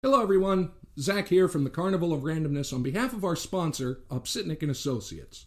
Hello, 0.00 0.22
everyone. 0.22 0.70
Zach 0.96 1.26
here 1.26 1.48
from 1.48 1.64
the 1.64 1.70
Carnival 1.70 2.12
of 2.12 2.22
Randomness 2.22 2.72
on 2.72 2.84
behalf 2.84 3.12
of 3.12 3.24
our 3.24 3.34
sponsor, 3.34 4.04
Upsitnik 4.12 4.62
and 4.62 4.70
Associates. 4.70 5.46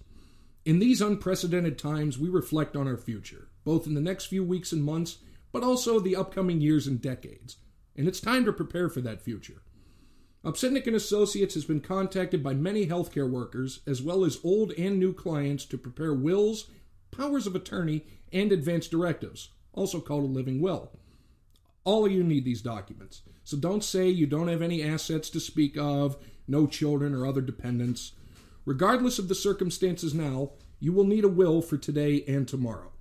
In 0.66 0.80
these 0.80 1.00
unprecedented 1.00 1.80
times, 1.80 2.20
we 2.20 2.28
reflect 2.28 2.76
on 2.76 2.86
our 2.86 2.98
future, 2.98 3.48
both 3.64 3.88
in 3.88 3.94
the 3.94 4.02
next 4.02 4.26
few 4.26 4.44
weeks 4.44 4.74
and 4.74 4.84
months, 4.84 5.20
but 5.54 5.64
also 5.64 6.02
the 6.02 6.18
upcoming 6.18 6.60
years 6.60 6.86
and 6.86 7.02
decades. 7.02 7.60
And 7.96 8.10
it's 8.10 8.20
time 8.20 8.44
to 8.44 8.52
prepare 8.52 8.90
for 8.90 9.00
that 9.00 9.22
future. 9.22 9.62
Upsitnik 10.44 10.86
and 10.86 10.98
Associates 10.98 11.54
has 11.54 11.64
been 11.64 11.80
contacted 11.80 12.44
by 12.44 12.54
many 12.54 12.88
healthcare 12.88 13.32
workers, 13.32 13.80
as 13.88 14.02
well 14.02 14.26
as 14.26 14.42
old 14.44 14.74
and 14.74 15.00
new 15.00 15.14
clients, 15.14 15.64
to 15.64 15.78
prepare 15.78 16.14
wills, 16.14 16.70
powers 17.10 17.48
of 17.48 17.56
attorney, 17.56 18.06
and 18.34 18.52
advance 18.52 18.90
directives, 18.90 19.52
also 19.72 20.02
called 20.02 20.26
a 20.26 20.28
living 20.28 20.60
will. 20.60 20.92
All 21.84 22.06
of 22.06 22.12
you 22.12 22.24
need 22.24 22.46
these 22.46 22.62
documents. 22.62 23.22
So 23.44 23.58
don't 23.58 23.84
say 23.84 24.08
you 24.08 24.28
don't 24.28 24.48
have 24.48 24.62
any 24.62 24.84
assets 24.84 25.30
to 25.32 25.40
speak 25.40 25.78
of, 25.78 26.18
no 26.48 26.68
children 26.68 27.14
or 27.14 27.26
other 27.26 27.42
dependents. 27.42 28.14
Regardless 28.66 29.18
of 29.18 29.28
the 29.28 29.36
circumstances 29.36 30.14
now, 30.14 30.52
you 30.80 30.94
will 30.94 31.04
need 31.04 31.24
a 31.24 31.30
will 31.30 31.62
for 31.62 31.78
today 31.78 32.24
and 32.28 32.48
tomorrow. 32.48 32.92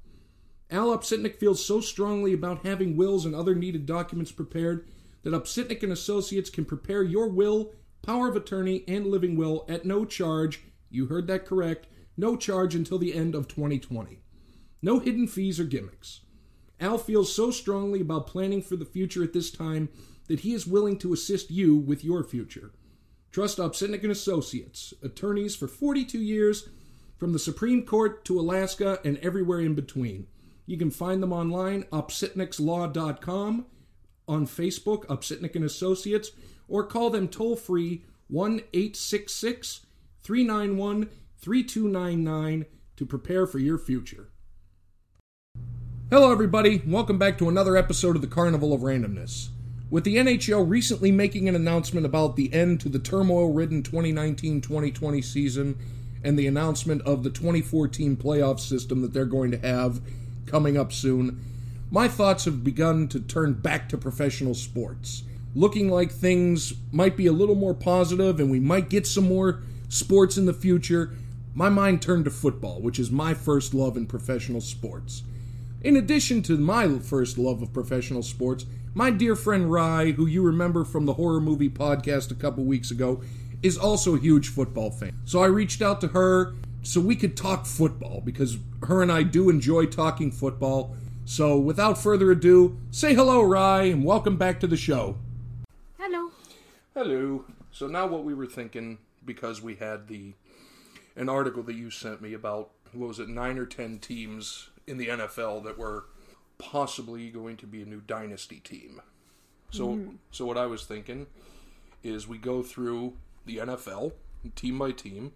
Al 0.71 0.97
Upsitnik 0.97 1.37
feels 1.37 1.65
so 1.65 1.81
strongly 1.81 2.33
about 2.33 2.65
having 2.65 2.97
wills 2.97 3.27
and 3.27 3.35
other 3.35 3.55
needed 3.55 3.87
documents 3.87 4.33
prepared 4.33 4.89
that 5.23 5.35
Upsitnik 5.35 5.83
and 5.83 5.93
Associates 5.93 6.49
can 6.49 6.65
prepare 6.65 7.03
your 7.03 7.29
will, 7.29 7.73
power 8.03 8.29
of 8.29 8.37
attorney, 8.37 8.85
and 8.89 9.07
living 9.07 9.37
will 9.37 9.67
at 9.69 9.85
no 9.85 10.05
charge. 10.05 10.63
You 10.89 11.07
heard 11.07 11.27
that 11.27 11.45
correct. 11.45 11.87
No 12.17 12.37
charge 12.37 12.75
until 12.75 12.99
the 12.99 13.15
end 13.15 13.35
of 13.35 13.49
2020. 13.49 14.23
No 14.81 14.99
hidden 14.99 15.27
fees 15.27 15.61
or 15.61 15.65
gimmicks. 15.65 16.21
Al 16.81 16.99
feels 16.99 17.35
so 17.35 17.51
strongly 17.51 18.01
about 18.01 18.27
planning 18.27 18.63
for 18.63 18.77
the 18.77 18.85
future 18.85 19.23
at 19.23 19.33
this 19.33 19.51
time 19.51 19.89
that 20.29 20.41
he 20.41 20.55
is 20.55 20.67
willing 20.67 20.99
to 20.99 21.13
assist 21.13 21.51
you 21.51 21.77
with 21.77 22.05
your 22.05 22.25
future. 22.25 22.73
Trust 23.31 23.59
Upsitnik 23.59 24.03
and 24.03 24.11
Associates, 24.11 24.95
attorneys 25.03 25.55
for 25.55 25.69
42 25.69 26.19
years, 26.19 26.69
from 27.17 27.33
the 27.33 27.39
Supreme 27.39 27.85
Court 27.85 28.25
to 28.25 28.41
Alaska 28.41 28.99
and 29.05 29.19
everywhere 29.19 29.61
in 29.61 29.75
between. 29.75 30.27
You 30.67 30.79
can 30.79 30.91
find 30.91 31.23
them 31.23 31.33
online, 31.33 31.85
upsitnikslaw.com, 31.93 33.67
on 34.27 34.47
Facebook, 34.47 35.05
Upsitnik 35.07 35.55
and 35.57 35.65
Associates, 35.65 36.31
or 36.69 36.85
call 36.85 37.11
them 37.11 37.29
toll 37.29 37.57
free 37.57 38.05
1 38.29 38.61
866 38.73 39.87
391 40.23 41.11
3299 41.39 42.67
to 42.97 43.07
prepare 43.07 43.47
for 43.47 43.59
your 43.59 43.79
future. 43.79 44.31
Hello, 46.13 46.33
everybody. 46.33 46.83
Welcome 46.85 47.19
back 47.19 47.39
to 47.39 47.49
another 47.49 47.77
episode 47.77 48.17
of 48.17 48.21
the 48.21 48.27
Carnival 48.27 48.73
of 48.73 48.81
Randomness. 48.81 49.51
With 49.91 50.03
the 50.03 50.17
NHL 50.17 50.69
recently 50.69 51.13
making 51.13 51.49
an 51.49 51.55
announcement 51.55 52.05
about 52.05 52.35
the 52.35 52.53
end 52.53 52.81
to 52.81 52.89
the 52.89 52.99
turmoil 52.99 53.53
ridden 53.53 53.85
2019 53.85 54.61
2020 54.61 55.23
season 55.23 55.79
and 56.25 56.37
the 56.37 56.49
announcement 56.49 57.01
of 57.03 57.23
the 57.23 57.31
2014 57.31 58.17
playoff 58.17 58.59
system 58.59 59.03
that 59.03 59.13
they're 59.13 59.25
going 59.25 59.53
to 59.53 59.59
have 59.59 60.01
coming 60.47 60.77
up 60.77 60.93
soon, 60.93 61.45
my 61.93 62.09
thoughts 62.09 62.45
have 62.45 62.65
begun 62.65 63.07
to 63.07 63.21
turn 63.21 63.53
back 63.53 63.89
to 63.91 63.97
professional 63.97 64.55
sports. 64.55 65.23
Looking 65.55 65.89
like 65.89 66.11
things 66.11 66.75
might 66.91 67.17
be 67.17 67.29
a 67.29 67.33
little 67.33 67.55
more 67.55 67.73
positive 67.73 68.41
and 68.41 68.51
we 68.51 68.59
might 68.59 68.91
get 68.91 69.07
some 69.07 69.29
more 69.29 69.63
sports 69.89 70.37
in 70.37 70.47
the 70.47 70.53
future, 70.53 71.15
my 71.55 71.69
mind 71.69 72.03
turned 72.03 72.25
to 72.25 72.33
football, 72.33 72.81
which 72.81 72.99
is 72.99 73.13
my 73.13 73.33
first 73.33 73.75
love 73.75 73.97
in 73.97 74.07
professional 74.07 74.61
sports. 74.61 75.23
In 75.83 75.97
addition 75.97 76.43
to 76.43 76.59
my 76.59 76.99
first 76.99 77.39
love 77.39 77.63
of 77.63 77.73
professional 77.73 78.23
sports, 78.23 78.67
my 78.93 79.11
dear 79.11 79.35
friend 79.35 79.73
Rye, 79.73 80.11
who 80.11 80.27
you 80.27 80.43
remember 80.43 80.85
from 80.85 81.07
the 81.07 81.15
horror 81.15 81.41
movie 81.41 81.71
podcast 81.71 82.31
a 82.31 82.35
couple 82.35 82.65
weeks 82.65 82.91
ago, 82.91 83.23
is 83.63 83.79
also 83.79 84.15
a 84.15 84.21
huge 84.21 84.51
football 84.51 84.91
fan. 84.91 85.19
So 85.25 85.43
I 85.43 85.47
reached 85.47 85.81
out 85.81 86.03
to 86.03 86.09
her 86.09 86.55
so 86.83 87.01
we 87.01 87.17
could 87.17 87.35
talk 87.35 87.65
football 87.65 88.21
because 88.23 88.59
her 88.83 89.01
and 89.01 89.11
I 89.11 89.23
do 89.23 89.49
enjoy 89.49 89.87
talking 89.87 90.31
football. 90.31 90.95
So 91.25 91.59
without 91.59 91.97
further 91.97 92.31
ado, 92.31 92.79
say 92.91 93.15
hello, 93.15 93.41
Rye, 93.41 93.85
and 93.85 94.05
welcome 94.05 94.37
back 94.37 94.61
to 94.61 94.67
the 94.67 94.77
show. 94.77 95.17
Hello. 95.99 96.31
Hello. 96.93 97.47
So 97.73 97.87
now 97.87 98.07
what 98.07 98.25
we 98.25 98.35
were 98.35 98.45
thinking, 98.45 98.99
because 99.25 99.63
we 99.63 99.77
had 99.77 100.09
the 100.09 100.35
an 101.17 101.31
article 101.31 101.63
that 101.63 101.75
you 101.75 101.91
sent 101.91 102.21
me 102.21 102.35
about 102.35 102.69
what 102.93 103.09
was 103.09 103.19
it, 103.19 103.31
nine 103.31 103.57
or 103.57 103.65
ten 103.65 103.99
teams 103.99 104.69
in 104.91 104.99
the 104.99 105.09
NFL 105.09 105.65
that 105.65 105.79
were 105.79 106.07
possibly 106.59 107.31
going 107.31 107.57
to 107.59 107.67
be 107.67 107.81
a 107.81 107.87
new 107.87 108.01
dynasty 108.01 108.61
team. 108.61 109.01
So 109.71 109.89
mm. 109.89 110.17
so 110.31 110.45
what 110.45 110.59
I 110.59 110.67
was 110.67 110.85
thinking 110.85 111.27
is 112.03 112.27
we 112.27 112.39
go 112.39 112.63
through 112.63 113.15
the 113.47 113.59
NFL 113.59 114.13
team 114.57 114.79
by 114.79 114.91
team 114.91 115.33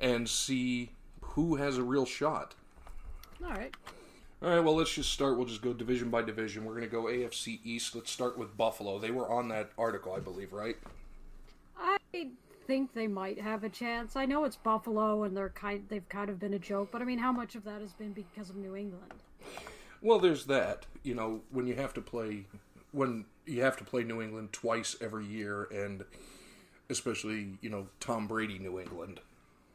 and 0.00 0.28
see 0.28 0.92
who 1.20 1.56
has 1.56 1.78
a 1.78 1.82
real 1.82 2.06
shot. 2.06 2.54
All 3.44 3.50
right. 3.50 3.74
All 4.42 4.48
right, 4.48 4.60
well, 4.60 4.74
let's 4.74 4.92
just 4.92 5.12
start. 5.12 5.36
We'll 5.36 5.46
just 5.46 5.62
go 5.62 5.72
division 5.72 6.10
by 6.10 6.22
division. 6.22 6.64
We're 6.64 6.74
going 6.74 6.88
to 6.88 6.90
go 6.90 7.04
AFC 7.04 7.60
East. 7.62 7.94
Let's 7.94 8.10
start 8.10 8.36
with 8.36 8.56
Buffalo. 8.56 8.98
They 8.98 9.12
were 9.12 9.30
on 9.30 9.48
that 9.48 9.70
article, 9.78 10.14
I 10.14 10.18
believe, 10.18 10.52
right? 10.52 10.76
I 11.78 11.96
think 12.66 12.94
they 12.94 13.06
might 13.06 13.40
have 13.40 13.64
a 13.64 13.68
chance. 13.68 14.16
I 14.16 14.26
know 14.26 14.44
it's 14.44 14.56
Buffalo 14.56 15.22
and 15.24 15.36
they're 15.36 15.50
kind 15.50 15.84
they've 15.88 16.08
kind 16.08 16.30
of 16.30 16.38
been 16.38 16.54
a 16.54 16.58
joke, 16.58 16.90
but 16.90 17.02
I 17.02 17.04
mean, 17.04 17.18
how 17.18 17.32
much 17.32 17.54
of 17.54 17.64
that 17.64 17.80
has 17.80 17.92
been 17.92 18.12
because 18.12 18.50
of 18.50 18.56
New 18.56 18.76
England? 18.76 19.22
Well, 20.00 20.18
there's 20.18 20.46
that. 20.46 20.86
You 21.02 21.14
know, 21.14 21.40
when 21.50 21.66
you 21.66 21.74
have 21.76 21.94
to 21.94 22.00
play 22.00 22.46
when 22.92 23.24
you 23.46 23.62
have 23.62 23.76
to 23.78 23.84
play 23.84 24.04
New 24.04 24.22
England 24.22 24.52
twice 24.52 24.96
every 25.00 25.26
year 25.26 25.64
and 25.72 26.04
especially, 26.90 27.58
you 27.60 27.70
know, 27.70 27.88
Tom 28.00 28.26
Brady 28.26 28.58
New 28.58 28.78
England. 28.78 29.20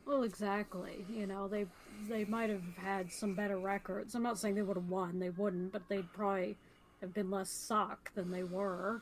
Well, 0.06 0.24
exactly. 0.24 1.06
You 1.10 1.28
know, 1.28 1.48
they 1.48 1.66
they 2.08 2.26
might 2.26 2.50
have 2.50 2.78
had 2.78 3.12
some 3.12 3.34
better 3.34 3.58
records. 3.58 4.16
I'm 4.16 4.24
not 4.24 4.38
saying 4.38 4.56
they 4.56 4.62
would 4.62 4.78
have 4.78 4.90
won. 4.90 5.20
They 5.20 5.32
wouldn't, 5.32 5.74
but 5.74 5.84
they'd 5.90 6.12
probably 6.14 6.56
have 7.02 7.14
been 7.14 7.30
less 7.30 7.50
suck 7.50 8.12
than 8.16 8.32
they 8.32 8.44
were. 8.44 9.02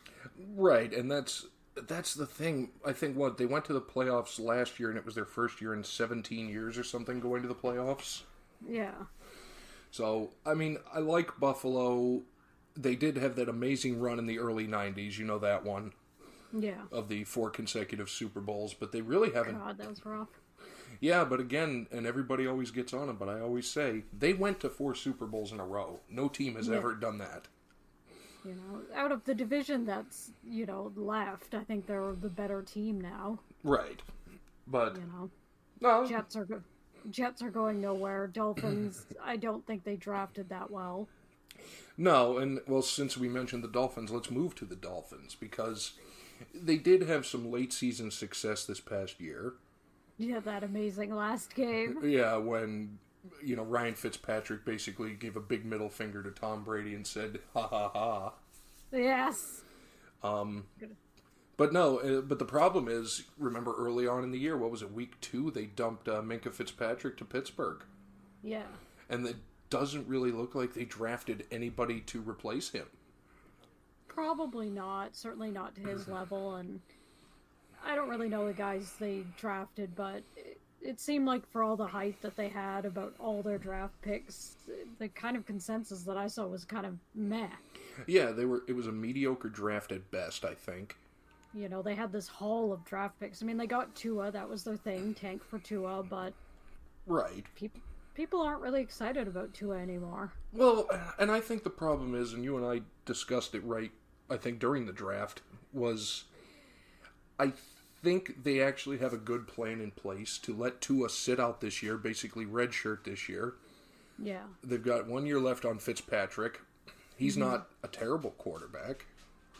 Right, 0.55 0.93
and 0.93 1.09
that's 1.09 1.45
that's 1.87 2.13
the 2.13 2.25
thing. 2.25 2.71
I 2.85 2.93
think 2.93 3.17
what 3.17 3.37
they 3.37 3.45
went 3.45 3.65
to 3.65 3.73
the 3.73 3.81
playoffs 3.81 4.39
last 4.39 4.79
year, 4.79 4.89
and 4.89 4.97
it 4.97 5.05
was 5.05 5.15
their 5.15 5.25
first 5.25 5.61
year 5.61 5.73
in 5.73 5.83
17 5.83 6.49
years 6.49 6.77
or 6.77 6.83
something 6.83 7.19
going 7.19 7.41
to 7.41 7.47
the 7.47 7.55
playoffs. 7.55 8.21
Yeah. 8.67 8.93
So 9.91 10.31
I 10.45 10.53
mean, 10.53 10.77
I 10.93 10.99
like 10.99 11.39
Buffalo. 11.39 12.23
They 12.77 12.95
did 12.95 13.17
have 13.17 13.35
that 13.37 13.47
amazing 13.47 13.99
run 13.99 14.19
in 14.19 14.25
the 14.25 14.39
early 14.39 14.67
90s. 14.67 15.17
You 15.17 15.25
know 15.25 15.39
that 15.39 15.63
one. 15.63 15.93
Yeah. 16.57 16.83
Of 16.91 17.09
the 17.09 17.25
four 17.25 17.49
consecutive 17.49 18.09
Super 18.09 18.39
Bowls, 18.39 18.73
but 18.73 18.91
they 18.91 19.01
really 19.01 19.31
haven't. 19.31 19.59
God, 19.59 19.77
that 19.77 19.89
was 19.89 20.05
rough. 20.05 20.29
Yeah, 21.01 21.25
but 21.25 21.41
again, 21.41 21.87
and 21.91 22.05
everybody 22.05 22.47
always 22.47 22.71
gets 22.71 22.93
on 22.93 23.07
them, 23.07 23.17
but 23.17 23.27
I 23.27 23.41
always 23.41 23.69
say 23.69 24.03
they 24.17 24.33
went 24.33 24.61
to 24.61 24.69
four 24.69 24.95
Super 24.95 25.25
Bowls 25.25 25.51
in 25.51 25.59
a 25.59 25.65
row. 25.65 25.99
No 26.09 26.29
team 26.29 26.55
has 26.55 26.67
yeah. 26.69 26.77
ever 26.77 26.95
done 26.95 27.17
that. 27.17 27.47
You 28.45 28.55
know, 28.55 28.81
out 28.95 29.11
of 29.11 29.23
the 29.23 29.33
division 29.33 29.85
that's 29.85 30.31
you 30.47 30.65
know 30.65 30.91
left, 30.95 31.55
I 31.55 31.63
think 31.63 31.87
they're 31.87 32.13
the 32.13 32.29
better 32.29 32.61
team 32.61 33.01
now. 33.01 33.39
Right, 33.63 34.01
but 34.67 34.95
you 34.95 35.03
know, 35.11 35.29
no, 35.81 36.05
Jets 36.05 36.35
are 36.35 36.61
Jets 37.09 37.41
are 37.41 37.49
going 37.49 37.81
nowhere. 37.81 38.27
Dolphins, 38.27 39.05
I 39.23 39.37
don't 39.37 39.65
think 39.65 39.83
they 39.83 39.95
drafted 39.95 40.49
that 40.49 40.69
well. 40.69 41.07
No, 41.97 42.37
and 42.37 42.59
well, 42.67 42.81
since 42.81 43.17
we 43.17 43.29
mentioned 43.29 43.63
the 43.63 43.69
Dolphins, 43.69 44.11
let's 44.11 44.29
move 44.29 44.55
to 44.55 44.65
the 44.65 44.75
Dolphins 44.75 45.35
because 45.35 45.93
they 46.53 46.77
did 46.77 47.03
have 47.03 47.25
some 47.25 47.51
late 47.51 47.73
season 47.73 48.11
success 48.11 48.65
this 48.65 48.79
past 48.79 49.19
year. 49.19 49.53
Yeah, 50.17 50.39
that 50.41 50.63
amazing 50.63 51.13
last 51.13 51.55
game. 51.55 51.99
Yeah, 52.03 52.37
when 52.37 52.99
you 53.43 53.55
know, 53.55 53.63
Ryan 53.63 53.95
Fitzpatrick 53.95 54.65
basically 54.65 55.13
gave 55.13 55.35
a 55.35 55.41
big 55.41 55.65
middle 55.65 55.89
finger 55.89 56.23
to 56.23 56.31
Tom 56.31 56.63
Brady 56.63 56.93
and 56.93 57.05
said, 57.05 57.39
"Ha 57.53 57.67
ha 57.67 57.89
ha." 57.89 58.33
Yes. 58.91 59.61
Um, 60.23 60.65
but 61.57 61.71
no, 61.71 61.99
uh, 61.99 62.21
but 62.21 62.39
the 62.39 62.45
problem 62.45 62.87
is, 62.87 63.23
remember 63.37 63.73
early 63.77 64.07
on 64.07 64.23
in 64.23 64.31
the 64.31 64.39
year, 64.39 64.57
what 64.57 64.71
was 64.71 64.81
it, 64.81 64.91
week 64.91 65.19
two? 65.21 65.51
They 65.51 65.65
dumped 65.65 66.07
uh, 66.07 66.21
Minkah 66.21 66.53
Fitzpatrick 66.53 67.17
to 67.17 67.25
Pittsburgh. 67.25 67.83
Yeah. 68.43 68.63
And 69.09 69.25
it 69.25 69.37
doesn't 69.69 70.07
really 70.07 70.31
look 70.31 70.55
like 70.55 70.73
they 70.73 70.85
drafted 70.85 71.45
anybody 71.51 72.01
to 72.01 72.21
replace 72.21 72.71
him. 72.71 72.87
Probably 74.07 74.69
not. 74.69 75.15
Certainly 75.15 75.51
not 75.51 75.75
to 75.75 75.81
his 75.81 76.07
level. 76.09 76.55
And 76.55 76.81
I 77.85 77.95
don't 77.95 78.09
really 78.09 78.29
know 78.29 78.47
the 78.47 78.53
guys 78.53 78.93
they 78.99 79.23
drafted, 79.37 79.95
but 79.95 80.23
it 80.85 80.99
seemed 80.99 81.25
like 81.25 81.49
for 81.51 81.63
all 81.63 81.75
the 81.75 81.87
hype 81.87 82.21
that 82.21 82.35
they 82.35 82.47
had 82.47 82.85
about 82.85 83.13
all 83.19 83.41
their 83.41 83.57
draft 83.57 83.99
picks, 84.01 84.55
the 84.99 85.07
kind 85.09 85.35
of 85.35 85.45
consensus 85.45 86.03
that 86.03 86.17
I 86.17 86.27
saw 86.27 86.45
was 86.45 86.63
kind 86.63 86.85
of 86.85 86.97
meh. 87.15 87.47
Yeah, 88.07 88.31
they 88.31 88.45
were. 88.45 88.63
It 88.67 88.73
was 88.73 88.87
a 88.87 88.91
mediocre 88.91 89.49
draft 89.49 89.91
at 89.91 90.11
best, 90.11 90.45
I 90.45 90.53
think. 90.53 90.95
You 91.53 91.69
know, 91.69 91.81
they 91.81 91.95
had 91.95 92.11
this 92.11 92.27
haul 92.27 92.71
of 92.73 92.83
draft 92.85 93.19
picks. 93.19 93.41
I 93.41 93.45
mean, 93.45 93.57
they 93.57 93.67
got 93.67 93.95
Tua, 93.95 94.29
that 94.31 94.47
was 94.47 94.63
their 94.63 94.75
thing, 94.75 95.13
tank 95.13 95.43
for 95.43 95.57
Tua, 95.59 96.03
but 96.03 96.33
right. 97.07 97.45
People 97.55 97.81
people 98.13 98.41
aren't 98.41 98.61
really 98.61 98.81
excited 98.81 99.27
about 99.27 99.53
Tua 99.53 99.77
anymore. 99.77 100.31
Well, 100.53 100.87
and 101.19 101.31
I 101.31 101.39
think 101.39 101.63
the 101.63 101.69
problem 101.69 102.15
is, 102.15 102.33
and 102.33 102.43
you 102.43 102.57
and 102.57 102.65
I 102.65 102.81
discussed 103.05 103.55
it 103.55 103.63
right. 103.63 103.91
I 104.29 104.37
think 104.37 104.59
during 104.59 104.85
the 104.85 104.93
draft 104.93 105.41
was 105.73 106.25
I 107.39 107.53
think 108.05 108.43
they 108.43 108.61
actually 108.61 108.99
have 108.99 109.13
a 109.13 109.17
good 109.17 109.47
plan 109.47 109.81
in 109.81 109.89
place 109.89 110.37
to 110.37 110.55
let 110.55 110.79
Tua 110.79 111.09
sit 111.09 111.39
out 111.39 111.59
this 111.59 111.81
year, 111.81 111.97
basically 111.97 112.45
redshirt 112.45 113.03
this 113.03 113.27
year. 113.27 113.55
Yeah. 114.19 114.43
They've 114.63 114.83
got 114.83 115.07
one 115.07 115.25
year 115.25 115.39
left 115.39 115.65
on 115.65 115.79
Fitzpatrick. 115.79 116.61
He's 117.17 117.35
not 117.35 117.67
a 117.81 117.87
terrible 117.87 118.31
quarterback, 118.31 119.07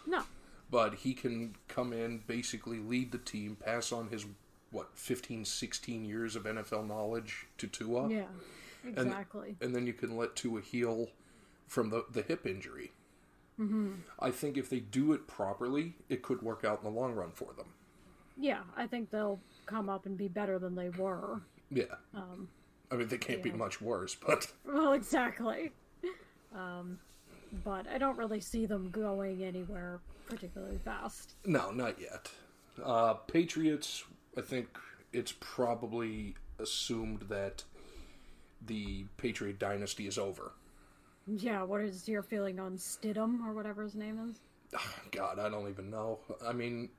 No. 0.06 0.24
but 0.69 0.94
he 0.94 1.13
can 1.13 1.56
come 1.68 1.92
in, 1.92 2.21
basically 2.27 2.77
lead 2.80 3.12
the 3.12 3.18
team, 3.18 3.56
pass 3.56 3.92
on 3.92 4.09
his, 4.09 4.25
what, 4.71 4.89
15, 4.94 5.44
16 5.45 6.06
years 6.06 6.36
of 6.36 6.44
NFL 6.44 6.88
knowledge 6.88 7.48
to 7.57 7.68
Tua. 7.68 8.09
Yeah. 8.09 8.25
Exactly. 8.88 9.56
and 9.62 9.75
then 9.75 9.88
you 9.88 9.94
can 9.94 10.15
let 10.15 10.36
Tua 10.36 10.62
heal 10.62 11.09
from 11.68 11.89
the, 11.89 12.06
the 12.12 12.21
hip 12.21 12.45
injury. 12.45 12.91
Mm-hmm. 13.59 13.94
I 14.19 14.30
think 14.30 14.57
if 14.57 14.69
they 14.69 14.80
do 14.80 15.13
it 15.13 15.25
properly, 15.25 15.95
it 16.09 16.21
could 16.21 16.44
work 16.44 16.63
out 16.63 16.83
in 16.83 16.94
the 16.94 17.00
long 17.00 17.13
run 17.15 17.31
for 17.31 17.51
them. 17.57 17.68
Yeah, 18.38 18.62
I 18.76 18.88
think 18.88 19.10
they'll 19.12 19.40
come 19.66 19.90
up 19.90 20.06
and 20.06 20.18
be 20.18 20.28
better 20.28 20.60
than 20.60 20.76
they 20.76 20.90
were. 20.90 21.42
Yeah. 21.70 21.96
Um, 22.14 22.48
I 22.92 22.96
mean, 22.96 23.08
they 23.08 23.18
can't 23.18 23.42
be 23.42 23.52
much 23.52 23.82
worse, 23.82 24.16
but 24.16 24.52
Well, 24.66 24.94
exactly. 24.94 25.72
Um, 26.56 27.00
but 27.64 27.88
I 27.88 27.98
don't 27.98 28.18
really 28.18 28.40
see 28.40 28.66
them 28.66 28.90
going 28.92 29.44
anywhere 29.44 30.00
particularly 30.28 30.80
fast. 30.84 31.36
no, 31.46 31.72
not 31.72 32.00
yet. 32.00 32.30
Uh, 32.84 33.14
Patriots, 33.14 34.04
I 34.38 34.42
think 34.42 34.68
it's 35.14 35.34
probably 35.40 36.36
assumed 36.60 37.24
that 37.30 37.64
the 38.66 39.06
Patriot 39.18 39.60
dynasty 39.60 40.08
is 40.08 40.18
over. 40.18 40.54
Yeah, 41.28 41.64
what 41.64 41.82
is 41.82 42.08
your 42.08 42.22
feeling 42.22 42.60
on 42.60 42.78
Stidham 42.78 43.46
or 43.46 43.54
whatever 43.54 43.84
his 43.84 43.96
name 43.96 44.30
is? 44.30 44.80
God, 45.12 45.40
I 45.40 45.50
don't 45.50 45.70
even 45.70 45.90
know. 45.90 46.20
I 46.46 46.54
mean, 46.54 46.90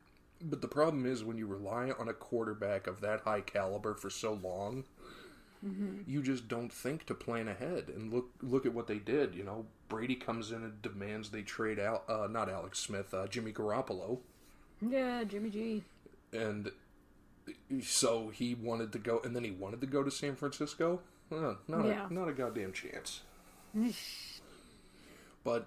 but 0.42 0.60
the 0.62 0.68
problem 0.68 1.06
is 1.06 1.24
when 1.24 1.38
you 1.38 1.46
rely 1.46 1.90
on 1.98 2.08
a 2.08 2.12
quarterback 2.14 2.86
of 2.86 3.00
that 3.00 3.20
high 3.22 3.40
caliber 3.40 3.94
for 3.94 4.10
so 4.10 4.32
long, 4.34 4.84
you 6.06 6.22
just 6.22 6.46
don't 6.46 6.72
think 6.72 7.06
to 7.06 7.14
plan 7.14 7.48
ahead. 7.48 7.88
And 7.88 8.12
look, 8.12 8.26
look 8.40 8.64
at 8.66 8.72
what 8.74 8.86
they 8.86 8.98
did. 8.98 9.34
You 9.34 9.42
know, 9.42 9.66
Brady 9.88 10.14
comes 10.14 10.52
in 10.52 10.62
and 10.62 10.80
demands 10.82 11.30
they 11.30 11.42
trade 11.42 11.80
out, 11.80 12.04
uh, 12.08 12.28
not 12.30 12.48
Alex 12.48 12.78
Smith, 12.78 13.12
uh, 13.12 13.26
Jimmy 13.26 13.52
Garoppolo, 13.52 14.20
Yeah, 14.80 15.24
Jimmy 15.24 15.50
G. 15.50 15.82
and 16.32 16.70
so 17.82 18.28
he 18.28 18.54
wanted 18.54 18.92
to 18.92 18.98
go, 18.98 19.20
and 19.24 19.34
then 19.34 19.42
he 19.44 19.50
wanted 19.50 19.80
to 19.80 19.86
go 19.88 20.02
to 20.04 20.10
San 20.10 20.36
Francisco. 20.36 21.00
Uh, 21.32 21.54
not 21.66 21.84
Yeah. 21.84 22.06
a, 22.08 22.12
not 22.12 22.28
a 22.28 22.32
goddamn 22.32 22.72
chance. 22.72 23.22
But 25.44 25.66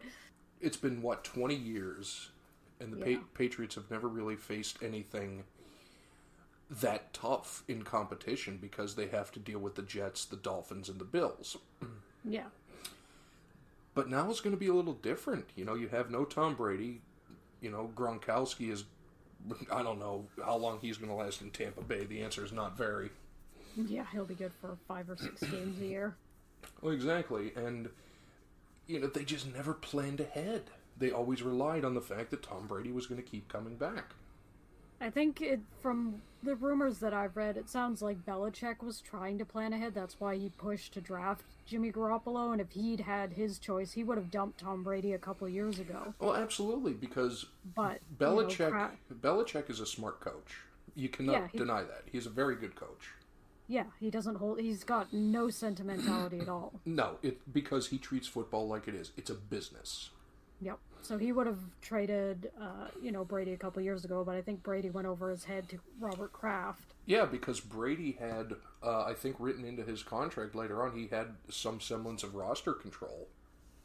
it's 0.61 0.77
been 0.77 1.01
what 1.01 1.23
twenty 1.23 1.55
years, 1.55 2.29
and 2.79 2.93
the 2.93 3.09
Yeah. 3.11 3.17
pa- 3.19 3.23
Patriots 3.33 3.75
have 3.75 3.89
never 3.91 4.07
really 4.07 4.35
faced 4.35 4.81
anything 4.81 5.43
that 6.69 7.13
tough 7.13 7.63
in 7.67 7.83
competition 7.83 8.57
because 8.57 8.95
they 8.95 9.07
have 9.07 9.31
to 9.31 9.39
deal 9.39 9.59
with 9.59 9.75
the 9.75 9.81
Jets, 9.81 10.25
the 10.25 10.35
Dolphins, 10.37 10.87
and 10.89 10.99
the 10.99 11.05
Bills. 11.05 11.57
Yeah. 12.25 12.47
But 13.93 14.09
now 14.09 14.29
it's 14.29 14.41
going 14.41 14.53
to 14.53 14.59
be 14.59 14.67
a 14.67 14.73
little 14.73 14.93
different. 14.93 15.45
You 15.55 15.63
know, 15.63 15.73
you 15.73 15.87
have 15.87 16.11
no 16.11 16.25
Tom 16.25 16.53
Brady. 16.53 17.01
You 17.61 17.71
know, 17.71 17.89
Gronkowski 17.95 18.69
is. 18.71 18.83
I 19.71 19.81
don't 19.83 19.99
know 19.99 20.25
how 20.43 20.57
long 20.57 20.79
he's 20.81 20.97
going 20.97 21.09
to 21.09 21.15
last 21.15 21.41
in 21.41 21.49
Tampa 21.51 21.81
Bay. 21.81 22.03
The 22.03 22.21
answer 22.21 22.43
is 22.43 22.51
not 22.51 22.77
very. 22.77 23.09
Yeah, 23.77 24.03
he'll 24.11 24.25
be 24.25 24.35
good 24.35 24.51
for 24.59 24.77
five 24.85 25.09
or 25.09 25.15
six 25.15 25.41
games 25.43 25.81
a 25.81 25.85
year. 25.85 26.15
Well, 26.81 26.91
exactly. 26.93 27.53
And, 27.55 27.89
you 28.85 28.99
know, 28.99 29.07
they 29.07 29.23
just 29.23 29.51
never 29.51 29.73
planned 29.73 30.19
ahead. 30.19 30.63
They 30.99 31.11
always 31.11 31.41
relied 31.41 31.85
on 31.85 31.93
the 31.95 32.01
fact 32.01 32.29
that 32.31 32.43
Tom 32.43 32.67
Brady 32.67 32.91
was 32.91 33.07
going 33.07 33.21
to 33.21 33.27
keep 33.27 33.47
coming 33.47 33.75
back. 33.75 34.13
I 35.01 35.09
think 35.09 35.41
it 35.41 35.61
from 35.81 36.21
the 36.43 36.55
rumors 36.55 36.99
that 36.99 37.13
I've 37.13 37.37
read, 37.37 37.55
it 37.55 37.69
sounds 37.69 38.01
like 38.01 38.25
Belichick 38.25 38.83
was 38.83 38.99
trying 38.99 39.37
to 39.37 39.45
plan 39.45 39.71
ahead. 39.71 39.93
That's 39.95 40.19
why 40.19 40.35
he 40.35 40.49
pushed 40.57 40.93
to 40.93 41.01
draft 41.01 41.43
Jimmy 41.65 41.89
Garoppolo, 41.91 42.51
and 42.51 42.59
if 42.59 42.71
he'd 42.71 42.99
had 43.01 43.31
his 43.33 43.59
choice, 43.59 43.93
he 43.93 44.03
would 44.03 44.17
have 44.17 44.29
dumped 44.29 44.59
Tom 44.59 44.83
Brady 44.83 45.13
a 45.13 45.17
couple 45.17 45.47
years 45.47 45.79
ago. 45.79 46.13
Well, 46.19 46.35
absolutely, 46.35 46.91
because 46.93 47.45
But 47.75 47.99
you 48.19 48.25
know, 48.25 48.35
Belichick 48.35 48.89
Belichick 49.21 49.69
is 49.69 49.79
a 49.79 49.85
smart 49.85 50.19
coach. 50.19 50.57
You 50.95 51.07
cannot 51.07 51.31
Yeah, 51.33 51.47
he- 51.51 51.57
deny 51.59 51.83
that. 51.83 52.03
He's 52.11 52.25
a 52.25 52.29
very 52.31 52.55
good 52.57 52.75
coach. 52.75 53.11
yeah, 53.69 53.85
he 54.01 54.09
doesn't 54.09 54.35
hold. 54.35 54.59
He's 54.59 54.83
got 54.83 55.13
no 55.13 55.49
sentimentality 55.49 56.39
at 56.41 56.49
all. 56.49 56.73
No, 56.85 57.19
it 57.21 57.53
because 57.53 57.87
he 57.87 57.97
treats 57.97 58.27
football 58.27 58.67
like 58.67 58.87
it 58.89 58.95
is. 58.95 59.11
It's 59.15 59.29
a 59.29 59.35
business. 59.35 60.09
Yep. 60.61 60.77
So 61.01 61.17
he 61.17 61.31
would 61.31 61.47
have 61.47 61.59
traded, 61.81 62.51
uh, 62.61 62.87
you 63.01 63.11
know, 63.11 63.23
Brady 63.23 63.53
a 63.53 63.57
couple 63.57 63.81
years 63.81 64.05
ago, 64.05 64.23
but 64.23 64.35
I 64.35 64.41
think 64.41 64.63
Brady 64.63 64.89
went 64.89 65.07
over 65.07 65.29
his 65.29 65.43
head 65.45 65.67
to 65.69 65.79
Robert 65.99 66.33
Kraft. 66.33 66.93
Yeah, 67.05 67.25
because 67.25 67.59
Brady 67.59 68.17
had, 68.19 68.53
uh, 68.83 69.03
I 69.03 69.13
think, 69.13 69.37
written 69.39 69.65
into 69.65 69.83
his 69.83 70.03
contract 70.03 70.55
later 70.55 70.83
on, 70.83 70.95
he 70.95 71.07
had 71.07 71.35
some 71.49 71.79
semblance 71.79 72.23
of 72.23 72.35
roster 72.35 72.73
control. 72.73 73.27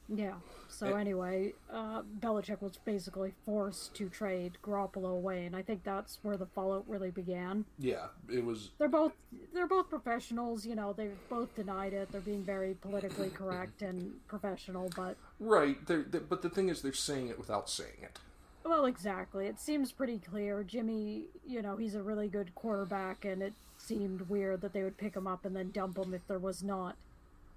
Yeah. 0.09 0.35
So 0.69 0.97
anyway, 0.97 1.53
uh, 1.73 2.03
Belichick 2.21 2.61
was 2.61 2.79
basically 2.85 3.33
forced 3.47 3.95
to 3.95 4.09
trade 4.09 4.59
Garoppolo 4.63 5.13
away, 5.13 5.47
and 5.47 5.55
I 5.55 5.63
think 5.63 5.85
that's 5.85 6.19
where 6.23 6.37
the 6.37 6.47
fallout 6.47 6.85
really 6.89 7.11
began. 7.11 7.65
Yeah, 7.79 8.07
it 8.29 8.45
was. 8.45 8.71
They're 8.79 8.89
both 8.89 9.13
they're 9.55 9.69
both 9.69 9.89
professionals, 9.89 10.67
you 10.67 10.75
know. 10.75 10.93
They've 10.93 11.17
both 11.31 11.55
denied 11.55 11.93
it. 11.93 12.11
They're 12.11 12.21
being 12.21 12.43
very 12.43 12.75
politically 12.75 13.31
correct 13.31 13.83
and 13.83 14.15
professional, 14.27 14.91
but 14.97 15.17
Right, 15.39 15.85
they're, 15.87 16.03
they 16.03 16.19
but 16.19 16.43
the 16.43 16.51
thing 16.51 16.69
is, 16.69 16.83
they're 16.83 16.93
saying 16.93 17.29
it 17.29 17.39
without 17.39 17.71
saying 17.71 17.99
it. 18.03 18.19
well, 18.65 18.85
exactly. 18.87 19.47
It 19.47 19.61
seems 19.61 19.93
pretty 19.93 20.19
clear. 20.19 20.65
Jimmy, 20.65 21.25
you 21.47 21.63
know, 21.63 21.77
he's 21.77 21.95
a 21.95 22.03
really 22.03 22.29
good 22.29 22.55
quarterback, 22.55 23.25
and 23.25 23.43
it 23.43 23.53
seemed 23.79 24.23
weird 24.23 24.61
that 24.63 24.73
they 24.73 24.83
would 24.83 24.97
pick 24.99 25.15
him 25.15 25.27
up 25.27 25.45
and 25.45 25.55
then 25.55 25.71
dump 25.71 25.99
him 25.99 26.15
if 26.15 26.27
there 26.27 26.39
was 26.39 26.63
not 26.63 26.97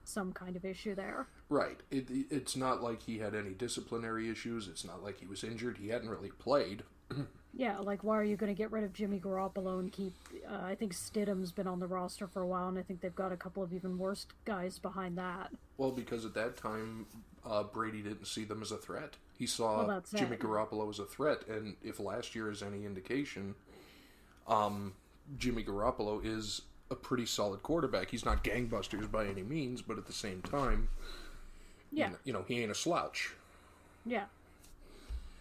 some 0.08 0.32
kind 0.34 0.56
of 0.56 0.66
issue 0.66 0.96
there. 0.96 1.28
Right. 1.50 1.80
It, 1.92 2.08
it's 2.30 2.56
not 2.56 2.82
like 2.82 3.02
he 3.02 3.20
had 3.20 3.36
any 3.36 3.52
disciplinary 3.52 4.30
issues. 4.30 4.68
It's 4.68 4.86
not 4.86 5.04
like 5.04 5.20
he 5.20 5.26
was 5.28 5.44
injured. 5.44 5.78
He 5.78 5.90
hadn't 5.90 6.10
really 6.10 6.32
played. 6.32 6.84
Yeah, 7.54 7.80
like 7.80 8.04
why 8.04 8.18
are 8.18 8.24
you 8.24 8.36
going 8.36 8.54
to 8.54 8.58
get 8.58 8.72
rid 8.72 8.84
of 8.84 8.94
Jimmy 8.94 9.20
Garoppolo 9.20 9.80
and 9.80 9.92
keep? 9.92 10.14
Uh, 10.48 10.60
I 10.64 10.76
think 10.76 10.94
Stidham's 10.94 11.52
been 11.52 11.66
on 11.66 11.80
the 11.80 11.88
roster 11.88 12.28
for 12.28 12.44
a 12.44 12.46
while, 12.46 12.68
and 12.68 12.78
I 12.78 12.84
think 12.84 13.02
they've 13.02 13.16
got 13.16 13.32
a 13.32 13.38
couple 13.38 13.64
of 13.64 13.74
even 13.74 13.98
worse 13.98 14.28
guys 14.46 14.78
behind 14.78 15.18
that. 15.18 15.50
Well, 15.78 15.90
because 15.90 16.24
at 16.24 16.36
that 16.36 16.56
time, 16.56 17.08
uh, 17.44 17.64
Brady 17.64 18.04
didn't 18.04 18.28
see 18.28 18.44
them 18.44 18.62
as 18.62 18.72
a 18.72 18.78
threat. 18.78 19.16
He 19.40 19.48
saw 19.48 19.88
Well, 19.88 20.04
Jimmy 20.14 20.36
it. 20.36 20.40
Garoppolo 20.40 20.88
as 20.92 21.00
a 21.00 21.06
threat, 21.06 21.48
and 21.48 21.78
if 21.82 22.00
last 22.00 22.36
year 22.36 22.52
is 22.52 22.62
any 22.62 22.86
indication, 22.86 23.56
um, 24.48 24.94
Jimmy 25.40 25.64
Garoppolo 25.64 26.24
is 26.24 26.62
a 26.90 26.96
pretty 26.96 27.26
solid 27.26 27.62
quarterback. 27.64 28.10
He's 28.12 28.26
not 28.26 28.44
gangbusters 28.44 29.10
by 29.12 29.26
any 29.28 29.44
means, 29.44 29.82
but 29.82 29.98
at 29.98 30.06
the 30.06 30.14
same 30.14 30.42
time, 30.42 30.90
Yeah, 31.92 32.12
you 32.24 32.34
know 32.34 32.44
he 32.48 32.62
ain't 32.62 32.72
a 32.72 32.76
slouch. 32.76 33.34
yeah. 34.06 34.26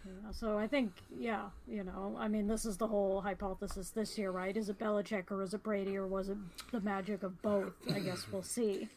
Yeah, 0.05 0.31
so 0.31 0.57
I 0.57 0.67
think, 0.67 0.93
yeah, 1.19 1.49
you 1.67 1.83
know, 1.83 2.15
I 2.17 2.29
mean, 2.29 2.47
this 2.47 2.63
is 2.63 2.77
the 2.77 2.87
whole 2.87 3.19
hypothesis 3.19 3.89
this 3.89 4.17
year, 4.17 4.31
right? 4.31 4.55
Is 4.55 4.69
it 4.69 4.79
Belichick 4.79 5.29
or 5.31 5.43
is 5.43 5.53
it 5.53 5.63
Brady 5.63 5.97
or 5.97 6.07
was 6.07 6.29
it 6.29 6.37
the 6.71 6.79
magic 6.79 7.23
of 7.23 7.41
both? 7.41 7.73
I 7.93 7.99
guess 7.99 8.25
we'll 8.31 8.41
see. 8.41 8.87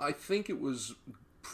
I 0.00 0.12
think 0.12 0.48
it 0.48 0.60
was. 0.60 0.94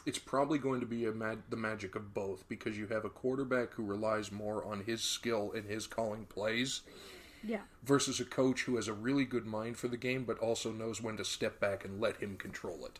It's 0.04 0.18
probably 0.18 0.58
going 0.58 0.80
to 0.80 0.86
be 0.86 1.06
a 1.06 1.12
mag- 1.12 1.40
the 1.48 1.56
magic 1.56 1.94
of 1.94 2.12
both 2.12 2.46
because 2.50 2.76
you 2.76 2.86
have 2.88 3.06
a 3.06 3.08
quarterback 3.08 3.72
who 3.72 3.82
relies 3.82 4.30
more 4.30 4.62
on 4.66 4.84
his 4.84 5.00
skill 5.02 5.52
and 5.56 5.64
his 5.64 5.86
calling 5.86 6.26
plays 6.26 6.82
Yeah, 7.44 7.60
versus 7.84 8.20
a 8.20 8.24
coach 8.24 8.62
who 8.62 8.76
has 8.76 8.88
a 8.88 8.92
really 8.92 9.24
good 9.24 9.46
mind 9.46 9.76
for 9.76 9.88
the 9.88 9.96
game 9.96 10.24
but 10.24 10.38
also 10.38 10.72
knows 10.72 11.00
when 11.00 11.16
to 11.16 11.24
step 11.24 11.60
back 11.60 11.84
and 11.84 12.00
let 12.00 12.16
him 12.16 12.36
control 12.36 12.86
it. 12.86 12.98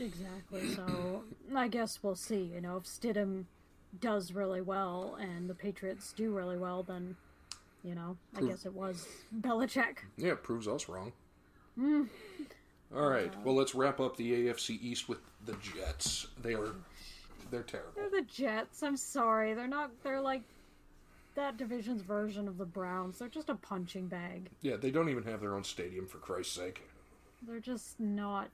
exactly. 0.00 0.74
So 0.74 1.22
I 1.54 1.68
guess 1.68 2.00
we'll 2.02 2.16
see. 2.16 2.50
You 2.54 2.60
know, 2.60 2.76
if 2.76 2.84
Stidham 2.84 3.44
does 4.00 4.32
really 4.32 4.60
well 4.60 5.16
and 5.20 5.48
the 5.48 5.54
Patriots 5.54 6.12
do 6.12 6.32
really 6.32 6.58
well, 6.58 6.82
then, 6.82 7.16
you 7.82 7.94
know, 7.94 8.16
I 8.36 8.42
guess 8.42 8.66
it 8.66 8.72
was 8.72 9.06
Belichick. 9.40 9.98
Yeah, 10.16 10.32
it 10.32 10.42
proves 10.42 10.68
us 10.68 10.88
wrong. 10.88 11.12
Mm. 11.78 12.08
All 12.94 13.08
right, 13.08 13.32
well 13.44 13.54
let's 13.54 13.74
wrap 13.74 14.00
up 14.00 14.16
the 14.16 14.48
AFC 14.48 14.80
East 14.82 15.08
with 15.08 15.18
the 15.46 15.56
Jets. 15.62 16.26
They 16.42 16.54
are 16.54 16.74
they're 17.50 17.62
terrible. 17.62 17.92
They're 17.96 18.10
the 18.10 18.26
Jets. 18.26 18.82
I'm 18.82 18.96
sorry. 18.96 19.54
They're 19.54 19.68
not. 19.68 19.90
They're 20.02 20.20
like 20.20 20.42
that 21.34 21.56
division's 21.56 22.02
version 22.02 22.48
of 22.48 22.58
the 22.58 22.64
Browns. 22.66 23.18
They're 23.18 23.28
just 23.28 23.48
a 23.48 23.54
punching 23.54 24.08
bag. 24.08 24.50
Yeah, 24.62 24.76
they 24.76 24.90
don't 24.90 25.08
even 25.08 25.24
have 25.24 25.40
their 25.40 25.54
own 25.54 25.64
stadium 25.64 26.06
for 26.06 26.18
Christ's 26.18 26.54
sake. 26.54 26.82
They're 27.46 27.60
just 27.60 27.98
not 28.00 28.48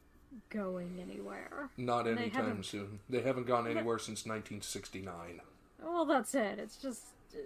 going 0.51 0.99
anywhere. 1.01 1.71
Not 1.77 2.05
They 2.05 2.13
anytime 2.13 2.45
haven't- 2.47 2.67
soon. 2.67 3.01
They 3.09 3.23
haven't 3.23 3.47
gone 3.47 3.67
anywhere 3.67 3.99
since 3.99 4.27
1969. 4.27 5.41
Well, 5.83 6.05
that's 6.05 6.35
it. 6.35 6.59
It's 6.59 6.77
just 6.77 7.05
uh, 7.35 7.39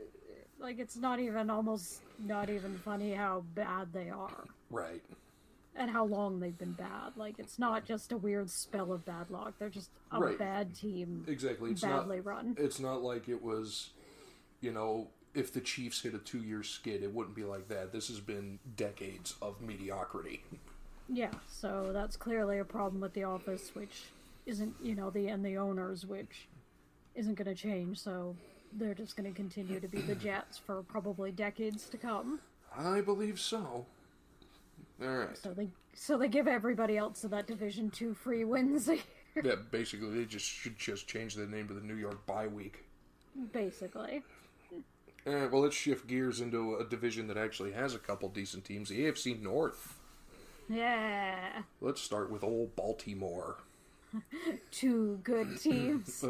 like 0.58 0.78
it's 0.78 0.96
not 0.96 1.20
even 1.20 1.50
almost 1.50 2.00
not 2.18 2.50
even 2.50 2.78
funny 2.78 3.12
how 3.12 3.44
bad 3.54 3.92
they 3.92 4.10
are 4.10 4.44
Right. 4.70 5.02
and 5.74 5.90
how 5.90 6.04
long 6.04 6.40
they've 6.40 6.56
been 6.56 6.72
bad. 6.72 7.16
Like 7.16 7.38
it's 7.38 7.58
not 7.58 7.84
just 7.84 8.12
a 8.12 8.16
weird 8.16 8.50
spell 8.50 8.92
of 8.92 9.04
bad 9.04 9.30
luck. 9.30 9.54
They're 9.58 9.68
just 9.68 9.90
a 10.12 10.20
Right. 10.20 10.38
bad 10.38 10.74
team, 10.74 11.24
Exactly. 11.28 11.70
It's 11.72 11.80
badly 11.82 12.16
not 12.18 12.26
run. 12.26 12.56
it's 12.58 12.80
not 12.80 13.02
like 13.02 13.28
it 13.28 13.42
was 13.42 13.90
you 14.60 14.72
know 14.72 15.08
if 15.34 15.52
the 15.52 15.60
Chiefs 15.60 16.02
hit 16.02 16.14
a 16.14 16.18
two 16.18 16.42
year 16.42 16.62
skid, 16.62 17.02
it 17.02 17.14
wouldn't 17.14 17.36
be 17.36 17.44
like 17.44 17.68
that. 17.68 17.92
This 17.92 18.08
has 18.08 18.20
been 18.20 18.58
decades 18.76 19.34
of 19.40 19.60
mediocrity. 19.60 20.42
Yeah, 21.08 21.30
so 21.48 21.90
that's 21.92 22.16
clearly 22.16 22.58
a 22.58 22.64
problem 22.64 23.00
with 23.00 23.14
the 23.14 23.24
office, 23.24 23.70
which 23.74 24.04
isn't, 24.46 24.74
you 24.82 24.94
know, 24.94 25.10
the 25.10 25.28
and 25.28 25.44
the 25.44 25.56
owners, 25.56 26.06
which 26.06 26.46
isn't 27.14 27.34
going 27.34 27.48
to 27.48 27.54
change. 27.60 27.98
So 27.98 28.36
they're 28.72 28.94
just 28.94 29.16
going 29.16 29.28
to 29.28 29.34
continue 29.36 29.80
to 29.80 29.88
be 29.88 30.00
the 30.00 30.14
Jets 30.14 30.58
for 30.58 30.82
probably 30.82 31.32
decades 31.32 31.88
to 31.88 31.96
come. 31.96 32.40
I 32.76 33.00
believe 33.00 33.40
so. 33.40 33.86
All 35.02 35.08
right. 35.08 35.36
So 35.36 35.52
they 35.52 35.68
so 35.94 36.16
they 36.16 36.28
give 36.28 36.46
everybody 36.46 36.96
else 36.96 37.24
in 37.24 37.30
that 37.30 37.46
division 37.48 37.90
two 37.90 38.14
free 38.14 38.44
wins 38.44 38.88
a 38.88 38.94
year, 39.34 39.42
Yeah, 39.42 39.54
basically, 39.70 40.10
they 40.10 40.24
just 40.24 40.44
should 40.46 40.78
just 40.78 41.08
change 41.08 41.34
the 41.34 41.46
name 41.46 41.66
to 41.68 41.74
the 41.74 41.80
New 41.80 41.96
York 41.96 42.24
Bye 42.26 42.46
Week. 42.46 42.84
basically. 43.52 44.22
Right, 45.26 45.50
well, 45.50 45.62
let's 45.62 45.76
shift 45.76 46.06
gears 46.06 46.40
into 46.40 46.76
a 46.76 46.84
division 46.84 47.26
that 47.28 47.36
actually 47.36 47.72
has 47.72 47.94
a 47.94 47.98
couple 47.98 48.28
decent 48.28 48.64
teams, 48.64 48.88
the 48.88 49.04
AFC 49.04 49.40
North. 49.40 49.96
Yeah, 50.68 51.62
Let's 51.80 52.00
start 52.00 52.30
with 52.30 52.44
old 52.44 52.76
Baltimore. 52.76 53.58
two 54.70 55.20
good 55.24 55.60
teams. 55.60 56.24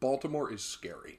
Baltimore 0.00 0.52
is 0.52 0.62
scary. 0.62 1.18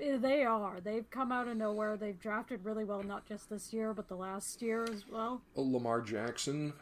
Eh, 0.00 0.16
they 0.16 0.44
are. 0.44 0.80
They've 0.80 1.08
come 1.10 1.30
out 1.30 1.46
of 1.48 1.56
nowhere. 1.56 1.96
They've 1.96 2.18
drafted 2.18 2.64
really 2.64 2.84
well, 2.84 3.02
not 3.02 3.26
just 3.26 3.48
this 3.48 3.72
year, 3.72 3.94
but 3.94 4.08
the 4.08 4.16
last 4.16 4.60
year 4.62 4.84
as 4.84 5.04
well. 5.10 5.40
Lamar 5.54 6.00
Jackson. 6.00 6.72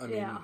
I 0.00 0.06
mean, 0.06 0.16
Yeah. 0.16 0.38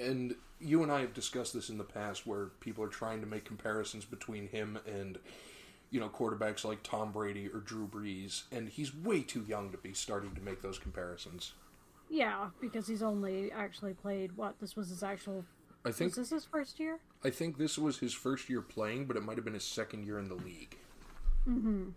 and 0.00 0.34
you 0.58 0.82
and 0.82 0.90
I 0.92 1.00
have 1.00 1.12
discussed 1.12 1.52
this 1.54 1.68
in 1.68 1.76
the 1.78 1.84
past 1.84 2.26
where 2.26 2.46
people 2.60 2.82
are 2.84 2.88
trying 2.88 3.20
to 3.20 3.26
make 3.26 3.44
comparisons 3.44 4.04
between 4.04 4.48
him 4.48 4.78
and, 4.86 5.18
you 5.92 6.00
know, 6.00 6.08
quarterbacks 6.08 6.64
like 6.64 6.82
Tom 6.82 7.12
Brady 7.12 7.48
or 7.52 7.60
Drew 7.60 7.86
Brees, 7.86 8.44
and 8.50 8.68
he's 8.68 8.96
way 8.96 9.22
too 9.22 9.44
young 9.46 9.70
to 9.70 9.76
be 9.76 9.92
starting 9.92 10.34
to 10.34 10.40
make 10.40 10.62
those 10.62 10.78
comparisons. 10.78 11.52
Yeah, 12.08 12.48
because 12.60 12.88
he's 12.88 13.02
only 13.02 13.52
actually 13.52 13.92
played 13.92 14.36
what? 14.36 14.58
This 14.58 14.74
was 14.74 14.88
his 14.88 15.02
actual. 15.02 15.44
I 15.84 15.92
think 15.92 16.16
Was 16.16 16.16
this 16.16 16.30
his 16.30 16.44
first 16.46 16.80
year? 16.80 16.98
I 17.22 17.30
think 17.30 17.58
this 17.58 17.76
was 17.76 17.98
his 17.98 18.14
first 18.14 18.48
year 18.48 18.62
playing, 18.62 19.04
but 19.04 19.16
it 19.16 19.22
might 19.22 19.36
have 19.36 19.44
been 19.44 19.54
his 19.54 19.64
second 19.64 20.06
year 20.06 20.18
in 20.18 20.28
the 20.28 20.34
league. 20.34 20.76
Mm-hmm. 21.46 21.90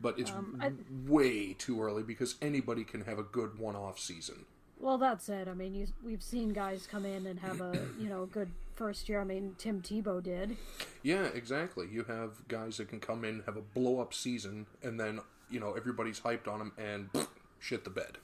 But 0.00 0.18
it's 0.18 0.32
I- 0.60 0.72
way 1.06 1.52
too 1.52 1.80
early 1.80 2.02
because 2.02 2.34
anybody 2.42 2.82
can 2.84 3.02
have 3.02 3.18
a 3.18 3.22
good 3.22 3.58
one-off 3.58 3.98
season. 3.98 4.44
Well, 4.80 4.98
that's 4.98 5.28
it. 5.28 5.48
I 5.48 5.54
mean, 5.54 5.74
you, 5.74 5.86
we've 6.04 6.22
seen 6.22 6.50
guys 6.50 6.86
come 6.86 7.04
in 7.04 7.26
and 7.26 7.38
have 7.40 7.60
a 7.60 7.72
you 7.98 8.08
know 8.08 8.26
good 8.26 8.50
first 8.76 9.08
year. 9.08 9.20
I 9.20 9.24
mean, 9.24 9.54
Tim 9.58 9.82
Tebow 9.82 10.22
did. 10.22 10.56
Yeah, 11.02 11.24
exactly. 11.26 11.88
You 11.90 12.04
have 12.04 12.46
guys 12.48 12.76
that 12.76 12.88
can 12.88 13.00
come 13.00 13.24
in, 13.24 13.42
have 13.46 13.56
a 13.56 13.62
blow-up 13.62 14.14
season, 14.14 14.66
and 14.82 14.98
then 14.98 15.20
you 15.50 15.60
know 15.60 15.72
everybody's 15.72 16.20
hyped 16.20 16.46
on 16.46 16.58
them 16.58 16.72
and 16.78 17.10
shit 17.58 17.84
the 17.84 17.90
bed. 17.90 18.18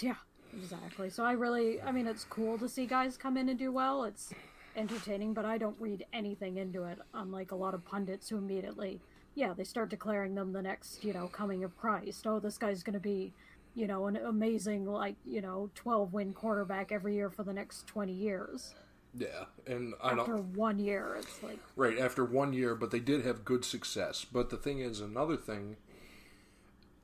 Yeah, 0.00 0.16
exactly. 0.56 1.10
So 1.10 1.24
I 1.24 1.32
really, 1.32 1.80
I 1.80 1.92
mean, 1.92 2.06
it's 2.06 2.24
cool 2.24 2.58
to 2.58 2.68
see 2.68 2.86
guys 2.86 3.16
come 3.16 3.36
in 3.36 3.48
and 3.48 3.58
do 3.58 3.72
well. 3.72 4.04
It's 4.04 4.32
entertaining, 4.76 5.34
but 5.34 5.44
I 5.44 5.58
don't 5.58 5.76
read 5.78 6.06
anything 6.12 6.56
into 6.56 6.84
it. 6.84 6.98
Unlike 7.14 7.52
a 7.52 7.56
lot 7.56 7.74
of 7.74 7.84
pundits 7.84 8.28
who 8.28 8.38
immediately, 8.38 9.00
yeah, 9.34 9.52
they 9.52 9.64
start 9.64 9.90
declaring 9.90 10.34
them 10.34 10.52
the 10.52 10.62
next, 10.62 11.04
you 11.04 11.12
know, 11.12 11.26
coming 11.28 11.64
of 11.64 11.76
Christ. 11.76 12.26
Oh, 12.26 12.38
this 12.38 12.58
guy's 12.58 12.82
going 12.82 12.94
to 12.94 13.00
be, 13.00 13.32
you 13.78 13.86
know, 13.86 14.08
an 14.08 14.16
amazing, 14.16 14.86
like, 14.86 15.14
you 15.24 15.40
know, 15.40 15.70
12 15.76 16.12
win 16.12 16.32
quarterback 16.32 16.90
every 16.90 17.14
year 17.14 17.30
for 17.30 17.44
the 17.44 17.52
next 17.52 17.86
20 17.86 18.12
years. 18.12 18.74
Yeah, 19.14 19.44
and 19.66 19.94
I 20.02 20.10
After 20.12 20.32
don't 20.32 20.52
one 20.54 20.78
year, 20.80 21.16
it's 21.18 21.42
like, 21.42 21.60
right 21.76 21.96
after 21.98 22.24
one 22.24 22.52
year, 22.52 22.74
but 22.74 22.90
they 22.90 22.98
did 22.98 23.24
have 23.24 23.44
good 23.44 23.64
success. 23.64 24.24
But 24.24 24.50
the 24.50 24.56
thing 24.56 24.80
is, 24.80 25.00
another 25.00 25.36
thing, 25.36 25.76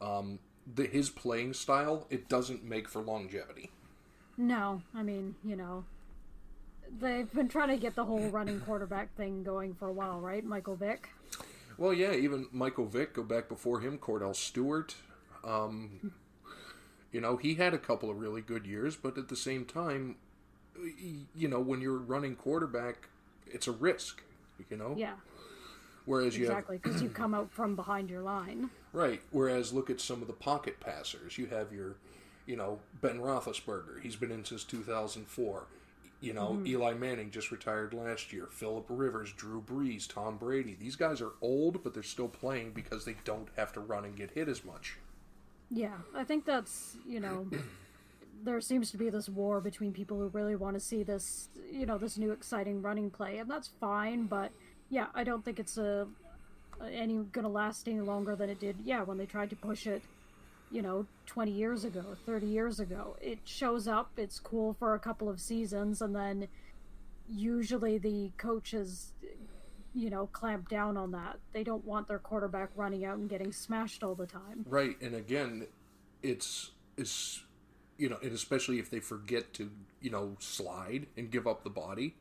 um, 0.00 0.40
the, 0.66 0.87
his 0.87 1.11
playing 1.11 1.54
style 1.54 2.07
it 2.11 2.28
doesn't 2.28 2.64
make 2.64 2.88
for 2.88 3.00
longevity. 3.02 3.71
no, 4.37 4.83
I 4.95 5.02
mean, 5.04 5.37
you 5.45 5.54
know, 5.57 5.85
they've 7.00 7.33
been 7.33 7.49
trying 7.49 7.69
to 7.69 7.76
get 7.76 7.95
the 7.95 8.04
whole 8.04 8.28
running 8.31 8.61
quarterback 8.61 9.14
thing 9.16 9.45
going 9.45 9.75
for 9.75 9.88
a 9.88 9.93
while, 9.93 10.21
right? 10.21 10.45
Michael 10.45 10.76
Vick. 10.76 11.09
Well, 11.78 11.93
yeah, 11.95 12.12
even 12.12 12.49
Michael 12.52 12.87
Vick, 12.87 13.14
go 13.14 13.23
back 13.23 13.49
before 13.49 13.81
him, 13.81 13.99
Kordell 13.99 14.35
Stewart. 14.37 14.95
Um, 15.45 16.12
you 17.14 17.21
know, 17.21 17.37
he 17.37 17.54
had 17.54 17.73
a 17.73 17.78
couple 17.78 18.11
of 18.11 18.18
really 18.18 18.40
good 18.40 18.66
years, 18.66 18.97
but 18.97 19.16
at 19.16 19.28
the 19.28 19.37
same 19.37 19.64
time, 19.64 20.16
you 21.33 21.47
know, 21.47 21.61
when 21.61 21.80
you're 21.80 21.97
running 21.97 22.35
quarterback, 22.35 23.09
it's 23.47 23.68
a 23.68 23.73
risk. 23.73 24.21
You 24.68 24.76
know, 24.76 24.94
Yeah, 24.99 25.14
whereas 26.06 26.37
you 26.37 26.47
exactly, 26.47 26.78
because 26.83 27.00
you 27.00 27.09
come 27.09 27.33
out 27.33 27.52
from 27.52 27.76
behind 27.76 28.11
your 28.11 28.23
line. 28.23 28.71
right. 28.92 29.23
Whereas 29.30 29.73
look 29.73 29.90
at 29.90 30.00
some 30.00 30.23
of 30.23 30.26
the 30.26 30.33
pocket 30.33 30.80
passers. 30.80 31.38
You 31.38 31.47
have 31.47 31.73
your, 31.73 31.94
you 32.47 32.56
know, 32.56 32.80
Ben 33.00 33.21
Roethlisberger. 33.21 34.02
He's 34.02 34.16
been 34.16 34.33
in 34.33 34.44
since 34.44 34.64
2004. 34.64 35.66
You 36.21 36.33
know, 36.33 36.50
mm-hmm. 36.50 36.66
Eli 36.66 36.94
Manning 36.94 37.30
just 37.30 37.52
retired 37.52 37.94
last 37.94 38.33
year. 38.33 38.49
Philip 38.50 38.87
Rivers, 38.88 39.33
Drew 39.33 39.62
Brees, 39.62 40.09
Tom 40.12 40.37
Brady. 40.37 40.76
These 40.78 40.97
guys 40.97 41.21
are 41.21 41.33
old, 41.40 41.85
but 41.85 41.94
they're 41.94 42.02
still 42.02 42.28
playing 42.28 42.73
because 42.73 43.04
they 43.04 43.16
don't 43.25 43.49
have 43.56 43.73
to 43.75 43.80
run 43.80 44.04
and 44.04 44.16
get 44.16 44.33
hit 44.33 44.49
as 44.49 44.64
much. 44.64 44.97
Yeah, 45.71 45.97
I 46.14 46.25
think 46.25 46.44
that's, 46.44 46.97
you 47.06 47.21
know, 47.21 47.47
there 48.44 48.61
seems 48.61 48.90
to 48.90 48.97
be 48.97 49.11
this 49.11 49.28
war 49.28 49.61
between 49.61 49.92
people 49.92 50.18
who 50.18 50.28
really 50.28 50.56
want 50.56 50.75
to 50.75 50.80
see 50.80 51.02
this, 51.02 51.49
you 51.71 51.87
know, 51.87 51.99
this 51.99 52.18
new 52.18 52.30
exciting 52.30 52.83
running 52.83 53.11
play, 53.11 53.38
and 53.38 53.50
that's 53.50 53.71
fine, 53.80 54.26
but 54.26 54.52
yeah, 54.90 55.06
I 55.14 55.25
don't 55.25 55.44
think 55.44 55.59
it's 55.59 55.78
a 55.78 56.06
any 56.90 57.18
gonna 57.33 57.49
last 57.49 57.88
any 57.88 58.00
longer 58.00 58.37
than 58.37 58.50
it 58.50 58.61
did, 58.61 58.76
yeah, 58.85 59.02
when 59.02 59.16
they 59.16 59.26
tried 59.26 59.50
to 59.50 59.56
push 59.56 59.87
it, 59.87 60.02
you 60.71 60.83
know, 60.83 61.06
20 61.26 61.50
years 61.50 61.85
ago, 61.85 62.16
30 62.26 62.47
years 62.47 62.78
ago. 62.80 63.16
It 63.21 63.38
shows 63.44 63.88
up, 63.88 64.11
it's 64.16 64.38
cool 64.38 64.75
for 64.75 64.94
a 64.94 64.99
couple 64.99 65.28
of 65.28 65.40
seasons, 65.40 66.02
and 66.02 66.14
then 66.14 66.49
usually 67.28 67.97
the 67.97 68.33
coaches 68.37 69.12
you 69.94 70.10
know, 70.10 70.26
clamp 70.26 70.68
down 70.68 70.96
on 70.96 71.12
that. 71.12 71.38
They 71.52 71.62
don't 71.64 71.84
want 71.84 72.08
their 72.08 72.18
quarterback 72.18 72.70
running 72.74 73.04
out 73.04 73.16
and 73.18 73.28
getting 73.28 73.52
smashed 73.52 74.02
all 74.02 74.14
the 74.14 74.26
time. 74.26 74.64
Right, 74.68 75.00
and 75.00 75.14
again, 75.14 75.66
it's 76.22 76.72
it's 76.96 77.42
you 77.96 78.08
know, 78.08 78.18
and 78.22 78.32
especially 78.32 78.78
if 78.80 78.90
they 78.90 79.00
forget 79.00 79.52
to 79.54 79.70
you 80.00 80.10
know 80.10 80.36
slide 80.40 81.06
and 81.16 81.30
give 81.30 81.46
up 81.46 81.62
the 81.64 81.70
body, 81.70 82.16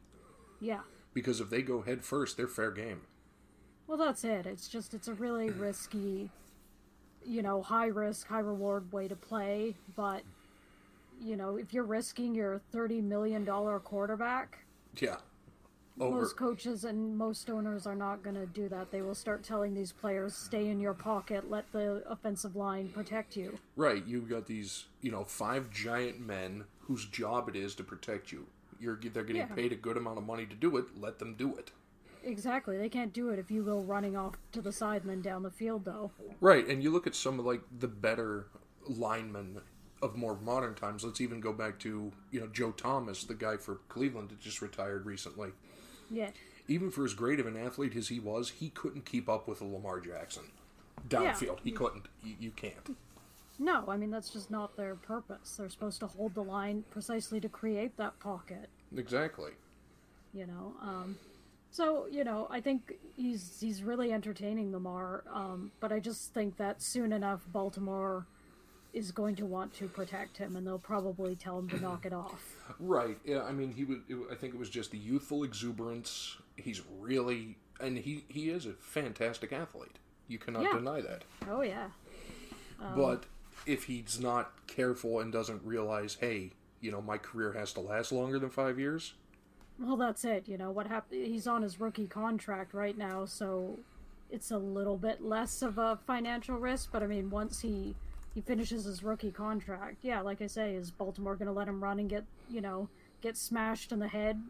Yeah. 0.61 0.81
because 1.13 1.39
if 1.41 1.49
they 1.49 1.61
go 1.63 1.81
head 1.81 2.03
first, 2.03 2.37
they're 2.37 2.47
fair 2.47 2.71
game. 2.71 3.01
Well, 3.87 3.97
that's 3.97 4.23
it. 4.23 4.45
It's 4.45 4.67
just 4.67 4.93
it's 4.93 5.07
a 5.07 5.13
really 5.13 5.49
risky, 5.49 6.29
you 7.25 7.41
know, 7.41 7.61
high 7.63 7.87
risk, 7.87 8.27
high 8.27 8.39
reward 8.39 8.91
way 8.93 9.07
to 9.07 9.15
play. 9.15 9.75
But 9.95 10.21
you 11.19 11.35
know, 11.35 11.57
if 11.57 11.73
you're 11.73 11.83
risking 11.83 12.35
your 12.35 12.59
thirty 12.71 13.01
million 13.01 13.45
dollar 13.45 13.79
quarterback, 13.79 14.59
Yeah, 14.99 15.17
over 15.99 16.21
most 16.21 16.35
coaches 16.37 16.83
and 16.83 17.17
most 17.17 17.49
owners 17.49 17.85
are 17.85 17.95
not 17.95 18.23
going 18.23 18.35
to 18.35 18.45
do 18.47 18.67
that. 18.69 18.91
They 18.91 19.01
will 19.01 19.15
start 19.15 19.43
telling 19.43 19.73
these 19.73 19.91
players, 19.91 20.35
"Stay 20.35 20.67
in 20.67 20.79
your 20.79 20.93
pocket. 20.93 21.49
Let 21.49 21.71
the 21.71 22.03
offensive 22.09 22.55
line 22.55 22.89
protect 22.89 23.35
you." 23.35 23.57
right. 23.75 24.05
You've 24.05 24.29
got 24.29 24.47
these 24.47 24.85
you 25.01 25.11
know 25.11 25.23
five 25.23 25.69
giant 25.71 26.19
men 26.19 26.65
whose 26.81 27.05
job 27.05 27.47
it 27.49 27.55
is 27.55 27.75
to 27.75 27.83
protect 27.83 28.31
you. 28.31 28.47
You're 28.79 28.95
they're 28.97 29.23
getting 29.23 29.41
Yeah. 29.43 29.55
paid 29.55 29.71
a 29.71 29.75
good 29.75 29.97
amount 29.97 30.17
of 30.17 30.25
money 30.25 30.45
to 30.45 30.55
do 30.55 30.77
it. 30.77 30.85
Let 30.99 31.19
them 31.19 31.35
do 31.35 31.55
it. 31.55 31.71
Exactly. 32.23 32.77
They 32.77 32.89
can't 32.89 33.13
do 33.13 33.29
it 33.29 33.39
if 33.39 33.51
you 33.51 33.63
go 33.63 33.81
running 33.81 34.15
off 34.15 34.35
to 34.53 34.61
the 34.61 34.71
side 34.71 35.01
and 35.01 35.09
then 35.11 35.21
down 35.21 35.43
the 35.43 35.51
field, 35.51 35.83
though. 35.85 36.11
Right, 36.39 36.65
and 36.67 36.81
you 36.81 36.89
look 36.89 37.05
at 37.05 37.15
some 37.15 37.37
of 37.39 37.45
like 37.45 37.61
the 37.79 37.87
better 37.87 38.47
linemen 38.87 39.61
of 40.01 40.15
more 40.17 40.35
modern 40.35 40.73
times. 40.75 41.03
Let's 41.03 41.21
even 41.21 41.39
go 41.39 41.53
back 41.53 41.79
to 41.79 42.11
you 42.31 42.39
know 42.39 42.47
Joe 42.47 42.71
Thomas, 42.71 43.23
the 43.23 43.33
guy 43.33 43.57
for 43.57 43.75
Cleveland 43.89 44.29
that 44.29 44.39
just 44.39 44.61
retired 44.61 45.05
recently. 45.05 45.51
Yeah. 46.13 46.29
Even 46.67 46.91
for 46.91 47.03
as 47.03 47.13
great 47.13 47.39
of 47.39 47.45
an 47.47 47.57
athlete 47.57 47.95
as 47.95 48.07
he 48.07 48.19
was, 48.19 48.49
he 48.51 48.69
couldn't 48.69 49.05
keep 49.05 49.27
up 49.27 49.47
with 49.47 49.59
a 49.61 49.65
Lamar 49.65 49.99
Jackson 49.99 50.43
downfield. 51.09 51.59
He 51.63 51.71
couldn't. 51.71 52.05
You, 52.23 52.35
you 52.39 52.51
can't. 52.51 52.95
No, 53.59 53.83
I 53.87 53.97
mean 53.97 54.11
that's 54.11 54.29
just 54.29 54.49
not 54.49 54.77
their 54.77 54.95
purpose. 54.95 55.55
They're 55.57 55.69
supposed 55.69 55.99
to 55.99 56.07
hold 56.07 56.33
the 56.35 56.43
line 56.43 56.83
precisely 56.89 57.39
to 57.41 57.49
create 57.49 57.97
that 57.97 58.19
pocket. 58.19 58.69
Exactly. 58.95 59.51
you 60.33 60.45
know 60.47 60.73
um 60.81 61.17
so 61.71 62.07
you 62.11 62.23
know 62.23 62.47
i 62.51 62.59
think 62.61 62.93
he's 63.17 63.57
he's 63.59 63.83
really 63.83 64.11
entertaining 64.13 64.71
lamar 64.71 65.23
um 65.33 65.71
but 65.79 65.91
i 65.91 65.99
just 65.99 66.33
think 66.33 66.57
that 66.57 66.81
soon 66.81 67.11
enough 67.13 67.41
baltimore 67.51 68.25
is 68.93 69.11
going 69.11 69.35
to 69.35 69.45
want 69.45 69.73
to 69.73 69.87
protect 69.87 70.37
him 70.37 70.55
and 70.55 70.65
they'll 70.67 70.77
probably 70.77 71.35
tell 71.35 71.57
him 71.59 71.67
to 71.69 71.79
knock 71.79 72.05
it 72.05 72.13
off 72.13 72.41
Right. 72.79 73.17
Yeah. 73.25 73.41
I 73.43 73.51
mean, 73.51 73.73
he 73.73 73.83
was. 73.83 73.97
It, 74.07 74.15
I 74.31 74.35
think 74.35 74.53
it 74.53 74.57
was 74.59 74.69
just 74.69 74.91
the 74.91 74.97
youthful 74.97 75.43
exuberance. 75.43 76.37
He's 76.55 76.81
really, 76.99 77.57
and 77.81 77.97
he 77.97 78.23
he 78.29 78.49
is 78.49 78.65
a 78.65 78.73
fantastic 78.73 79.51
athlete. 79.51 79.99
You 80.29 80.37
cannot 80.39 80.63
Yeah. 80.63 80.73
deny 80.73 81.01
that. 81.01 81.23
oh 81.49 81.61
yeah 81.61 81.87
um, 82.81 82.95
But 82.95 83.25
if 83.65 83.83
he's 83.85 84.19
not 84.19 84.53
careful 84.67 85.19
and 85.19 85.31
doesn't 85.31 85.61
realize, 85.65 86.17
hey, 86.21 86.51
you 86.79 86.89
know, 86.91 87.01
my 87.01 87.17
career 87.17 87.51
has 87.53 87.73
to 87.73 87.79
last 87.81 88.11
longer 88.13 88.39
than 88.39 88.49
five 88.49 88.79
years. 88.79 89.13
well 89.79 89.97
that's 89.97 90.23
it 90.23 90.47
you 90.47 90.57
know 90.57 90.69
what 90.71 90.87
happened 90.87 91.25
he's 91.25 91.47
on 91.47 91.61
his 91.63 91.79
rookie 91.79 92.05
contract 92.07 92.73
right 92.75 92.97
now 92.97 93.25
so 93.25 93.79
it's 94.31 94.51
a 94.51 94.57
little 94.57 94.97
bit 94.97 95.21
less 95.21 95.61
of 95.61 95.77
a 95.77 95.99
financial 96.07 96.55
risk. 96.57 96.89
But 96.91 97.03
I 97.03 97.07
mean, 97.07 97.29
once 97.29 97.61
he 97.61 97.95
he 98.33 98.41
finishes 98.41 98.85
his 98.85 99.03
rookie 99.03 99.31
contract, 99.31 99.97
yeah, 100.01 100.21
like 100.21 100.41
I 100.41 100.47
say, 100.47 100.73
is 100.75 100.89
Baltimore 100.91 101.35
going 101.35 101.47
to 101.47 101.53
let 101.53 101.67
him 101.67 101.83
run 101.83 101.99
and 101.99 102.09
get 102.09 102.23
you 102.49 102.61
know 102.61 102.89
get 103.21 103.37
smashed 103.37 103.91
in 103.91 103.99
the 103.99 104.07
head 104.07 104.41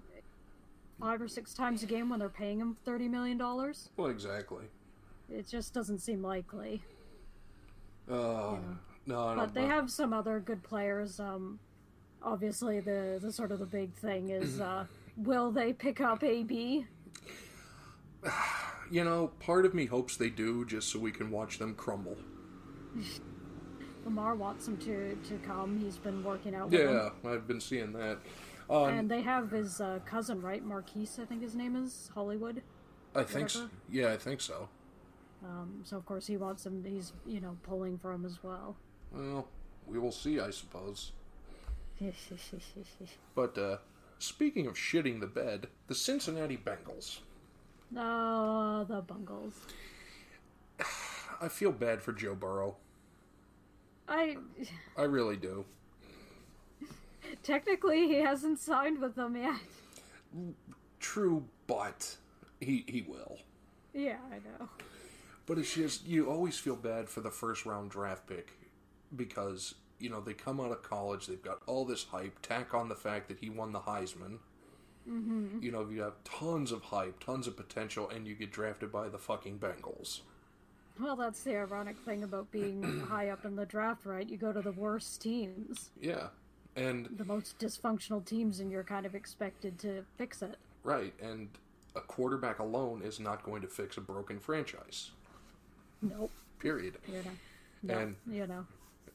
five 1.00 1.22
or 1.22 1.28
six 1.28 1.54
times 1.54 1.84
a 1.84 1.86
game 1.86 2.10
when 2.10 2.20
they're 2.20 2.30
paying 2.30 2.60
him 2.60 2.78
thirty 2.86 3.08
million 3.08 3.38
dollars? 3.38 3.90
Well, 3.98 4.08
exactly. 4.08 4.66
It 5.30 5.48
just 5.48 5.74
doesn't 5.74 6.00
seem 6.00 6.22
likely. 6.22 6.82
Uh, 8.10 8.56
no, 9.06 9.28
I 9.28 9.36
But 9.36 9.54
they 9.54 9.66
have 9.66 9.90
some 9.90 10.14
other 10.14 10.40
good 10.40 10.64
players. 10.64 11.20
Um, 11.20 11.60
obviously, 12.22 12.80
the 12.80 13.20
the 13.22 13.32
sort 13.32 13.52
of 13.52 13.60
the 13.60 13.66
big 13.66 13.94
thing 13.96 14.30
is 14.30 14.62
uh, 14.62 14.86
will 15.18 15.52
they 15.52 15.74
pick 15.74 16.00
up 16.00 16.24
AB? 16.24 16.86
you 18.92 19.04
know, 19.04 19.28
part 19.40 19.66
of 19.66 19.74
me 19.74 19.88
hopes 19.88 20.16
they 20.16 20.30
do, 20.30 20.66
just 20.66 20.90
so 20.90 21.00
we 21.00 21.12
can 21.12 21.32
watch 21.32 21.60
them 21.60 21.76
crumble. 21.76 22.18
Lamar 24.06 24.36
wants 24.36 24.68
him 24.68 24.78
to 24.78 25.16
to 25.16 25.38
come. 25.46 25.78
He's 25.78 25.98
been 25.98 26.24
working 26.24 26.56
out 26.56 26.70
with 26.70 26.80
him. 26.82 27.12
Yeah, 27.24 27.32
I've 27.32 27.48
been 27.48 27.62
seeing 27.62 27.94
that. 27.94 28.20
Um, 28.70 28.90
And 28.90 29.12
they 29.12 29.22
have 29.22 29.52
his 29.52 29.82
uh, 29.82 30.00
cousin, 30.06 30.42
right? 30.42 30.64
Marquise, 30.64 31.20
I 31.22 31.26
think 31.26 31.42
his 31.42 31.56
name 31.56 31.76
is 31.76 32.10
Hollywood. 32.14 32.62
I 33.16 33.24
think. 33.24 33.50
So. 33.50 33.70
Yeah, 33.90 34.14
I 34.14 34.18
think 34.18 34.42
so. 34.42 34.70
Um, 35.44 35.82
so 35.84 35.98
of 35.98 36.06
course 36.06 36.28
he 36.28 36.38
wants 36.38 36.66
him. 36.66 36.84
He's 36.86 37.14
you 37.26 37.42
know 37.42 37.58
pulling 37.64 37.98
for 37.98 38.12
him 38.14 38.26
as 38.26 38.42
well. 38.44 38.76
Well, 39.12 39.48
we 39.86 40.00
will 40.00 40.12
see, 40.12 40.40
I 40.40 40.50
suppose. 40.50 41.12
But 43.36 43.58
uh, 43.58 43.78
speaking 44.20 44.68
of 44.68 44.74
shitting 44.74 45.20
the 45.20 45.28
bed, 45.28 45.68
the 45.88 45.96
Cincinnati 45.96 46.58
Bengals. 46.58 47.20
oh, 47.96 48.86
the 48.90 49.02
Bungles. 49.02 49.54
I 51.42 51.48
feel 51.48 51.72
bad 51.72 52.02
for 52.02 52.12
Joe 52.12 52.36
Burrow. 52.36 52.76
I 54.08 54.38
I 54.98 55.04
really 55.04 55.38
do. 55.38 55.66
technically 57.44 58.08
he 58.08 58.16
hasn't 58.16 58.60
signed 58.60 59.00
with 59.00 59.16
them 59.16 59.36
yet. 59.36 59.60
True, 61.00 61.46
but 61.68 62.18
he 62.60 62.86
he 62.88 63.02
will. 63.02 63.40
Yeah, 63.94 64.18
I 64.32 64.36
know. 64.36 64.70
But 65.46 65.58
it's 65.58 65.74
just 65.74 66.06
you 66.08 66.30
always 66.30 66.58
feel 66.58 66.76
bad 66.76 67.10
for 67.10 67.22
the 67.22 67.32
first 67.32 67.66
round 67.66 67.92
draft 67.92 68.28
pick 68.28 68.54
because 69.16 69.76
you 70.00 70.10
know 70.10 70.22
they 70.22 70.34
come 70.34 70.60
out 70.60 70.72
of 70.72 70.84
college, 70.84 71.28
they've 71.28 71.42
got 71.42 71.60
all 71.68 71.86
this 71.86 72.06
hype. 72.06 72.42
Tack 72.42 72.74
on 72.74 72.90
the 72.90 72.96
fact 72.96 73.28
that 73.30 73.40
he 73.40 73.50
won 73.50 73.72
the 73.72 73.82
Heisman. 73.82 74.40
Mm-hmm. 75.10 75.62
You 75.62 75.72
know, 75.72 75.88
you 75.90 76.02
have 76.02 76.24
tons 76.24 76.72
of 76.72 76.82
hype, 76.84 77.20
tons 77.24 77.46
of 77.46 77.58
potential, 77.58 78.10
and 78.10 78.26
you 78.26 78.36
get 78.36 78.52
drafted 78.52 78.92
by 78.92 79.10
the 79.10 79.18
fucking 79.18 79.60
Bengals. 79.60 80.22
Well, 81.00 81.16
that's 81.16 81.42
the 81.44 81.58
ironic 81.58 81.98
thing 82.06 82.24
about 82.24 82.52
being 82.52 83.00
high 83.10 83.30
up 83.30 83.46
in 83.46 83.56
the 83.56 83.66
draft, 83.66 84.06
right? 84.06 84.28
You 84.30 84.38
go 84.38 84.52
to 84.54 84.62
the 84.62 84.72
worst 84.72 85.22
teams, 85.22 85.90
Yeah, 86.00 86.28
and 86.76 87.08
the 87.18 87.26
most 87.26 87.58
dysfunctional 87.60 88.24
teams, 88.24 88.60
and 88.60 88.72
you're 88.72 88.84
kind 88.84 89.06
of 89.06 89.16
expected 89.16 89.80
to 89.80 90.04
fix 90.18 90.42
it. 90.42 90.58
right, 90.84 91.14
and 91.22 91.50
a 91.96 92.02
quarterback 92.02 92.60
alone 92.60 93.02
is 93.04 93.20
not 93.20 93.44
going 93.44 93.62
to 93.62 93.68
fix 93.68 93.98
a 93.98 94.02
broken 94.02 94.40
franchise. 94.40 95.12
Nope. 96.02 96.32
Period. 96.60 96.98
You 97.08 97.14
know. 97.24 97.32
No, 97.84 97.98
And- 98.00 98.16
you 98.28 98.48
know. 98.48 98.66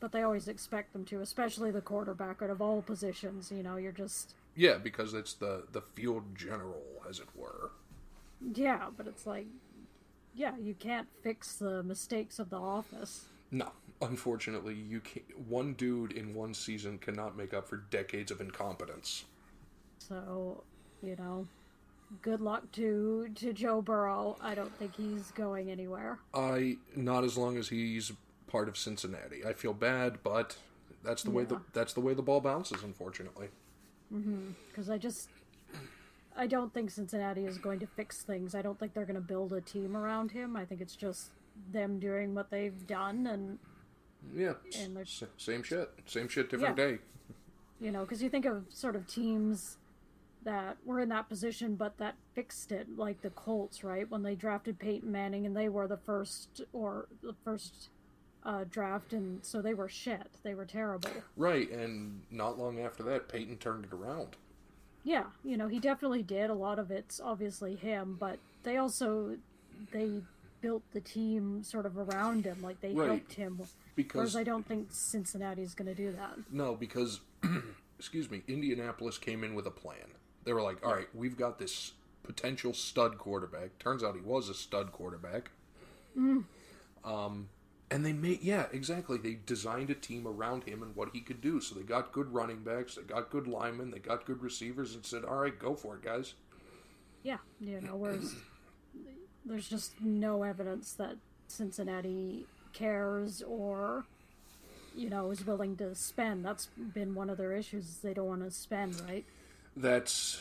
But 0.00 0.12
they 0.12 0.22
always 0.22 0.46
expect 0.46 0.92
them 0.92 1.04
to, 1.06 1.20
especially 1.22 1.72
the 1.72 1.80
quarterback 1.80 2.40
out 2.40 2.50
of 2.50 2.62
all 2.62 2.82
positions. 2.82 3.50
You 3.50 3.64
know, 3.64 3.76
you're 3.78 3.90
just 3.90 4.34
Yeah, 4.54 4.78
because 4.78 5.12
it's 5.12 5.34
the 5.34 5.64
the 5.72 5.80
field 5.80 6.36
general, 6.36 6.84
as 7.08 7.18
it 7.18 7.26
were. 7.34 7.72
yeah, 8.54 8.90
but 8.96 9.08
it's 9.08 9.26
like 9.26 9.46
yeah, 10.34 10.56
you 10.56 10.74
can't 10.74 11.08
fix 11.22 11.56
the 11.56 11.82
mistakes 11.82 12.38
of 12.38 12.50
the 12.50 12.58
office. 12.58 13.26
No, 13.50 13.70
unfortunately, 14.02 14.74
you 14.74 15.00
can 15.00 15.22
One 15.48 15.74
dude 15.74 16.12
in 16.12 16.34
one 16.34 16.54
season 16.54 16.98
cannot 16.98 17.36
make 17.36 17.54
up 17.54 17.68
for 17.68 17.78
decades 17.90 18.30
of 18.30 18.40
incompetence. 18.40 19.24
So, 19.98 20.62
you 21.02 21.16
know, 21.16 21.46
good 22.22 22.40
luck 22.40 22.70
to 22.72 23.28
to 23.36 23.52
Joe 23.52 23.82
Burrow. 23.82 24.36
I 24.40 24.54
don't 24.54 24.74
think 24.78 24.94
he's 24.96 25.30
going 25.32 25.70
anywhere. 25.70 26.18
I 26.34 26.76
not 26.94 27.24
as 27.24 27.36
long 27.36 27.56
as 27.56 27.68
he's 27.68 28.12
part 28.46 28.68
of 28.68 28.76
Cincinnati. 28.76 29.44
I 29.44 29.52
feel 29.52 29.74
bad, 29.74 30.18
but 30.22 30.56
that's 31.04 31.22
the 31.22 31.30
way 31.30 31.44
the 31.44 31.60
that's 31.72 31.92
the 31.92 32.00
way 32.00 32.14
the 32.14 32.22
ball 32.22 32.40
bounces. 32.40 32.82
Unfortunately, 32.82 33.48
mm-hmm, 34.12 34.50
because 34.68 34.90
I 34.90 34.98
just 34.98 35.28
I 36.38 36.46
don't 36.46 36.72
think 36.72 36.90
Cincinnati 36.90 37.44
is 37.44 37.58
going 37.58 37.80
to 37.80 37.86
fix 37.86 38.22
things. 38.22 38.54
I 38.54 38.62
don't 38.62 38.78
think 38.78 38.94
they're 38.94 39.04
going 39.04 39.16
to 39.16 39.20
build 39.20 39.52
a 39.52 39.60
team 39.60 39.96
around 39.96 40.30
him. 40.30 40.56
I 40.56 40.64
think 40.64 40.80
it's 40.80 40.94
just 40.96 41.32
them 41.72 41.98
doing 41.98 42.34
what 42.34 42.50
they've 42.50 42.86
done 42.86 43.26
and 43.26 43.58
yeah, 44.34 44.54
And 44.80 44.96
s- 44.98 45.24
same 45.36 45.62
shit, 45.62 45.90
same 46.06 46.28
shit, 46.28 46.48
different 46.50 46.78
Yeah. 46.78 46.86
day. 46.86 46.98
you 47.80 47.90
know 47.92 48.00
because 48.02 48.22
you 48.22 48.28
think 48.30 48.44
of 48.44 48.64
sort 48.70 48.94
of 48.96 49.06
teams 49.06 49.76
that 50.44 50.76
were 50.84 50.98
in 51.00 51.08
that 51.08 51.28
position 51.28 51.74
but 51.76 51.96
that 51.98 52.14
fixed 52.34 52.70
it 52.72 52.96
like 52.96 53.20
the 53.22 53.30
Colts 53.30 53.82
right 53.84 54.08
when 54.10 54.22
they 54.22 54.34
drafted 54.36 54.78
Peyton 54.78 55.10
Manning 55.12 55.46
and 55.46 55.56
they 55.56 55.68
were 55.68 55.86
the 55.88 55.96
first 55.96 56.60
or 56.72 57.06
the 57.22 57.34
first 57.44 57.90
uh, 58.44 58.64
draft 58.70 59.12
and 59.12 59.44
so 59.44 59.60
they 59.62 59.74
were 59.74 59.88
shit 59.88 60.26
they 60.42 60.54
were 60.54 60.64
terrible 60.64 61.10
Right, 61.36 61.70
and 61.70 62.22
not 62.30 62.58
long 62.58 62.80
after 62.80 63.02
that, 63.04 63.28
Peyton 63.28 63.58
turned 63.58 63.84
it 63.84 63.92
around. 63.92 64.36
Yeah 65.08 65.24
you 65.42 65.56
know 65.56 65.68
he 65.68 65.78
definitely 65.80 66.22
did 66.22 66.50
a 66.50 66.54
lot 66.54 66.78
of 66.78 66.90
it's 66.90 67.18
obviously 67.20 67.74
him 67.76 68.16
but 68.20 68.38
they 68.62 68.76
also 68.76 69.36
they 69.92 70.10
built 70.60 70.82
the 70.92 71.00
team 71.00 71.62
sort 71.62 71.86
of 71.86 71.96
around 71.96 72.44
him 72.44 72.58
like 72.62 72.80
they 72.80 72.92
Right. 72.92 73.08
helped 73.08 73.32
him 73.34 73.60
Because 73.96 74.16
whereas 74.18 74.36
I 74.36 74.44
don't 74.44 74.66
think 74.66 74.88
Cincinnati 74.90 75.62
is 75.62 75.74
going 75.74 75.86
to 75.88 75.94
do 75.94 76.12
that 76.12 76.36
No, 76.52 76.74
because 76.74 77.20
excuse 77.98 78.30
me, 78.30 78.42
Indianapolis 78.48 79.16
came 79.18 79.44
in 79.44 79.54
with 79.54 79.66
a 79.66 79.70
plan. 79.70 80.08
They 80.44 80.52
were 80.52 80.62
like, 80.62 80.84
"All 80.84 80.92
right, 80.94 81.08
we've 81.14 81.36
got 81.36 81.58
this 81.58 81.92
potential 82.22 82.72
stud 82.74 83.18
quarterback." 83.18 83.78
Turns 83.78 84.02
out 84.02 84.14
he 84.14 84.20
was 84.20 84.48
a 84.48 84.54
stud 84.54 84.92
quarterback. 84.92 85.50
Um, 87.04 87.48
and 87.90 88.04
they 88.04 88.12
made 88.12 88.42
yeah, 88.42 88.66
exactly. 88.72 89.18
They 89.18 89.38
designed 89.46 89.90
a 89.90 89.94
team 89.94 90.26
around 90.26 90.64
him 90.64 90.82
and 90.82 90.94
what 90.94 91.10
he 91.12 91.20
could 91.20 91.40
do. 91.40 91.60
So 91.60 91.74
they 91.74 91.82
got 91.82 92.12
good 92.12 92.32
running 92.32 92.62
backs, 92.62 92.96
they 92.96 93.02
got 93.02 93.30
good 93.30 93.46
linemen, 93.46 93.90
they 93.90 93.98
got 93.98 94.26
good 94.26 94.42
receivers, 94.42 94.94
and 94.94 95.04
said, 95.04 95.24
"All 95.24 95.36
right, 95.36 95.58
go 95.58 95.74
for 95.74 95.96
it, 95.96 96.02
guys." 96.02 96.34
Yeah, 97.22 97.38
you 97.60 97.80
know, 97.80 97.96
whereas 97.96 98.34
there's 99.44 99.68
just 99.68 100.00
no 100.00 100.42
evidence 100.42 100.92
that 100.94 101.16
Cincinnati 101.48 102.46
cares 102.72 103.42
or, 103.42 104.04
you 104.94 105.10
know, 105.10 105.30
is 105.30 105.46
willing 105.46 105.76
to 105.76 105.94
spend. 105.94 106.44
That's 106.44 106.66
been 106.66 107.14
one 107.14 107.28
of 107.30 107.38
their 107.38 107.52
issues. 107.52 107.98
They 107.98 108.14
don't 108.14 108.26
want 108.26 108.44
to 108.44 108.50
spend, 108.50 109.00
right? 109.08 109.24
That's 109.76 110.40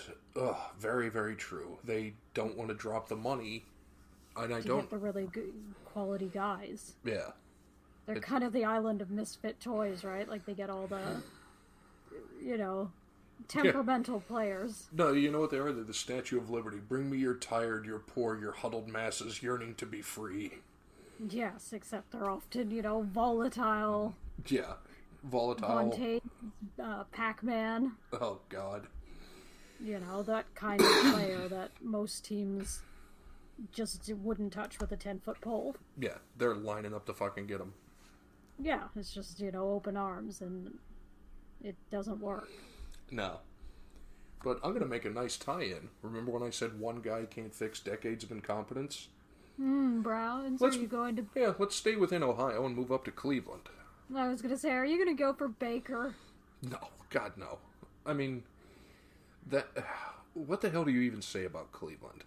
very, 0.79 1.09
very 1.09 1.35
true. 1.35 1.79
They 1.83 2.13
don't 2.33 2.57
want 2.57 2.69
to 2.69 2.75
drop 2.75 3.07
the 3.07 3.15
money, 3.15 3.65
and 4.37 4.53
I 4.53 4.61
To 4.61 4.67
don't. 4.67 4.79
get 4.81 4.89
the 4.89 4.97
really 4.97 5.27
good 5.31 5.53
quality 5.85 6.29
guys. 6.33 6.93
Yeah, 7.03 7.31
They're 8.05 8.19
kind 8.19 8.43
of 8.43 8.53
the 8.53 8.65
island 8.65 9.01
of 9.01 9.09
misfit 9.11 9.59
toys, 9.59 10.03
right? 10.03 10.27
Like 10.29 10.45
they 10.45 10.53
get 10.53 10.69
all 10.69 10.87
the, 10.87 11.21
you 12.43 12.57
know, 12.57 12.91
temperamental 13.47 14.21
players. 14.21 14.87
No, 14.91 15.11
you 15.13 15.31
know 15.31 15.39
what 15.39 15.51
they 15.51 15.57
are? 15.57 15.71
They're 15.71 15.83
the 15.83 15.93
Statue 15.93 16.37
of 16.37 16.49
Liberty. 16.49 16.77
Bring 16.77 17.09
me 17.09 17.17
your 17.17 17.35
tired, 17.35 17.85
your 17.85 17.99
poor, 17.99 18.37
your 18.39 18.51
huddled 18.51 18.87
masses 18.89 19.41
yearning 19.43 19.75
to 19.75 19.85
be 19.85 20.01
free. 20.01 20.53
Yes, 21.29 21.73
except 21.73 22.11
they're 22.11 22.29
often, 22.29 22.69
you 22.71 22.81
know, 22.81 23.01
volatile. 23.01 24.15
Yeah. 24.47 24.73
Volatile. 25.23 25.67
Vontaze, 25.67 26.21
uh, 26.81 27.03
Pac-Man. 27.11 27.93
Oh, 28.13 28.39
God. 28.49 28.87
you 29.83 29.99
know 29.99 30.23
that 30.23 30.45
kind 30.55 30.79
of 30.81 30.87
player 31.11 31.47
that 31.49 31.71
most 31.81 32.23
teams 32.25 32.81
just 33.71 34.11
wouldn't 34.13 34.53
touch 34.53 34.79
with 34.79 34.91
a 34.91 34.97
10 34.97 35.19
foot 35.19 35.41
pole 35.41 35.75
Yeah, 35.99 36.17
they're 36.37 36.55
lining 36.55 36.93
up 36.93 37.05
to 37.07 37.13
fucking 37.13 37.47
get 37.47 37.59
him. 37.61 37.73
yeah 38.59 38.83
it's 38.95 39.13
just 39.13 39.39
you 39.39 39.51
know 39.51 39.69
open 39.71 39.97
arms 39.97 40.41
and 40.41 40.77
it 41.63 41.75
doesn't 41.91 42.19
work 42.19 42.47
No. 43.11 43.39
But 44.43 44.57
I'm 44.63 44.69
going 44.69 44.83
to 44.83 44.87
make 44.87 45.03
a 45.05 45.09
nice 45.09 45.35
tie 45.35 45.63
in. 45.63 45.89
Remember 46.03 46.31
when 46.31 46.43
I 46.43 46.51
said 46.51 46.79
one 46.79 47.01
guy 47.01 47.25
can't 47.25 47.55
fix 47.55 47.79
decades 47.79 48.23
of 48.23 48.31
incompetence? 48.31 49.07
hmm 49.57 50.01
browns 50.01 50.61
Let's- 50.61 50.75
are 50.77 50.79
you 50.81 50.87
going 50.87 51.15
to 51.15 51.25
Yeah, 51.35 51.53
let's 51.57 51.75
stay 51.75 51.95
within 51.95 52.21
Ohio 52.21 52.63
and 52.65 52.75
move 52.75 52.91
up 52.91 53.03
to 53.05 53.11
Cleveland. 53.11 53.69
i 54.15 54.27
was 54.27 54.41
gonna 54.43 54.57
say 54.57 54.69
are 54.71 54.85
you 54.85 54.97
gonna 55.03 55.17
go 55.17 55.33
for 55.33 55.47
baker 55.47 56.13
No, 56.61 56.89
God, 57.09 57.33
no. 57.37 57.57
I 58.05 58.13
mean, 58.13 58.43
that. 59.47 59.67
What 60.33 60.61
the 60.61 60.69
hell 60.69 60.85
do 60.85 60.91
you 60.91 61.01
even 61.01 61.23
say 61.23 61.45
about 61.45 61.71
Cleveland? 61.71 62.23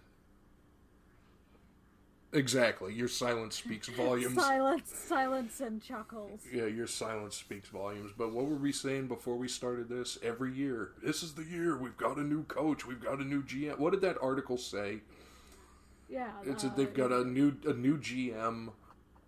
Exactly. 2.33 2.93
Your 2.93 3.07
silence 3.09 3.55
speaks 3.57 3.87
volumes. 3.89 4.35
silence 4.35 4.91
silence 4.93 5.59
and 5.59 5.81
chuckles 5.81 6.41
Yeah, 6.51 6.65
your 6.65 6.87
silence 6.87 7.35
speaks 7.35 7.67
volumes. 7.69 8.11
But 8.17 8.31
what 8.31 8.45
were 8.45 8.55
we 8.55 8.71
saying 8.71 9.07
before 9.07 9.35
we 9.35 9.47
started 9.49 9.89
this? 9.89 10.17
Every 10.23 10.53
year, 10.53 10.91
this 11.03 11.23
is 11.23 11.33
the 11.33 11.43
year 11.43 11.77
we've 11.77 11.97
got 11.97 12.17
a 12.17 12.23
new 12.23 12.43
coach, 12.43 12.85
we've 12.85 13.03
got 13.03 13.19
a 13.19 13.23
new 13.25 13.43
GM. 13.43 13.77
What 13.79 13.91
did 13.91 14.01
that 14.01 14.17
article 14.21 14.57
say? 14.57 15.01
yeah. 16.09 16.31
It's 16.45 16.63
uh, 16.63 16.67
a, 16.67 16.75
they've 16.77 16.93
got 16.93 17.11
a 17.11 17.23
new 17.25 17.53
a 17.67 17.73
new 17.73 17.97
GM, 17.97 18.69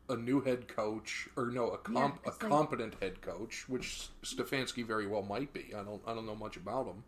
a 0.10 0.16
new 0.16 0.40
head 0.42 0.68
coach, 0.70 1.28
or 1.36 1.48
no, 1.48 1.72
a 1.72 1.78
comp, 1.80 2.20
Yeah, 2.24 2.30
a 2.30 2.32
like- 2.32 2.40
competent 2.40 2.94
head 3.02 3.22
coach, 3.22 3.66
which 3.68 4.08
Stefanski 4.24 4.86
very 4.86 5.08
well 5.08 5.24
might 5.24 5.52
be. 5.52 5.74
I 5.78 5.84
don't 5.84 6.02
I 6.08 6.14
don't 6.14 6.26
know 6.26 6.36
much 6.36 6.56
about 6.56 6.86
him. 6.88 7.04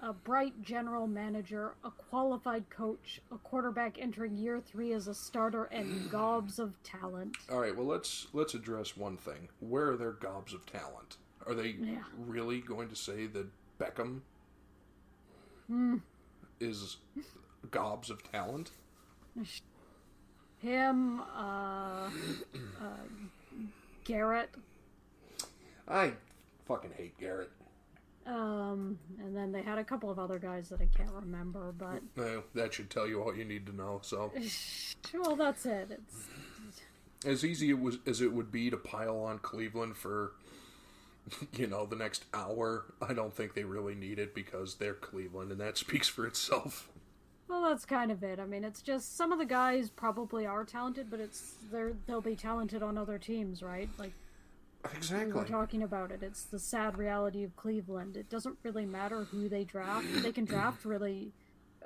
A 0.00 0.12
bright 0.12 0.60
general 0.62 1.06
manager, 1.06 1.74
a 1.84 1.90
qualified 1.90 2.68
coach, 2.70 3.20
a 3.32 3.38
quarterback 3.38 3.98
entering 3.98 4.36
year 4.36 4.60
three 4.60 4.92
as 4.92 5.08
a 5.08 5.14
starter, 5.14 5.64
and 5.64 6.08
gobs 6.10 6.58
of 6.58 6.82
talent. 6.82 7.36
All 7.50 7.60
right, 7.60 7.74
well 7.76 7.86
let's 7.86 8.26
let's 8.32 8.54
address 8.54 8.96
one 8.96 9.16
thing. 9.16 9.48
Where 9.60 9.92
are 9.92 9.96
their 9.96 10.12
gobs 10.12 10.52
of 10.52 10.66
talent? 10.66 11.16
Are 11.46 11.54
they 11.54 11.76
Yeah. 11.80 12.02
really 12.16 12.60
going 12.60 12.88
to 12.88 12.96
say 12.96 13.26
that 13.26 13.46
Beckham 13.78 14.20
Hmm. 15.68 15.96
is 16.60 16.98
gobs 17.70 18.10
of 18.10 18.22
talent? 18.30 18.70
Him, 20.58 21.20
uh, 21.20 21.24
uh, 22.04 22.10
Garrett, 24.04 24.50
I 25.86 26.14
fucking 26.66 26.92
hate 26.96 27.18
Garrett. 27.18 27.50
Um, 28.26 28.98
and 29.18 29.36
then 29.36 29.52
they 29.52 29.62
had 29.62 29.78
a 29.78 29.84
couple 29.84 30.10
of 30.10 30.18
other 30.18 30.38
guys 30.38 30.68
that 30.70 30.80
I 30.80 30.86
can't 30.96 31.12
remember, 31.12 31.72
but 31.76 32.00
Eh, 32.22 32.40
that 32.54 32.72
should 32.74 32.90
tell 32.90 33.06
you 33.06 33.22
all 33.22 33.34
you 33.36 33.44
need 33.44 33.66
to 33.66 33.74
know. 33.74 34.00
So, 34.02 34.32
well, 35.14 35.36
that's 35.36 35.66
it. 35.66 35.90
It's 35.90 36.26
as 37.26 37.44
easy 37.44 37.70
it 37.70 37.80
was 37.80 37.98
as 38.06 38.20
it 38.20 38.32
would 38.32 38.50
be 38.52 38.70
to 38.70 38.76
pile 38.76 39.18
on 39.20 39.38
Cleveland 39.38 39.96
for, 39.96 40.32
you 41.56 41.66
know, 41.66 41.86
the 41.86 41.96
next 41.96 42.24
hour, 42.34 42.84
I 43.06 43.12
don't 43.14 43.34
think 43.34 43.54
they 43.54 43.64
really 43.64 43.94
need 43.94 44.18
it 44.18 44.34
because 44.34 44.76
they're 44.76 44.94
Cleveland, 44.94 45.50
and 45.52 45.60
that 45.60 45.76
speaks 45.84 46.08
for 46.08 46.26
itself. 46.26 46.88
well, 47.48 47.62
that's 47.62 47.84
kind 47.84 48.10
of 48.10 48.22
it. 48.22 48.38
I 48.40 48.46
mean, 48.46 48.64
it's 48.64 48.80
just 48.82 49.16
some 49.16 49.32
of 49.32 49.38
the 49.38 49.44
guys 49.44 49.90
probably 49.90 50.46
are 50.46 50.64
talented, 50.64 51.10
but 51.10 51.20
it's 51.20 51.54
they're 51.70 51.92
they'll 52.06 52.20
be 52.22 52.36
talented 52.36 52.82
on 52.82 52.96
other 52.98 53.18
teams, 53.18 53.62
right? 53.62 53.88
Like 53.98 54.12
we 54.92 54.96
Exactly. 54.98 55.32
were 55.32 55.44
talking 55.44 55.82
about 55.82 56.10
it. 56.10 56.22
It's 56.22 56.44
the 56.44 56.58
sad 56.58 56.98
reality 56.98 57.42
of 57.44 57.56
Cleveland. 57.56 58.16
It 58.16 58.28
doesn't 58.28 58.58
really 58.62 58.86
matter 58.86 59.24
who 59.24 59.48
they 59.48 59.64
draft. 59.64 60.06
They 60.22 60.32
can 60.32 60.44
draft 60.44 60.84
really, 60.84 61.32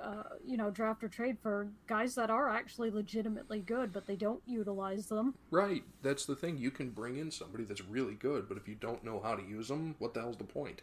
uh, 0.01 0.23
you 0.45 0.57
know, 0.57 0.69
draft 0.69 1.03
or 1.03 1.07
trade 1.07 1.37
for 1.41 1.67
guys 1.87 2.15
that 2.15 2.29
are 2.29 2.49
actually 2.49 2.91
legitimately 2.91 3.61
good, 3.61 3.93
but 3.93 4.05
they 4.05 4.15
don't 4.15 4.41
utilize 4.45 5.07
them. 5.07 5.35
Right. 5.51 5.83
That's 6.01 6.25
the 6.25 6.35
thing. 6.35 6.57
You 6.57 6.71
can 6.71 6.89
bring 6.89 7.17
in 7.17 7.31
somebody 7.31 7.63
that's 7.63 7.83
really 7.83 8.15
good, 8.15 8.47
but 8.47 8.57
if 8.57 8.67
you 8.67 8.75
don't 8.75 9.03
know 9.03 9.19
how 9.19 9.35
to 9.35 9.43
use 9.43 9.67
them, 9.69 9.95
what 9.99 10.13
the 10.13 10.21
hell's 10.21 10.37
the 10.37 10.43
point? 10.43 10.81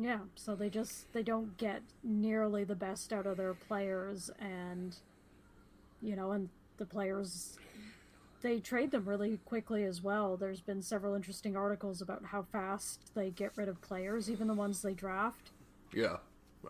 Yeah, 0.00 0.20
so 0.36 0.54
they 0.54 0.70
just 0.70 1.12
they 1.12 1.24
don't 1.24 1.56
get 1.56 1.82
nearly 2.04 2.62
the 2.62 2.76
best 2.76 3.12
out 3.12 3.26
of 3.26 3.36
their 3.36 3.54
players, 3.54 4.30
and 4.38 4.94
you 6.00 6.14
know, 6.14 6.30
and 6.30 6.48
the 6.76 6.86
players 6.86 7.58
they 8.42 8.60
trade 8.60 8.90
them 8.90 9.04
really 9.08 9.38
quickly 9.44 9.84
as 9.84 10.02
well. 10.02 10.36
There's 10.36 10.60
been 10.60 10.82
several 10.82 11.14
interesting 11.14 11.56
articles 11.56 12.00
about 12.00 12.26
how 12.26 12.42
fast 12.52 13.14
they 13.14 13.30
get 13.30 13.52
rid 13.56 13.68
of 13.68 13.80
players, 13.80 14.30
even 14.30 14.46
the 14.46 14.54
ones 14.54 14.82
they 14.82 14.94
draft, 14.94 15.50
Yeah. 15.92 16.18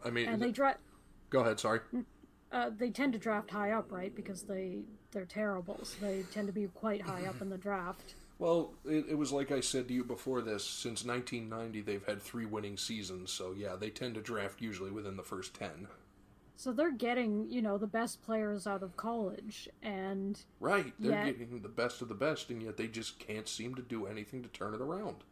I 0.04 0.10
mean, 0.10 0.28
and 0.28 0.40
they 0.42 0.50
draft. 0.52 0.80
go 1.30 1.40
ahead. 1.40 1.58
Sorry. 1.60 1.80
Uh, 2.52 2.70
they 2.76 2.90
tend 2.90 3.12
to 3.14 3.18
draft 3.18 3.50
high 3.50 3.70
up, 3.72 3.90
right? 3.92 4.14
Because 4.14 4.42
they 4.42 4.80
they're 5.12 5.24
terrible, 5.24 5.78
so 5.82 5.96
they 6.00 6.22
tend 6.32 6.46
to 6.46 6.52
be 6.52 6.66
quite 6.68 7.00
high 7.02 7.24
up 7.26 7.40
in 7.42 7.48
the 7.50 7.58
draft. 7.58 8.14
Well, 8.40 8.74
it, 8.84 9.06
it 9.08 9.18
was 9.18 9.32
like 9.32 9.50
I 9.50 9.58
said 9.58 9.88
to 9.88 9.94
you 9.94 10.04
before 10.04 10.42
this. 10.42 10.62
Since 10.64 11.04
1990, 11.04 11.80
they've 11.80 12.06
had 12.06 12.22
three 12.22 12.46
winning 12.46 12.76
seasons, 12.76 13.32
so 13.32 13.52
yeah, 13.52 13.74
they 13.74 13.90
tend 13.90 14.14
to 14.14 14.20
draft 14.20 14.60
usually 14.62 14.92
within 14.92 15.16
the 15.16 15.24
first 15.24 15.54
ten. 15.54 15.88
So 16.58 16.72
they're 16.72 16.90
getting 16.90 17.48
you 17.48 17.62
know 17.62 17.78
the 17.78 17.86
best 17.86 18.20
players 18.26 18.66
out 18.66 18.82
of 18.82 18.96
college, 18.96 19.68
and 19.80 20.38
Right. 20.58 20.92
They're 20.98 21.12
Yeah. 21.12 21.30
getting 21.30 21.60
the 21.62 21.68
best 21.68 22.02
of 22.02 22.08
the 22.08 22.16
best, 22.16 22.50
and 22.50 22.60
yet 22.60 22.76
they 22.76 22.88
just 22.88 23.20
can't 23.20 23.46
seem 23.46 23.76
to 23.76 23.82
do 23.82 24.06
anything 24.06 24.42
to 24.42 24.48
turn 24.48 24.74
it 24.74 24.80
around. 24.80 25.22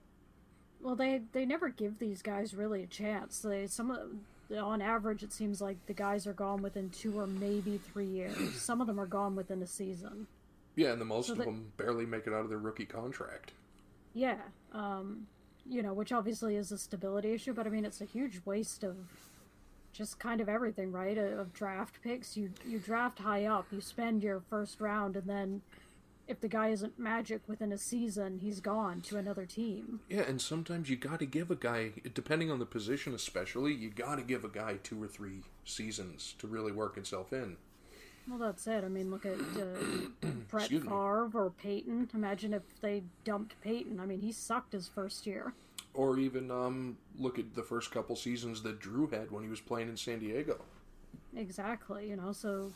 well, 0.81 0.95
they 0.95 1.23
they 1.33 1.45
never 1.45 1.69
give 1.69 1.99
these 1.99 2.23
guys 2.23 2.55
really 2.55 2.83
a 2.83 2.87
chance. 2.87 3.41
They 3.41 3.67
some 3.67 3.91
of 3.91 4.13
on 4.57 4.81
average 4.81 5.25
it 5.25 5.33
seems 5.33 5.61
like 5.61 5.85
the 5.87 5.93
guys 5.95 6.29
are 6.29 6.33
gone 6.33 6.63
within 6.63 6.91
two 6.91 7.19
or 7.19 7.27
maybe 7.27 7.79
three 7.79 8.07
years. 8.07 8.37
Some 8.63 8.81
of 8.81 8.87
them 8.87 9.01
are 9.01 9.07
gone 9.07 9.35
within 9.35 9.61
a 9.63 9.67
season. 9.67 10.29
Yeah, 10.77 10.93
and 10.93 11.01
the 11.01 11.05
most 11.07 11.27
So 11.27 11.33
of 11.33 11.39
they- 11.41 11.45
them 11.47 11.73
barely 11.77 12.07
make 12.07 12.29
it 12.29 12.33
out 12.33 12.45
of 12.45 12.51
their 12.51 12.59
rookie 12.59 12.87
contract. 12.87 13.53
Yeah, 14.15 14.41
um, 14.71 15.27
you 15.69 15.83
know, 15.83 15.93
which 15.93 16.13
obviously 16.13 16.55
is 16.55 16.71
a 16.71 16.79
stability 16.79 17.33
issue, 17.33 17.53
but 17.53 17.67
I 17.67 17.71
mean 17.71 17.85
it's 17.85 18.01
a 18.01 18.05
huge 18.05 18.41
waste 18.45 18.85
of 18.85 18.97
just 19.97 20.19
kind 20.19 20.41
of 20.41 20.49
everything, 20.49 20.93
right? 20.93 21.17
Of 21.17 21.39
of 21.39 21.53
draft 21.53 22.03
picks. 22.03 22.37
You 22.37 22.51
you 22.67 22.79
draft 22.79 23.19
high 23.19 23.45
up, 23.47 23.67
you 23.71 23.81
spend 23.81 24.23
your 24.23 24.43
first 24.51 24.81
round, 24.81 25.17
and 25.17 25.29
then 25.29 25.63
if 26.29 26.41
the 26.41 26.49
guy 26.49 26.69
isn't 26.71 26.99
magic 26.99 27.43
within 27.47 27.73
a 27.73 27.79
season, 27.79 28.41
he's 28.41 28.61
gone 28.61 29.01
to 29.03 29.17
another 29.17 29.47
team. 29.47 30.01
Yeah, 30.09 30.23
and 30.23 30.41
sometimes 30.41 30.91
you 30.91 30.97
got 30.97 31.21
to 31.21 31.27
give 31.27 31.51
a 31.51 31.55
guy, 31.55 31.93
depending 32.15 32.51
on 32.51 32.59
the 32.59 32.67
position 32.67 33.15
especially, 33.15 33.73
you 33.73 33.91
got 33.91 34.17
to 34.17 34.23
give 34.23 34.45
a 34.45 34.49
guy 34.49 34.79
two 34.83 35.01
or 35.01 35.07
three 35.07 35.43
seasons 35.65 36.35
to 36.39 36.49
really 36.49 36.73
work 36.73 36.97
himself 36.97 37.33
in. 37.33 37.57
Well, 38.29 38.39
that's 38.41 38.67
it. 38.67 38.83
I 38.83 38.89
mean, 38.89 39.09
look 39.11 39.25
at 39.25 39.35
uh, 39.35 40.29
Brett. 40.51 40.69
Favre 40.69 41.31
or 41.33 41.53
Peyton. 41.63 42.11
Imagine 42.13 42.55
if 42.55 42.63
they 42.81 43.05
dumped 43.25 43.55
Peyton. 43.61 44.01
I 44.01 44.07
mean, 44.07 44.21
he 44.21 44.33
sucked 44.33 44.73
his 44.73 44.89
first 44.89 45.27
year. 45.29 45.55
Or 45.97 46.19
even 46.19 46.51
um, 46.51 46.99
look 47.19 47.39
at 47.39 47.55
the 47.55 47.63
first 47.63 47.91
couple 47.91 48.17
seasons 48.17 48.63
that 48.63 48.79
Drew 48.81 49.09
had 49.09 49.31
when 49.31 49.43
he 49.43 49.49
was 49.49 49.61
playing 49.61 49.89
in 49.89 49.97
San 49.97 50.19
Diego. 50.19 50.61
Exactly, 51.35 52.09
you 52.09 52.17
know, 52.17 52.33
so 52.33 52.71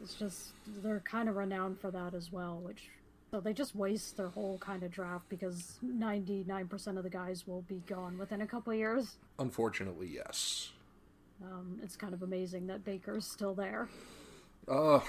it's 0.00 0.14
just 0.14 0.52
they're 0.82 1.00
kind 1.00 1.28
of 1.28 1.36
renowned 1.36 1.80
for 1.80 1.90
that 1.90 2.14
as 2.14 2.30
well, 2.32 2.60
which 2.62 2.88
so 3.30 3.40
they 3.40 3.52
just 3.52 3.74
waste 3.74 4.16
their 4.16 4.28
whole 4.28 4.58
kind 4.58 4.82
of 4.82 4.90
draft 4.90 5.28
because 5.28 5.78
99% 5.84 6.96
of 6.96 7.02
the 7.02 7.10
guys 7.10 7.46
will 7.46 7.62
be 7.62 7.82
gone 7.86 8.16
within 8.18 8.40
a 8.40 8.46
couple 8.46 8.72
of 8.72 8.78
years. 8.78 9.16
Unfortunately, 9.38 10.08
yes. 10.14 10.70
Um, 11.42 11.80
it's 11.82 11.96
kind 11.96 12.14
of 12.14 12.22
amazing 12.22 12.66
that 12.68 12.84
Baker's 12.84 13.26
still 13.26 13.54
there. 13.54 13.88
Uh, 14.68 15.00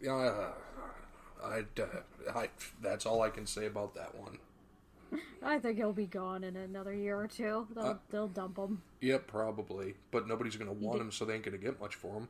yeah, 0.00 0.12
I, 0.12 0.26
uh, 0.26 1.62
I, 2.34 2.48
that's 2.80 3.06
all 3.06 3.22
I 3.22 3.30
can 3.30 3.46
say 3.46 3.66
about 3.66 3.94
that 3.96 4.14
one. 4.14 4.38
I 5.42 5.58
think 5.58 5.76
he'll 5.78 5.92
be 5.92 6.06
gone 6.06 6.44
in 6.44 6.56
another 6.56 6.94
year 6.94 7.18
or 7.18 7.26
two. 7.26 7.66
They'll, 7.74 7.84
Uh, 7.84 7.94
they'll 8.10 8.28
dump 8.28 8.56
him. 8.58 8.82
Yep, 9.00 9.26
probably. 9.26 9.94
But 10.10 10.28
nobody's 10.28 10.56
going 10.56 10.68
to 10.68 10.86
want 10.86 11.00
him, 11.00 11.10
so 11.10 11.24
they 11.24 11.34
ain't 11.34 11.44
going 11.44 11.58
to 11.58 11.64
get 11.64 11.80
much 11.80 11.94
for 11.94 12.14
him. 12.14 12.28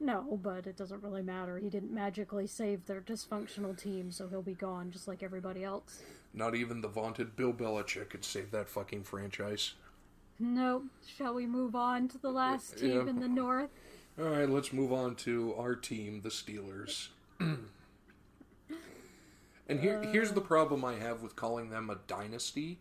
No, 0.00 0.38
but 0.42 0.66
it 0.66 0.76
doesn't 0.76 1.02
really 1.02 1.22
matter. 1.22 1.58
He 1.58 1.68
didn't 1.68 1.92
magically 1.92 2.46
save 2.46 2.86
their 2.86 3.00
dysfunctional 3.00 3.76
team, 3.76 4.12
so 4.12 4.28
he'll 4.28 4.42
be 4.42 4.54
gone 4.54 4.90
just 4.92 5.08
like 5.08 5.22
everybody 5.24 5.64
else. 5.64 6.02
Not 6.32 6.54
even 6.54 6.80
the 6.80 6.88
vaunted 6.88 7.34
Bill 7.34 7.52
Belichick 7.52 8.10
could 8.10 8.24
save 8.24 8.50
that 8.52 8.68
fucking 8.68 9.02
franchise. 9.02 9.74
Nope. 10.38 10.84
Shall 11.04 11.34
we 11.34 11.46
move 11.46 11.74
on 11.74 12.06
to 12.08 12.18
the 12.18 12.30
last 12.30 12.78
team 12.78 12.92
Yeah. 12.92 13.10
in 13.10 13.18
the 13.18 13.26
North? 13.28 13.70
All 14.16 14.26
right, 14.26 14.48
let's 14.48 14.72
move 14.72 14.92
on 14.92 15.16
to 15.16 15.54
our 15.58 15.74
team, 15.74 16.20
the 16.22 16.28
Steelers. 16.28 17.08
and 19.68 19.80
here, 19.80 20.02
here's 20.02 20.32
the 20.32 20.40
problem 20.40 20.84
I 20.84 20.94
have 20.94 21.22
with 21.22 21.36
calling 21.36 21.70
them 21.70 21.90
a 21.90 21.96
dynasty. 22.06 22.80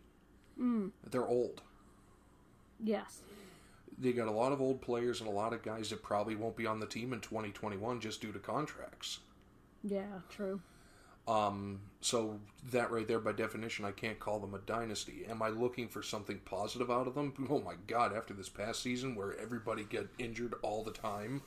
They're 1.03 1.27
old. 1.27 1.61
Yes. 2.79 3.23
They 3.97 4.13
got 4.13 4.27
a 4.27 4.31
lot 4.31 4.51
of 4.51 4.61
old 4.61 4.81
players 4.81 5.19
and 5.21 5.27
a 5.29 5.33
lot 5.33 5.53
of 5.53 5.61
guys 5.63 5.89
that 5.89 6.01
probably 6.03 6.35
won't 6.35 6.55
be 6.55 6.65
on 6.67 6.79
the 6.79 6.87
team 6.87 7.13
in 7.13 7.21
2021 7.21 7.99
just 7.99 8.21
due 8.21 8.31
to 8.31 8.39
contracts. 8.39 9.19
Yeah, 9.83 10.21
true. 10.29 10.61
Um, 11.27 11.81
so 11.99 12.39
that 12.71 12.89
right 12.91 13.05
there, 13.07 13.19
by 13.19 13.33
definition, 13.33 13.83
I 13.85 13.91
can't 13.91 14.19
call 14.19 14.39
them 14.39 14.53
a 14.53 14.59
dynasty. 14.59 15.25
Am 15.27 15.41
I 15.41 15.49
looking 15.49 15.89
for 15.89 16.01
something 16.01 16.39
positive 16.45 16.89
out 16.89 17.07
of 17.07 17.15
them? 17.15 17.33
Oh 17.49 17.59
my 17.61 17.75
god! 17.85 18.15
After 18.15 18.33
this 18.33 18.49
past 18.49 18.81
season, 18.81 19.13
where 19.15 19.37
everybody 19.37 19.83
get 19.83 20.07
injured 20.17 20.55
all 20.61 20.83
the 20.83 20.91
time, 20.91 21.41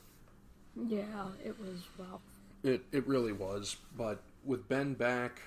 Yeah, 0.76 1.28
it 1.44 1.58
was 1.58 1.88
rough. 1.98 2.22
It 2.62 2.84
it 2.92 3.06
really 3.06 3.32
was, 3.32 3.76
but 3.96 4.22
with 4.44 4.68
Ben 4.68 4.94
back, 4.94 5.40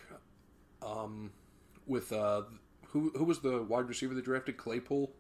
um, 0.82 1.32
with 1.88 2.12
uh, 2.12 2.43
who 2.88 3.12
who 3.15 3.23
was 3.23 3.39
the 3.39 3.63
wide 3.63 3.88
receiver 3.88 4.13
that 4.13 4.25
drafted 4.25 4.58
Claypool? 4.58 5.12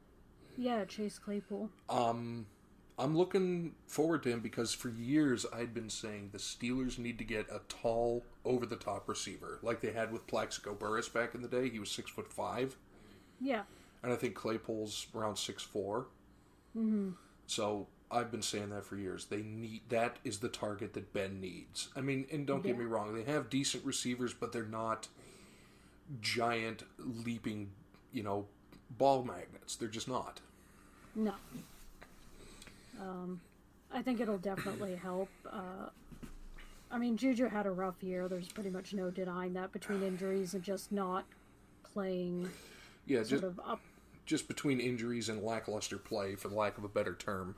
Yeah, 0.57 0.85
Chase 0.85 1.17
Claypool. 1.17 1.69
Um, 1.89 2.45
I'm 2.99 3.17
looking 3.17 3.73
forward 3.87 4.21
to 4.23 4.29
him 4.29 4.39
because 4.39 4.73
for 4.73 4.89
years 4.89 5.45
I'd 5.51 5.73
been 5.73 5.89
saying 5.89 6.29
the 6.31 6.37
Steelers 6.37 6.99
need 6.99 7.17
to 7.17 7.23
get 7.23 7.47
a 7.49 7.59
tall, 7.67 8.23
over 8.45 8.65
the 8.65 8.75
top 8.75 9.09
receiver 9.09 9.59
like 9.63 9.81
they 9.81 9.91
had 9.91 10.11
with 10.11 10.27
Plaxico 10.27 10.73
Burress 10.75 11.09
back 11.09 11.33
in 11.33 11.41
the 11.41 11.47
day. 11.47 11.69
He 11.69 11.79
was 11.79 11.89
six 11.89 12.11
foot 12.11 12.31
five, 12.31 12.77
Yeah. 13.41 13.63
and 14.03 14.11
I 14.13 14.15
think 14.15 14.35
Claypool's 14.35 15.07
around 15.15 15.37
six 15.37 15.63
Mm-hmm. 16.77 17.11
So 17.47 17.87
I've 18.13 18.31
been 18.31 18.41
saying 18.41 18.69
that 18.69 18.85
for 18.85 18.95
years. 18.95 19.25
They 19.25 19.41
need 19.41 19.81
that 19.89 20.17
is 20.23 20.39
the 20.39 20.49
target 20.49 20.93
that 20.93 21.11
Ben 21.13 21.41
needs. 21.41 21.89
I 21.95 22.01
mean, 22.01 22.25
and 22.31 22.45
don't 22.45 22.63
get 22.63 22.77
me 22.77 22.85
wrong, 22.85 23.13
they 23.15 23.23
have 23.31 23.49
decent 23.49 23.83
receivers, 23.85 24.33
but 24.33 24.51
they're 24.51 24.63
not 24.65 25.07
giant 26.21 26.83
leaping, 26.99 27.71
you 28.11 28.23
know, 28.23 28.45
ball 28.97 29.23
magnets. 29.23 29.75
They're 29.75 29.87
just 29.87 30.07
not. 30.07 30.39
No. 31.15 31.33
Um, 32.99 33.41
I 33.91 34.01
think 34.01 34.19
it'll 34.19 34.37
definitely 34.37 34.95
help. 34.95 35.29
Uh, 35.51 35.89
I 36.91 36.97
mean, 36.99 37.17
Juju 37.17 37.47
had 37.47 37.65
a 37.65 37.71
rough 37.71 38.01
year. 38.03 38.27
There's 38.27 38.49
pretty 38.49 38.69
much 38.69 38.93
no 38.93 39.09
denying 39.09 39.53
that 39.53 39.71
between 39.71 40.03
injuries 40.03 40.53
and 40.53 40.63
just 40.63 40.91
not 40.91 41.25
playing 41.93 42.49
Yeah, 43.07 43.19
sort 43.19 43.29
just 43.29 43.43
of 43.43 43.59
up. 43.65 43.79
just 44.25 44.47
between 44.47 44.79
injuries 44.79 45.29
and 45.29 45.41
lackluster 45.41 45.97
play, 45.97 46.35
for 46.35 46.49
lack 46.49 46.77
of 46.77 46.83
a 46.83 46.87
better 46.87 47.15
term. 47.15 47.55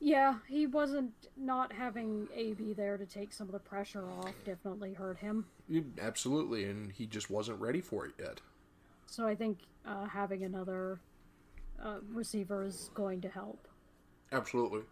Yeah, 0.00 0.36
he 0.46 0.66
wasn't 0.66 1.12
not 1.36 1.72
having 1.72 2.28
AB 2.34 2.72
there 2.74 2.96
to 2.96 3.06
take 3.06 3.32
some 3.32 3.48
of 3.48 3.52
the 3.52 3.58
pressure 3.58 4.04
off. 4.10 4.32
Definitely 4.44 4.94
hurt 4.94 5.18
him. 5.18 5.46
Absolutely, 6.00 6.64
and 6.64 6.92
he 6.92 7.06
just 7.06 7.30
wasn't 7.30 7.60
ready 7.60 7.80
for 7.80 8.06
it 8.06 8.12
yet. 8.18 8.40
So 9.06 9.26
I 9.26 9.34
think 9.34 9.58
uh, 9.86 10.06
having 10.06 10.44
another 10.44 11.00
uh, 11.84 11.96
receiver 12.12 12.64
is 12.64 12.90
going 12.94 13.20
to 13.22 13.28
help. 13.28 13.66
Absolutely. 14.30 14.82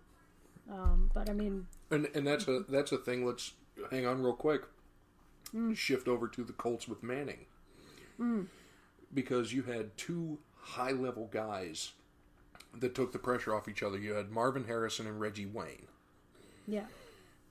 Um, 0.71 1.11
but 1.15 1.31
I 1.31 1.33
mean, 1.35 1.67
And 1.91 2.09
and 2.15 2.27
that's 2.27 2.49
a 2.49 2.65
that's 2.69 2.91
a 2.91 2.99
thing. 2.99 3.25
Let's 3.25 3.53
hang 3.91 4.07
on 4.07 4.23
real 4.23 4.33
quick. 4.35 4.63
Shift 5.75 6.09
over 6.09 6.27
to 6.29 6.43
the 6.45 6.53
Colts 6.53 6.89
with 6.89 7.03
Manning, 7.03 7.47
because 9.15 9.53
you 9.53 9.63
had 9.63 9.97
two 9.97 10.39
high 10.57 10.91
level 10.91 11.29
guys 11.33 11.93
that 12.81 12.95
took 12.95 13.13
the 13.13 13.19
pressure 13.19 13.55
off 13.55 13.69
each 13.69 13.83
other. 13.83 13.99
You 13.99 14.13
had 14.15 14.31
Marvin 14.31 14.65
Harrison 14.65 15.07
and 15.07 15.21
Reggie 15.21 15.47
Wayne, 15.47 15.87
yeah, 16.67 16.87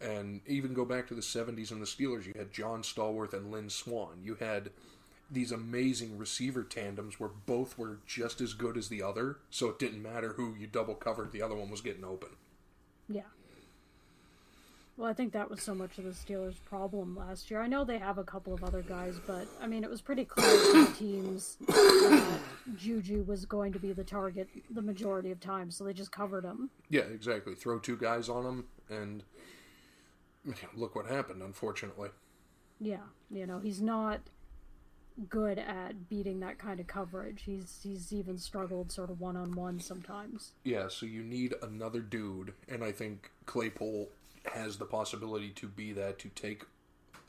and 0.01 0.41
even 0.47 0.73
go 0.73 0.85
back 0.85 1.07
to 1.07 1.13
the 1.13 1.21
'70s 1.21 1.71
and 1.71 1.81
the 1.81 1.85
Steelers. 1.85 2.25
You 2.25 2.33
had 2.37 2.51
John 2.51 2.81
Stallworth 2.83 3.33
and 3.33 3.51
Lynn 3.51 3.69
Swann. 3.69 4.21
You 4.23 4.35
had 4.35 4.69
these 5.31 5.51
amazing 5.51 6.17
receiver 6.17 6.63
tandems 6.63 7.19
where 7.19 7.29
both 7.29 7.77
were 7.77 7.97
just 8.05 8.41
as 8.41 8.53
good 8.53 8.77
as 8.77 8.89
the 8.89 9.01
other, 9.01 9.37
so 9.49 9.69
it 9.69 9.79
didn't 9.79 10.03
matter 10.03 10.33
who 10.33 10.53
you 10.55 10.67
double 10.67 10.93
covered. 10.95 11.31
The 11.31 11.41
other 11.41 11.55
one 11.55 11.69
was 11.69 11.81
getting 11.81 12.05
open. 12.05 12.29
yeah. 13.09 13.23
Well, 14.97 15.09
I 15.09 15.13
think 15.13 15.33
that 15.33 15.49
was 15.49 15.61
so 15.61 15.75
much 15.75 15.97
of 15.97 16.05
the 16.05 16.11
Steelers' 16.11 16.55
problem 16.63 17.17
last 17.17 17.51
year. 17.51 17.59
I 17.61 17.67
know 17.67 17.83
they 17.83 17.97
have 17.97 18.17
a 18.17 18.23
couple 18.23 18.53
of 18.53 18.63
other 18.63 18.81
guys, 18.81 19.19
but 19.27 19.45
I 19.61 19.67
mean, 19.67 19.83
it 19.83 19.89
was 19.89 20.01
pretty 20.01 20.23
clear 20.23 20.47
to 20.49 20.85
the 20.85 20.93
teams 20.97 21.57
that 21.67 22.39
Juju 22.77 23.23
was 23.23 23.45
going 23.45 23.73
to 23.73 23.79
be 23.79 23.91
the 23.91 24.05
target 24.05 24.47
the 24.69 24.81
majority 24.81 25.31
of 25.31 25.41
time, 25.41 25.69
so 25.69 25.83
they 25.83 25.91
just 25.91 26.13
covered 26.13 26.45
him. 26.45 26.69
Yeah, 26.89 27.01
exactly. 27.01 27.55
Throw 27.55 27.77
two 27.79 27.97
guys 27.97 28.29
on 28.29 28.45
him, 28.45 28.65
and 28.89 29.23
look 30.73 30.95
what 30.95 31.07
happened. 31.07 31.41
Unfortunately, 31.41 32.09
Yeah, 32.79 33.03
you 33.29 33.45
know, 33.45 33.59
he's 33.59 33.81
not 33.81 34.21
good 35.29 35.57
at 35.59 36.07
beating 36.09 36.39
that 36.39 36.57
kind 36.57 36.79
of 36.79 36.87
coverage. 36.87 37.43
He's 37.45 37.79
he's 37.83 38.13
even 38.13 38.37
struggled 38.37 38.93
sort 38.93 39.09
of 39.09 39.19
one 39.19 39.35
on 39.35 39.51
one 39.55 39.81
sometimes. 39.81 40.53
yeah. 40.63 40.87
So 40.87 41.05
you 41.05 41.21
need 41.21 41.53
another 41.61 41.99
dude, 41.99 42.53
and 42.69 42.81
I 42.81 42.93
think 42.93 43.31
Claypool 43.45 44.07
has 44.53 44.77
the 44.77 44.85
possibility 44.85 45.49
to 45.51 45.67
be 45.67 45.91
that 45.93 46.19
to 46.19 46.29
take 46.29 46.63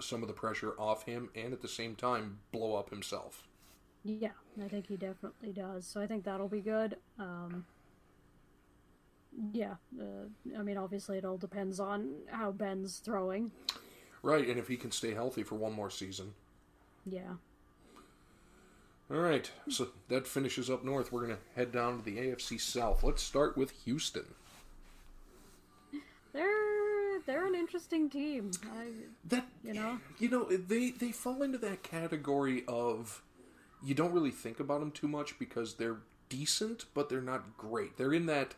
some 0.01 0.23
of 0.23 0.29
the 0.29 0.35
pressure 0.35 0.75
off 0.79 1.05
him, 1.05 1.31
and 1.35 1.53
at 1.53 1.63
the 1.63 1.69
same 1.69 1.95
time 1.95 2.39
blow 2.53 2.75
up 2.75 2.91
himself. 2.91 3.45
Yeah, 4.05 4.31
I 4.63 4.69
think 4.69 4.87
he 4.89 4.97
definitely 4.97 5.53
does. 5.53 5.87
So 5.87 6.01
I 6.01 6.07
think 6.07 6.25
that'll 6.25 6.49
be 6.49 6.61
good. 6.61 6.97
Um, 7.19 7.65
yeah, 9.53 9.75
uh, 10.01 10.29
I 10.59 10.63
mean, 10.63 10.77
obviously 10.79 11.19
it 11.19 11.25
all 11.25 11.37
depends 11.39 11.81
on 11.81 12.15
how 12.31 12.53
Ben's 12.53 12.99
throwing. 12.99 13.51
Right, 14.23 14.47
and 14.49 14.59
if 14.59 14.69
he 14.69 14.77
can 14.77 14.91
stay 14.93 15.15
healthy 15.15 15.43
for 15.43 15.55
one 15.57 15.73
more 15.73 15.91
season. 15.91 16.35
Yeah, 17.05 17.35
All 19.11 19.19
right, 19.19 19.49
so 19.69 19.89
that 20.09 20.27
finishes 20.27 20.69
up 20.69 20.85
north. 20.85 21.13
We're 21.13 21.23
gonna 21.23 21.39
head 21.55 21.71
down 21.71 21.99
to 21.99 22.05
the 22.05 22.19
AFC 22.19 22.61
South. 22.61 23.05
Let's 23.05 23.23
start 23.23 23.57
with 23.57 23.71
Houston. 23.85 24.35
they're 26.33 26.66
they're 27.27 27.47
an 27.47 27.55
interesting 27.55 28.09
team. 28.09 28.53
I, 28.65 28.87
That 29.29 29.47
you 29.63 29.75
know, 29.75 29.99
You 30.19 30.29
know, 30.29 30.45
they 30.45 30.91
they 30.91 31.13
fall 31.13 31.43
into 31.43 31.59
that 31.59 31.83
category 31.83 32.65
of 32.67 33.23
you 33.83 33.95
don't 33.95 34.13
really 34.13 34.31
think 34.31 34.61
about 34.61 34.81
them 34.81 34.91
too 34.91 35.09
much 35.09 35.39
because 35.39 35.75
they're 35.75 35.99
decent, 36.29 36.87
but 36.95 37.09
they're 37.09 37.21
not 37.21 37.57
great. 37.57 37.97
They're 37.97 38.15
in 38.15 38.27
that 38.27 38.55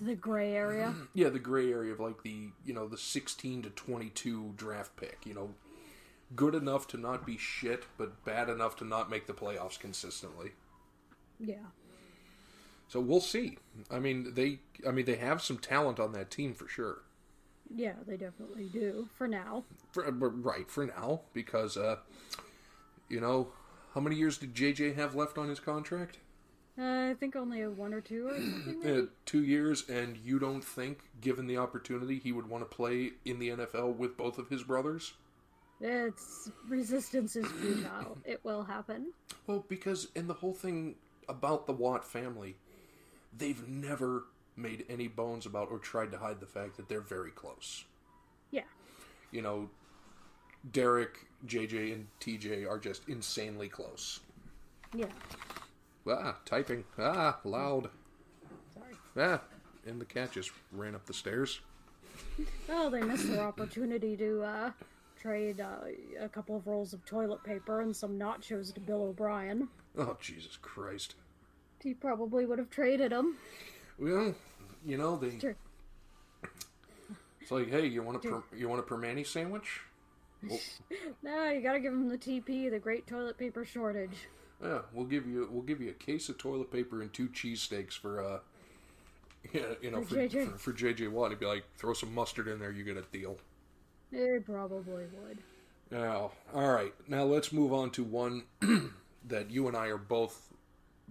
the 0.00 0.14
gray 0.14 0.54
area. 0.54 0.94
yeah, 1.14 1.28
the 1.28 1.38
gray 1.38 1.72
area 1.72 1.92
of 1.92 2.00
like 2.00 2.22
the 2.22 2.50
you 2.64 2.72
know 2.74 2.86
the 2.86 2.98
sixteen 2.98 3.62
to 3.62 3.70
twenty 3.70 4.10
two 4.10 4.52
draft 4.56 4.96
pick. 4.96 5.20
You 5.24 5.34
know, 5.34 5.50
good 6.36 6.54
enough 6.54 6.86
to 6.88 6.96
not 6.96 7.26
be 7.26 7.36
shit, 7.36 7.84
but 7.96 8.24
bad 8.24 8.48
enough 8.48 8.76
to 8.76 8.84
not 8.84 9.10
make 9.10 9.26
the 9.26 9.32
playoffs 9.32 9.78
consistently. 9.78 10.52
Yeah, 11.40 11.70
So 12.86 13.00
we'll 13.00 13.20
see. 13.20 13.58
I 13.90 13.98
mean, 13.98 14.34
they 14.34 14.60
I 14.86 14.92
mean 14.92 15.06
they 15.06 15.16
have 15.16 15.42
some 15.42 15.58
talent 15.58 15.98
on 15.98 16.12
that 16.12 16.30
team 16.30 16.54
for 16.54 16.68
sure. 16.68 16.98
Yeah, 17.76 17.94
they 18.06 18.16
definitely 18.16 18.66
do 18.72 19.08
for 19.14 19.28
now. 19.28 19.64
For, 19.92 20.10
right 20.10 20.70
for 20.70 20.86
now, 20.86 21.22
because 21.32 21.76
uh, 21.76 21.96
you 23.08 23.20
know, 23.20 23.48
how 23.94 24.00
many 24.00 24.16
years 24.16 24.38
did 24.38 24.54
JJ 24.54 24.96
have 24.96 25.14
left 25.14 25.38
on 25.38 25.48
his 25.48 25.60
contract? 25.60 26.18
Uh, 26.78 27.10
I 27.10 27.14
think 27.20 27.36
only 27.36 27.60
a 27.60 27.70
one 27.70 27.92
or 27.92 28.00
two 28.00 28.28
or 28.28 28.34
something. 28.34 28.80
maybe? 28.84 29.00
Uh, 29.00 29.06
two 29.26 29.42
years, 29.42 29.88
and 29.88 30.16
you 30.16 30.38
don't 30.38 30.64
think, 30.64 31.00
given 31.20 31.46
the 31.46 31.58
opportunity, 31.58 32.18
he 32.18 32.32
would 32.32 32.48
want 32.48 32.68
to 32.68 32.74
play 32.74 33.12
in 33.24 33.38
the 33.38 33.50
NFL 33.50 33.96
with 33.96 34.16
both 34.16 34.38
of 34.38 34.48
his 34.48 34.62
brothers? 34.62 35.12
It's 35.80 36.50
resistance 36.68 37.36
is 37.36 37.46
futile. 37.46 38.16
It 38.24 38.40
will 38.44 38.62
happen. 38.62 39.12
Well, 39.46 39.64
because 39.68 40.08
and 40.16 40.30
the 40.30 40.34
whole 40.34 40.54
thing 40.54 40.94
about 41.28 41.66
the 41.66 41.72
Watt 41.72 42.04
family, 42.04 42.56
they've 43.36 43.68
never 43.68 44.24
made 44.56 44.84
any 44.88 45.08
bones 45.08 45.46
about 45.46 45.68
or 45.70 45.78
tried 45.78 46.10
to 46.12 46.18
hide 46.18 46.40
the 46.40 46.46
fact 46.46 46.76
that 46.76 46.88
they're 46.88 47.00
very 47.00 47.30
close. 47.30 47.84
Yeah, 48.50 48.64
You 49.30 49.40
know, 49.42 49.70
Derek, 50.72 51.16
JJ, 51.46 51.94
and 51.94 52.06
TJ 52.20 52.68
are 52.68 52.78
just 52.78 53.08
insanely 53.08 53.68
close. 53.68 54.20
yeah. 54.94 55.06
Ah, 56.06 56.36
typing. 56.44 56.84
Ah, 56.98 57.38
loud. 57.44 57.88
Sorry. 58.74 58.94
Ah, 59.16 59.40
and 59.86 60.00
the 60.00 60.04
cat 60.04 60.32
just 60.32 60.50
ran 60.72 60.94
up 60.96 61.06
the 61.06 61.14
stairs. 61.14 61.60
Oh, 62.68 62.90
they 62.90 63.00
missed 63.00 63.28
their 63.28 63.40
opportunity 63.40 64.16
to 64.16 64.42
uh, 64.42 64.70
trade 65.20 65.60
uh, 65.60 65.86
a 66.20 66.28
couple 66.28 66.56
of 66.56 66.66
rolls 66.66 66.92
of 66.92 67.04
toilet 67.06 67.42
paper 67.44 67.80
and 67.82 67.94
some 67.94 68.18
nachos 68.18 68.74
to 68.74 68.80
Bill 68.80 69.02
O'Brien. 69.02 69.68
Oh, 69.96 70.16
Jesus 70.20 70.56
Christ. 70.60 71.14
He 71.80 71.94
probably 71.94 72.44
would 72.46 72.58
have 72.58 72.70
traded 72.70 73.12
them. 73.12 73.36
Well, 73.98 74.34
you 74.84 74.96
know, 74.98 75.16
they. 75.16 75.38
Sure. 75.38 75.56
It's 77.40 77.50
like, 77.50 77.70
hey, 77.70 77.86
you 77.86 78.02
want 78.02 78.24
a 78.24 78.28
per, 78.28 78.42
you 78.56 78.68
want 78.68 78.80
a 78.80 78.84
Primanti 78.84 79.26
sandwich? 79.26 79.80
Well, 80.48 80.60
No, 81.22 81.48
you 81.50 81.60
gotta 81.60 81.80
give 81.80 81.92
them 81.92 82.08
the 82.08 82.18
TP, 82.18 82.70
the 82.70 82.78
Great 82.78 83.06
Toilet 83.06 83.36
Paper 83.38 83.64
Shortage. 83.64 84.28
yeah, 84.62 84.80
we'll 84.92 85.06
give 85.06 85.26
you 85.26 85.48
we'll 85.50 85.62
give 85.62 85.80
you 85.80 85.90
a 85.90 85.94
case 85.94 86.28
of 86.28 86.38
toilet 86.38 86.70
paper 86.70 87.02
and 87.02 87.12
two 87.12 87.28
cheesesteaks 87.28 87.92
for 87.94 88.24
uh, 88.24 88.38
yeah, 89.52 89.62
you 89.80 89.90
know, 89.90 90.02
For 90.02 90.14
for, 90.14 90.14
JJ. 90.28 90.52
for, 90.52 90.58
for 90.58 90.72
JJ 90.72 91.10
Watt. 91.10 91.30
He'd 91.30 91.40
be 91.40 91.46
like, 91.46 91.64
throw 91.76 91.92
some 91.94 92.14
mustard 92.14 92.46
in 92.48 92.58
there, 92.60 92.70
you 92.70 92.84
get 92.84 92.96
a 92.96 93.02
deal. 93.12 93.38
They 94.12 94.38
probably 94.44 95.04
would. 95.24 95.38
Now, 95.90 96.30
all 96.54 96.70
right, 96.72 96.94
now 97.08 97.24
let's 97.24 97.52
move 97.52 97.72
on 97.72 97.90
to 97.90 98.04
one 98.04 98.44
that 99.28 99.50
you 99.50 99.66
and 99.68 99.76
I 99.76 99.86
are 99.88 99.98
both 99.98 100.51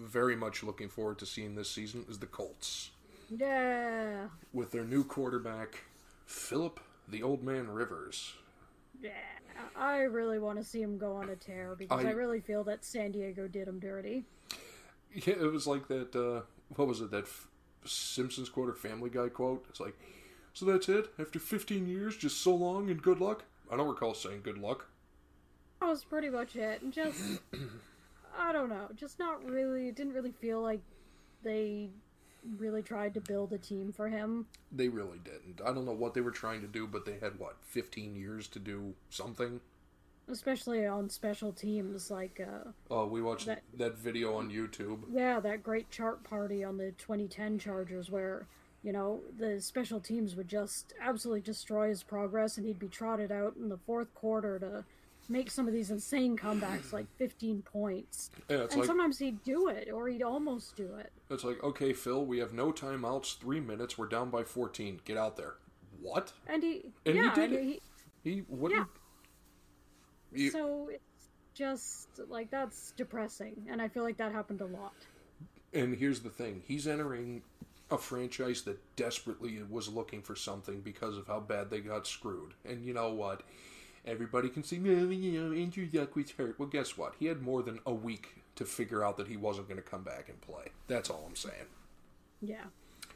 very 0.08 0.36
much 0.36 0.64
looking 0.64 0.90
forward 0.90 1.18
to 1.20 1.26
seeing 1.26 1.56
this 1.56 1.70
season 1.70 2.06
is 2.10 2.20
the 2.20 2.26
Colts 2.26 2.92
Yeah. 3.30 4.28
with 4.54 4.72
their 4.72 4.84
new 4.84 5.04
quarterback 5.04 5.84
Philip 6.26 6.80
the 7.08 7.24
Old 7.24 7.44
Man 7.44 7.68
Rivers. 7.70 8.34
Yeah. 9.02 9.12
I 9.76 10.00
really 10.02 10.40
want 10.40 10.58
to 10.60 10.64
see 10.64 10.82
him 10.82 10.98
go 10.98 11.14
on 11.16 11.30
a 11.30 11.36
tear 11.36 11.76
because 11.78 12.04
I, 12.06 12.10
I- 12.10 12.14
really 12.14 12.40
feel 12.40 12.64
that 12.66 12.84
San 12.86 13.12
Diego 13.12 13.48
did 13.48 13.68
him 13.68 13.80
dirty. 13.80 14.26
Yeah, 15.14 15.34
it 15.36 15.52
was 15.52 15.68
like 15.68 15.88
that. 15.90 16.16
Uh, 16.16 16.42
what 16.76 16.88
was 16.88 17.02
it? 17.02 17.12
That 17.12 17.24
F- 17.26 17.48
Simpsons 17.86 18.48
quote 18.48 18.70
or 18.70 18.74
Family 18.74 19.10
Guy 19.10 19.28
quote? 19.30 19.66
It's 19.70 19.80
like, 19.82 19.94
so 20.54 20.66
that's 20.66 20.88
it. 20.88 21.12
After 21.20 21.38
15 21.38 21.86
years, 21.88 22.16
just 22.16 22.42
so 22.42 22.56
long 22.56 22.90
and 22.90 23.02
good 23.02 23.20
luck. 23.20 23.44
I 23.70 23.76
don't 23.76 23.90
recall 23.90 24.14
saying 24.14 24.42
good 24.44 24.58
luck. 24.58 24.86
That 25.82 25.88
was 25.90 26.04
pretty 26.06 26.30
much 26.30 26.56
it. 26.56 26.82
Just, 26.92 27.20
I 28.38 28.52
don't 28.52 28.70
know, 28.70 28.88
just 28.96 29.20
not 29.20 29.44
really, 29.50 29.88
it 29.89 29.96
didn't 29.96 30.13
really 30.13 30.32
feel 30.32 30.62
like 30.62 30.82
they 31.44 31.89
really 32.58 32.82
tried 32.82 33.13
to 33.13 33.22
build 33.22 33.54
a 33.54 33.58
team 33.58 33.91
for 33.91 34.08
him. 34.10 34.48
They 34.72 34.89
really 34.89 35.20
didn't. 35.24 35.62
I 35.65 35.74
don't 35.74 35.86
know 35.86 35.91
what 35.94 36.13
they 36.13 36.22
were 36.22 36.32
trying 36.32 36.62
to 36.62 36.67
do, 36.67 36.88
but 36.88 37.06
they 37.06 37.17
had 37.22 37.38
what 37.39 37.58
15 37.62 38.15
years 38.15 38.48
to 38.50 38.60
do 38.60 38.94
something. 39.10 39.60
Especially 40.28 40.86
on 40.86 41.10
special 41.10 41.52
teams, 41.52 42.10
like, 42.10 42.39
uh, 42.39 42.70
Oh, 42.89 43.06
we 43.06 43.22
watched 43.22 43.48
that, 43.48 43.63
That- 43.78 43.98
video 43.98 44.36
on 44.36 44.50
YouTube. 44.50 45.04
yeah, 45.12 45.39
that 45.39 45.62
great 45.63 45.89
chart 45.89 46.24
party 46.24 46.63
on 46.63 46.78
the 46.78 46.91
2010 46.94 47.60
Chargers 47.60 48.10
where, 48.10 48.48
you 48.82 48.91
know, 48.94 49.22
the 49.38 49.60
special 49.62 50.00
teams 50.00 50.36
would 50.36 50.48
just 50.48 50.94
absolutely 51.02 51.41
destroy 51.41 51.89
his 51.89 52.02
progress 52.04 52.58
and 52.58 52.65
he'd 52.65 52.80
be 52.80 52.88
trotted 52.88 53.32
out 53.32 53.56
in 53.58 53.70
the 53.70 53.78
fourth 53.78 54.13
quarter 54.15 54.58
to 54.60 54.86
make 55.30 55.50
some 55.52 55.68
of 55.68 55.74
these 55.74 55.92
insane 55.92 56.38
comebacks, 56.38 56.92
like 56.94 57.06
15 57.18 57.62
points. 57.62 58.30
Yeah, 58.50 58.62
and 58.70 58.76
like 58.76 58.86
sometimes 58.86 59.20
he'd 59.20 59.44
do 59.44 59.68
it, 59.70 59.90
or 59.92 60.08
he'd 60.08 60.24
almost 60.24 60.76
do 60.76 60.96
it. 60.96 61.12
it's 61.30 61.44
like 61.44 61.64
okay, 61.64 61.94
Phil, 61.94 62.26
we 62.26 62.40
have 62.40 62.54
no 62.54 62.72
timeouts, 62.72 63.38
three 63.40 63.60
minutes, 63.60 63.98
we're 63.98 64.08
down 64.08 64.30
by 64.30 64.44
fourteen. 64.44 65.00
Get 65.06 65.18
out 65.18 65.38
there. 65.38 65.56
What? 66.02 66.34
And 66.48 66.64
he, 66.64 66.86
And 67.06 67.16
he 67.16 67.22
did 67.30 67.38
and 67.52 67.54
it. 67.54 67.82
he, 68.24 68.32
He 68.36 68.44
wouldn't. 68.50 68.88
You- 70.34 70.50
so 70.52 70.90
it's 70.92 71.28
just 71.54 72.08
like 72.30 72.50
that's 72.50 72.92
depressing, 72.98 73.68
and 73.70 73.82
I 73.82 73.88
feel 73.88 74.04
like 74.04 74.18
that 74.18 74.32
happened 74.32 74.62
a 74.62 74.66
lot. 74.66 74.94
And 75.74 75.96
here's 75.96 76.22
the 76.22 76.30
thing: 76.30 76.64
he's 76.66 76.88
entering 76.88 77.44
a 77.92 77.98
franchise 77.98 78.62
that 78.64 78.80
desperately 78.96 79.62
was 79.70 79.90
looking 79.90 80.22
for 80.22 80.36
something 80.36 80.80
because 80.80 81.18
of 81.18 81.28
how 81.28 81.42
bad 81.42 81.70
they 81.70 81.82
got 81.82 82.08
screwed. 82.08 82.54
And 82.66 82.86
you 82.86 82.94
know 82.94 83.12
what? 83.14 83.44
Everybody 84.06 84.50
can 84.50 84.64
"No, 84.80 85.10
you 85.10 85.40
know, 85.40 85.56
Andrew 85.56 85.88
Luck 85.94 86.16
was 86.16 86.32
hurt." 86.32 86.58
Well, 86.58 86.68
guess 86.68 86.98
what? 86.98 87.14
He 87.20 87.28
had 87.28 87.42
more 87.42 87.62
than 87.62 87.80
a 87.86 87.94
week 87.94 88.42
to 88.56 88.66
figure 88.66 89.04
out 89.04 89.18
that 89.18 89.28
he 89.28 89.38
wasn't 89.38 89.68
going 89.68 89.82
to 89.82 89.88
come 89.88 90.04
back 90.04 90.28
and 90.28 90.40
play. 90.42 90.66
That's 90.88 91.10
all 91.10 91.24
I'm 91.28 91.36
saying. 91.36 91.68
Yeah. 92.42 92.66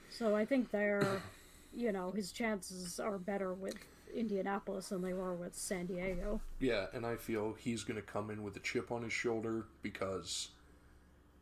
So 0.09 0.35
I 0.35 0.45
think 0.45 0.71
they're, 0.71 1.21
you 1.75 1.91
know, 1.91 2.11
his 2.11 2.31
chances 2.31 2.99
are 2.99 3.17
better 3.17 3.53
with 3.53 3.75
Indianapolis 4.15 4.89
than 4.89 5.01
they 5.01 5.13
were 5.13 5.33
with 5.33 5.55
San 5.55 5.87
Diego. 5.87 6.39
Yeah, 6.59 6.85
and 6.93 7.05
I 7.05 7.15
feel 7.15 7.55
he's 7.57 7.83
going 7.83 7.97
to 7.97 8.05
come 8.05 8.29
in 8.29 8.43
with 8.43 8.55
a 8.55 8.59
chip 8.59 8.91
on 8.91 9.03
his 9.03 9.11
shoulder 9.11 9.65
because, 9.81 10.49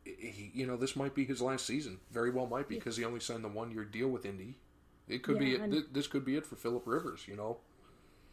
he, 0.04 0.50
you 0.54 0.66
know, 0.66 0.76
this 0.76 0.96
might 0.96 1.14
be 1.14 1.24
his 1.24 1.40
last 1.42 1.66
season. 1.66 1.98
Very 2.10 2.30
well 2.30 2.46
might 2.46 2.68
be 2.68 2.76
because 2.76 2.96
he 2.96 3.04
only 3.04 3.20
signed 3.20 3.44
the 3.44 3.48
one-year 3.48 3.84
deal 3.84 4.08
with 4.08 4.24
Indy. 4.24 4.58
It 5.06 5.22
could 5.22 5.38
be. 5.38 5.54
It, 5.54 5.60
and- 5.60 5.72
th- 5.72 5.86
this 5.92 6.06
could 6.06 6.24
be 6.24 6.36
it 6.36 6.46
for 6.46 6.56
Philip 6.56 6.84
Rivers. 6.86 7.28
You 7.28 7.36
know. 7.36 7.58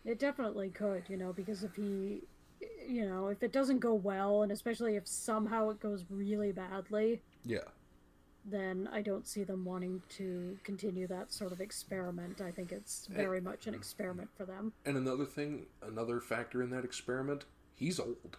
It 0.06 0.20
definitely 0.20 0.70
could, 0.70 1.04
you 1.08 1.18
know, 1.18 1.32
because 1.34 1.64
if 1.64 1.76
he, 1.76 2.24
you 2.88 3.08
know, 3.08 3.28
if 3.28 3.44
it 3.44 3.52
doesn't 3.52 3.80
go 3.80 3.94
well, 3.94 4.42
and 4.44 4.52
especially 4.52 4.96
if 4.96 5.08
somehow 5.08 5.70
it 5.70 5.80
goes 5.80 6.06
really 6.10 6.52
badly, 6.52 7.22
Yeah. 7.46 7.66
then 8.44 8.90
I 8.92 9.02
don't 9.04 9.28
see 9.28 9.44
them 9.44 9.64
wanting 9.66 10.02
to 10.18 10.58
continue 10.64 11.06
that 11.08 11.32
sort 11.32 11.52
of 11.52 11.62
experiment. 11.62 12.42
I 12.42 12.50
think 12.52 12.72
it's 12.72 13.06
very 13.08 13.40
much 13.42 13.68
an 13.68 13.76
experiment 13.76 14.30
for 14.36 14.46
them. 14.46 14.74
And 14.86 14.98
another 14.98 15.26
thing, 15.26 15.68
another 15.84 16.20
factor 16.20 16.64
in 16.64 16.72
that 16.72 16.84
experiment, 16.84 17.46
he's 17.76 18.00
old. 18.00 18.38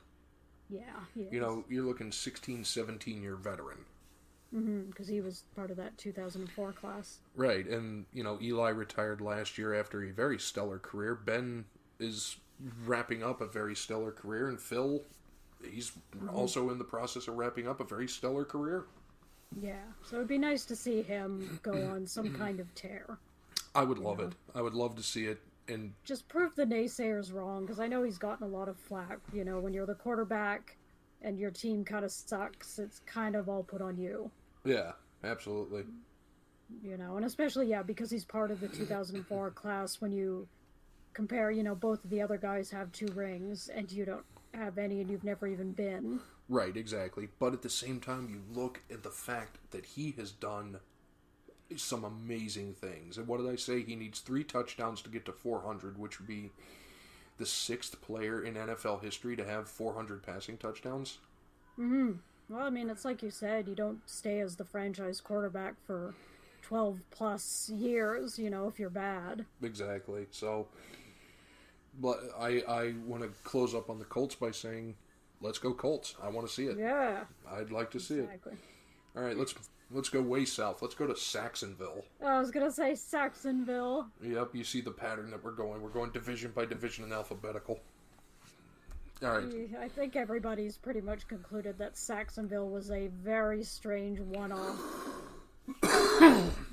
Yeah, 0.68 1.00
he 1.14 1.28
You 1.30 1.40
know, 1.40 1.64
you're 1.68 1.84
looking 1.84 2.10
16, 2.10 2.64
17 2.64 3.22
year 3.22 3.36
veteran. 3.36 3.84
Mm-hmm, 4.54 4.90
because 4.90 5.08
he 5.08 5.20
was 5.20 5.44
part 5.56 5.70
of 5.70 5.76
that 5.78 5.96
2004 5.96 6.72
class. 6.72 7.20
Right, 7.34 7.66
and, 7.66 8.04
you 8.12 8.22
know, 8.22 8.38
Eli 8.42 8.68
retired 8.70 9.20
last 9.20 9.56
year 9.56 9.74
after 9.78 10.04
a 10.04 10.10
very 10.10 10.38
stellar 10.38 10.78
career. 10.78 11.14
Ben 11.14 11.64
is 11.98 12.36
wrapping 12.84 13.22
up 13.22 13.40
a 13.40 13.46
very 13.46 13.74
stellar 13.74 14.12
career, 14.12 14.48
and 14.48 14.60
Phil, 14.60 15.02
he's 15.70 15.90
mm-hmm. 15.90 16.28
also 16.30 16.70
in 16.70 16.78
the 16.78 16.84
process 16.84 17.28
of 17.28 17.36
wrapping 17.36 17.66
up 17.66 17.80
a 17.80 17.84
very 17.84 18.08
stellar 18.08 18.44
career. 18.44 18.84
Yeah, 19.60 19.84
so 20.02 20.16
it'd 20.16 20.28
be 20.28 20.38
nice 20.38 20.64
to 20.66 20.76
see 20.76 21.02
him 21.02 21.60
go 21.62 21.72
on 21.94 22.06
some 22.06 22.34
kind 22.34 22.60
of 22.60 22.74
tear. 22.74 23.18
I 23.74 23.84
would 23.84 23.98
love 23.98 24.20
it. 24.20 24.32
I 24.54 24.62
would 24.62 24.74
love 24.74 24.96
to 24.96 25.02
see 25.02 25.26
it. 25.26 25.40
And 25.68 25.92
Just 26.04 26.28
prove 26.28 26.54
the 26.56 26.66
naysayers 26.66 27.32
wrong, 27.32 27.62
because 27.62 27.80
I 27.80 27.86
know 27.86 28.02
he's 28.02 28.18
gotten 28.18 28.46
a 28.46 28.50
lot 28.50 28.68
of 28.68 28.76
flack. 28.76 29.18
You 29.32 29.44
know, 29.44 29.60
when 29.60 29.72
you're 29.72 29.86
the 29.86 29.94
quarterback 29.94 30.76
and 31.22 31.38
your 31.38 31.50
team 31.50 31.84
kind 31.84 32.04
of 32.04 32.10
sucks, 32.10 32.78
it's 32.78 33.00
kind 33.06 33.36
of 33.36 33.48
all 33.48 33.62
put 33.62 33.80
on 33.80 33.96
you. 33.96 34.30
Yeah, 34.64 34.92
absolutely. 35.24 35.84
you 36.82 36.96
know, 36.96 37.16
and 37.16 37.24
especially 37.24 37.68
yeah, 37.68 37.82
because 37.82 38.10
he's 38.10 38.24
part 38.24 38.50
of 38.50 38.60
the 38.60 38.68
2004 38.68 39.50
class. 39.54 40.00
When 40.00 40.12
you 40.12 40.48
compare, 41.14 41.50
you 41.50 41.62
know, 41.62 41.74
both 41.74 42.04
of 42.04 42.10
the 42.10 42.22
other 42.22 42.36
guys 42.36 42.70
have 42.70 42.92
two 42.92 43.08
rings, 43.14 43.68
and 43.74 43.90
you 43.90 44.04
don't 44.04 44.24
have 44.54 44.78
any, 44.78 45.00
and 45.00 45.10
you've 45.10 45.24
never 45.24 45.46
even 45.46 45.72
been. 45.72 46.20
Right, 46.48 46.76
exactly. 46.76 47.28
But 47.38 47.54
at 47.54 47.62
the 47.62 47.70
same 47.70 48.00
time, 48.00 48.28
you 48.28 48.42
look 48.52 48.82
at 48.90 49.02
the 49.02 49.10
fact 49.10 49.58
that 49.70 49.86
he 49.86 50.12
has 50.18 50.32
done 50.32 50.78
some 51.76 52.04
amazing 52.04 52.74
things. 52.74 53.16
And 53.16 53.26
what 53.26 53.40
did 53.40 53.50
I 53.50 53.56
say? 53.56 53.82
He 53.82 53.96
needs 53.96 54.20
three 54.20 54.44
touchdowns 54.44 55.00
to 55.02 55.10
get 55.10 55.24
to 55.26 55.32
400, 55.32 55.98
which 55.98 56.18
would 56.18 56.28
be 56.28 56.50
the 57.38 57.46
sixth 57.46 58.00
player 58.02 58.42
in 58.42 58.54
NFL 58.54 59.02
history 59.02 59.36
to 59.36 59.44
have 59.44 59.68
400 59.68 60.22
passing 60.22 60.58
touchdowns. 60.58 61.18
Mm-hmm. 61.78 62.12
Well, 62.48 62.64
I 62.64 62.70
mean, 62.70 62.90
it's 62.90 63.04
like 63.04 63.22
you 63.22 63.30
said, 63.30 63.68
you 63.68 63.74
don't 63.74 64.00
stay 64.06 64.40
as 64.40 64.56
the 64.56 64.64
franchise 64.64 65.20
quarterback 65.20 65.74
for 65.86 66.14
12 66.62 67.00
plus 67.10 67.70
years, 67.70 68.38
you 68.38 68.50
know, 68.50 68.68
if 68.68 68.78
you're 68.78 68.90
bad. 68.90 69.46
Exactly. 69.62 70.26
So, 70.30 70.68
but 72.00 72.18
I 72.38 72.62
I 72.68 72.94
want 73.06 73.22
to 73.22 73.28
close 73.44 73.74
up 73.74 73.90
on 73.90 73.98
the 73.98 74.04
Colts 74.04 74.34
by 74.34 74.50
saying, 74.50 74.96
let's 75.40 75.58
go 75.58 75.72
Colts. 75.72 76.14
I 76.22 76.28
want 76.28 76.46
to 76.46 76.52
see 76.52 76.66
it. 76.66 76.78
Yeah, 76.78 77.24
I'd 77.50 77.70
like 77.70 77.90
to 77.92 78.00
see 78.00 78.14
it. 78.14 78.24
exactly. 78.24 78.54
All 79.16 79.22
right, 79.22 79.36
let's 79.36 79.54
let's 79.90 80.08
go 80.08 80.22
way 80.22 80.44
south. 80.44 80.82
Let's 80.82 80.94
go 80.94 81.06
to 81.06 81.14
Jacksonville. 81.14 82.04
I 82.24 82.38
was 82.38 82.50
gonna 82.50 82.70
say 82.70 82.96
Jacksonville. 83.10 84.06
Yep, 84.22 84.54
you 84.54 84.64
see 84.64 84.80
the 84.80 84.90
pattern 84.90 85.30
that 85.30 85.44
we're 85.44 85.52
going. 85.52 85.82
We're 85.82 85.90
going 85.90 86.10
division 86.10 86.52
by 86.54 86.64
division 86.64 87.04
in 87.04 87.12
alphabetical. 87.12 87.80
All 89.22 89.38
right. 89.38 89.70
I 89.80 89.88
think 89.88 90.16
everybody's 90.16 90.76
pretty 90.76 91.00
much 91.00 91.28
concluded 91.28 91.78
that 91.78 92.00
Jacksonville 92.06 92.68
was 92.68 92.90
a 92.90 93.08
very 93.08 93.62
strange 93.62 94.18
one-off. 94.20 94.80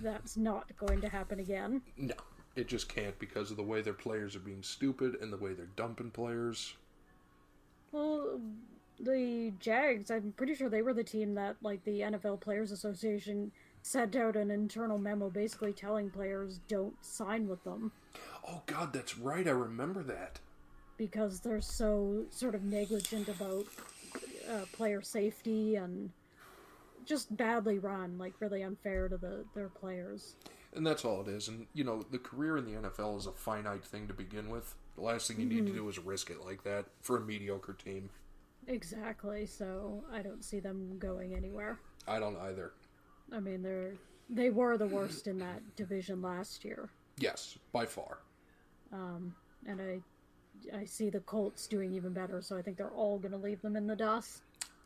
That's 0.02 0.38
not 0.38 0.66
going 0.78 1.02
to 1.02 1.10
happen 1.10 1.40
again. 1.40 1.82
No, 1.98 2.16
it 2.56 2.68
just 2.68 2.90
can't 2.90 3.18
because 3.20 3.52
of 3.52 3.58
the 3.58 3.64
way 3.64 3.82
their 3.82 3.94
players 3.94 4.36
are 4.36 4.40
being 4.40 4.64
stupid 4.64 5.18
and 5.22 5.32
the 5.32 5.38
way 5.38 5.54
they're 5.54 5.70
dumping 5.76 6.12
players. 6.12 6.76
Well, 7.92 8.40
the 9.00 9.54
Jags, 9.60 10.10
I'm 10.10 10.34
pretty 10.36 10.56
sure 10.56 10.70
they 10.70 10.82
were 10.82 10.94
the 10.94 11.04
team 11.04 11.36
that, 11.36 11.58
like, 11.62 11.84
the 11.84 12.02
NFL 12.02 12.42
Players 12.42 12.72
Association 12.72 13.52
sent 13.82 14.16
out 14.16 14.36
an 14.36 14.52
internal 14.52 14.98
memo 14.98 15.30
basically 15.30 15.72
telling 15.72 16.10
players 16.10 16.60
don't 16.68 16.94
sign 17.02 17.48
with 17.48 17.64
them 17.64 17.92
Oh 18.48 18.62
God, 18.66 18.94
that's 18.94 19.18
right. 19.18 19.48
I 19.48 19.52
remember 19.52 20.04
that. 20.04 20.40
Because 21.00 21.40
they're 21.40 21.62
so 21.62 22.26
sort 22.30 22.54
of 22.54 22.64
negligent 22.64 23.30
about 23.30 23.66
uh, 24.52 24.66
player 24.74 25.02
safety 25.02 25.78
and 25.78 26.12
just 27.06 27.36
badly 27.36 27.80
run, 27.80 28.18
like 28.20 28.34
really 28.40 28.62
unfair 28.62 29.08
to 29.08 29.18
the 29.18 29.46
their 29.56 29.70
players. 29.70 30.36
And 30.76 30.86
that's 30.86 31.04
all 31.04 31.22
it 31.22 31.28
is. 31.28 31.48
And 31.48 31.66
you 31.74 31.84
know, 31.84 32.04
the 32.12 32.20
career 32.20 32.58
in 32.58 32.66
the 32.66 32.90
NFL 32.90 33.18
is 33.18 33.26
a 33.26 33.32
finite 33.32 33.84
thing 33.84 34.08
to 34.08 34.14
begin 34.14 34.50
with. 34.50 34.76
The 34.96 35.02
last 35.02 35.28
thing 35.28 35.40
you 35.40 35.46
need 35.48 35.66
to 35.66 35.74
do 35.74 35.88
is 35.88 35.98
risk 35.98 36.30
it 36.30 36.46
like 36.46 36.64
that 36.64 36.86
for 37.02 37.18
a 37.18 37.22
mediocre 37.22 37.74
team. 37.74 38.10
Exactly. 38.68 39.46
So 39.46 40.04
I 40.14 40.22
don't 40.22 40.44
see 40.44 40.60
them 40.60 41.00
going 41.00 41.34
anywhere. 41.34 41.80
I 42.08 42.20
don't 42.20 42.38
either. 42.38 42.74
I 43.34 43.40
mean, 43.40 43.64
they're 43.64 43.94
they 44.30 44.50
were 44.50 44.78
the 44.78 44.88
worst 44.88 45.28
in 45.28 45.40
that 45.40 45.62
division 45.78 46.22
last 46.22 46.66
year. 46.66 46.90
Yes, 47.18 47.58
by 47.72 47.86
far. 47.86 48.20
Um, 48.92 49.34
and 49.66 49.82
I 49.82 50.02
I 50.76 50.86
see 50.86 51.10
the 51.10 51.20
Colts 51.20 51.68
doing 51.68 51.94
even 51.94 52.14
better, 52.14 52.42
so 52.42 52.58
I 52.58 52.62
think 52.62 52.78
they're 52.78 52.90
all 52.90 53.18
going 53.18 53.32
to 53.32 53.38
leave 53.38 53.62
them 53.62 53.76
in 53.76 53.88
the 53.88 53.96
dust. 53.96 54.42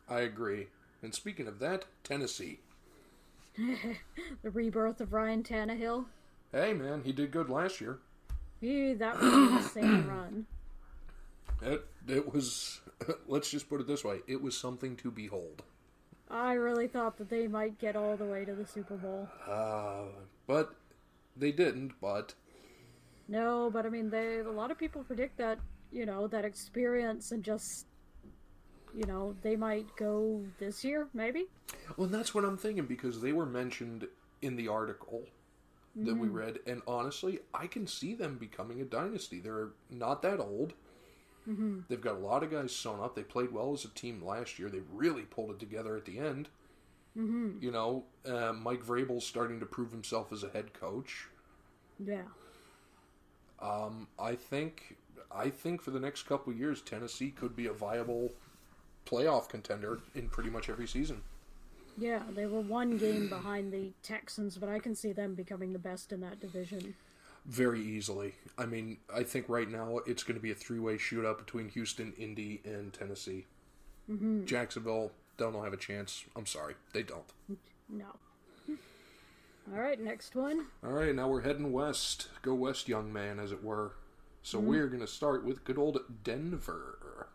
I 0.08 0.20
agree. 0.20 0.68
And 1.02 1.14
speaking 1.14 1.46
of 1.46 1.58
that, 1.60 1.84
Tennessee. 2.02 2.60
The 4.42 4.50
rebirth 4.50 5.00
of 5.00 5.12
Ryan 5.12 5.42
Tannehill. 5.42 6.06
Hey 6.52 6.72
man, 6.74 7.02
he 7.04 7.12
did 7.12 7.30
good 7.30 7.48
last 7.48 7.80
year. 7.80 7.98
He, 8.60 8.94
that 8.94 9.20
was 9.20 9.32
an 9.32 9.56
insane 9.56 10.06
run. 10.08 10.46
It 11.62 11.86
it 12.08 12.32
was. 12.32 12.80
Let's 13.26 13.50
just 13.50 13.68
put 13.68 13.80
it 13.80 13.86
this 13.86 14.04
way: 14.04 14.20
it 14.26 14.42
was 14.42 14.56
something 14.56 14.96
to 14.96 15.10
behold. 15.10 15.62
I 16.30 16.54
really 16.54 16.88
thought 16.88 17.16
that 17.18 17.30
they 17.30 17.46
might 17.46 17.78
get 17.78 17.96
all 17.96 18.16
the 18.16 18.24
way 18.24 18.44
to 18.44 18.54
the 18.54 18.66
Super 18.66 18.96
Bowl. 18.96 19.28
Uh, 19.48 20.04
but 20.46 20.74
they 21.36 21.52
didn't. 21.52 21.92
But 22.00 22.34
No, 23.28 23.70
but 23.72 23.86
I 23.86 23.88
mean, 23.88 24.10
they 24.10 24.38
a 24.38 24.50
lot 24.50 24.70
of 24.70 24.78
people 24.78 25.02
predict 25.04 25.38
that 25.38 25.58
you 25.92 26.06
know 26.06 26.26
that 26.28 26.44
experience 26.44 27.32
and 27.32 27.42
just 27.42 27.86
you 28.94 29.06
know 29.06 29.34
they 29.42 29.56
might 29.56 29.86
go 29.96 30.44
this 30.58 30.84
year, 30.84 31.08
maybe. 31.14 31.46
well, 31.96 32.08
that's 32.08 32.34
what 32.34 32.44
I'm 32.44 32.56
thinking 32.56 32.86
because 32.86 33.20
they 33.20 33.32
were 33.32 33.46
mentioned 33.46 34.06
in 34.42 34.56
the 34.56 34.68
article 34.68 35.22
that 35.96 36.16
we 36.16 36.26
read, 36.26 36.58
and 36.66 36.82
honestly, 36.88 37.38
I 37.54 37.68
can 37.68 37.86
see 37.86 38.14
them 38.14 38.36
becoming 38.36 38.80
a 38.80 38.84
dynasty. 38.84 39.38
They're 39.38 39.68
not 39.90 40.22
that 40.22 40.40
old. 40.40 40.74
They've 41.88 42.00
got 42.00 42.16
a 42.16 42.18
lot 42.18 42.42
of 42.42 42.50
guys 42.50 42.74
sewn 42.74 43.00
up. 43.00 43.14
They 43.14 43.22
played 43.22 43.52
well 43.52 43.72
as 43.74 43.84
a 43.84 43.88
team 43.88 44.24
last 44.24 44.58
year. 44.58 44.70
They 44.70 44.80
really 44.92 45.22
pulled 45.22 45.50
it 45.50 45.60
together 45.60 45.94
at 45.96 46.04
the 46.04 46.18
end. 46.18 46.48
Mm-hmm. 47.16 47.62
You 47.62 47.70
know, 47.70 48.04
uh, 48.26 48.52
Mike 48.54 48.84
Vrabel's 48.84 49.26
starting 49.26 49.60
to 49.60 49.66
prove 49.66 49.92
himself 49.92 50.32
as 50.32 50.42
a 50.42 50.48
head 50.48 50.72
coach. 50.72 51.28
Yeah. 52.04 52.22
I 54.18 54.34
think 54.36 54.96
I 55.30 55.50
think 55.50 55.82
for 55.82 55.90
the 55.90 56.00
next 56.00 56.24
couple 56.24 56.52
of 56.52 56.58
years, 56.58 56.82
Tennessee 56.82 57.30
could 57.30 57.56
be 57.56 57.66
a 57.66 57.72
viable 57.72 58.32
playoff 59.06 59.48
contender 59.48 60.00
in 60.14 60.28
pretty 60.28 60.50
much 60.50 60.68
every 60.68 60.86
season. 60.86 61.22
Yeah, 61.96 62.22
they 62.34 62.46
were 62.46 62.60
one 62.60 62.96
game 62.98 63.28
behind 63.28 63.72
the 63.72 63.92
Texans, 64.02 64.56
but 64.58 64.68
I 64.68 64.78
can 64.78 64.94
see 64.94 65.12
them 65.12 65.34
becoming 65.34 65.72
the 65.72 65.78
best 65.78 66.12
in 66.12 66.20
that 66.20 66.40
division. 66.40 66.94
very 67.46 67.80
easily. 67.80 68.34
I 68.56 68.66
mean, 68.66 68.98
I 69.14 69.22
think 69.22 69.48
right 69.48 69.68
now 69.70 69.98
it's 70.06 70.22
going 70.22 70.36
to 70.36 70.42
be 70.42 70.50
a 70.50 70.54
three-way 70.54 70.96
shootout 70.96 71.38
between 71.38 71.68
Houston, 71.70 72.12
Indy, 72.18 72.60
and 72.64 72.92
Tennessee. 72.92 73.46
Mm-hmm. 74.10 74.46
Jacksonville 74.46 75.12
don't 75.36 75.54
have 75.62 75.72
a 75.72 75.78
chance. 75.78 76.24
I'm 76.36 76.46
sorry, 76.46 76.74
they 76.92 77.02
don't. 77.02 77.24
No. 77.88 78.06
All 79.72 79.80
right, 79.80 80.00
next 80.00 80.34
one. 80.34 80.66
All 80.84 80.92
right, 80.92 81.14
now 81.14 81.28
we're 81.28 81.40
heading 81.40 81.72
west. 81.72 82.28
Go 82.42 82.54
west, 82.54 82.88
young 82.88 83.12
man, 83.12 83.38
as 83.38 83.50
it 83.50 83.64
were. 83.64 83.92
So 84.42 84.58
mm-hmm. 84.58 84.68
we're 84.68 84.86
going 84.88 85.00
to 85.00 85.06
start 85.06 85.44
with 85.44 85.64
good 85.64 85.78
old 85.78 86.00
Denver. 86.22 87.28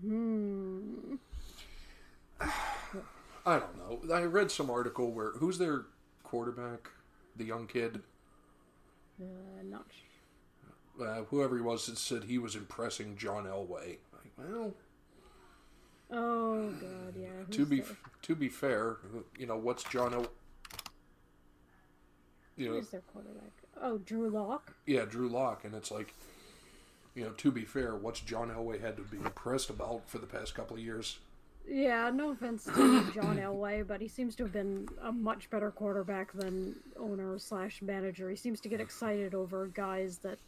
Hmm. 0.00 1.16
I 2.40 3.58
don't 3.58 4.08
know. 4.08 4.14
I 4.14 4.22
read 4.22 4.50
some 4.50 4.70
article 4.70 5.10
where 5.10 5.32
who's 5.32 5.58
their 5.58 5.86
quarterback? 6.22 6.90
The 7.36 7.44
young 7.44 7.66
kid. 7.66 8.02
Uh, 9.20 9.62
not. 9.64 9.86
Uh, 11.00 11.24
whoever 11.24 11.56
he 11.56 11.62
was 11.62 11.86
that 11.86 11.98
said 11.98 12.24
he 12.24 12.38
was 12.38 12.54
impressing 12.54 13.16
John 13.16 13.44
Elway. 13.44 13.98
Like, 14.12 14.32
well. 14.36 14.74
Oh 16.12 16.70
God, 16.80 17.14
yeah. 17.18 17.28
to 17.50 17.64
be 17.64 17.80
there? 17.80 17.96
to 18.22 18.34
be 18.34 18.48
fair, 18.48 18.98
you 19.38 19.46
know 19.46 19.56
what's 19.56 19.82
John 19.84 20.12
El- 20.12 20.30
you 22.56 22.68
know, 22.68 22.74
Who's 22.74 22.90
their 22.90 23.02
quarterback? 23.12 23.50
Oh, 23.80 23.98
Drew 23.98 24.28
Lock. 24.28 24.74
Yeah, 24.86 25.04
Drew 25.04 25.28
Lock, 25.28 25.64
and 25.64 25.74
it's 25.74 25.90
like, 25.90 26.14
you 27.14 27.24
know, 27.24 27.30
to 27.30 27.50
be 27.50 27.64
fair, 27.64 27.94
what's 27.94 28.20
John 28.20 28.50
Elway 28.50 28.80
had 28.80 28.96
to 28.96 29.02
be 29.02 29.18
impressed 29.18 29.70
about 29.70 30.08
for 30.08 30.18
the 30.18 30.26
past 30.26 30.54
couple 30.54 30.76
of 30.76 30.82
years? 30.82 31.18
Yeah, 31.68 32.10
no 32.10 32.30
offense 32.30 32.64
to 32.64 33.10
John 33.14 33.38
Elway, 33.38 33.86
but 33.86 34.00
he 34.00 34.08
seems 34.08 34.34
to 34.36 34.44
have 34.44 34.52
been 34.52 34.88
a 35.02 35.12
much 35.12 35.48
better 35.50 35.70
quarterback 35.70 36.32
than 36.32 36.74
owner 36.98 37.38
slash 37.38 37.80
manager. 37.82 38.28
He 38.30 38.36
seems 38.36 38.60
to 38.60 38.68
get 38.68 38.80
excited 38.80 39.34
over 39.34 39.68
guys 39.68 40.18
that 40.18 40.38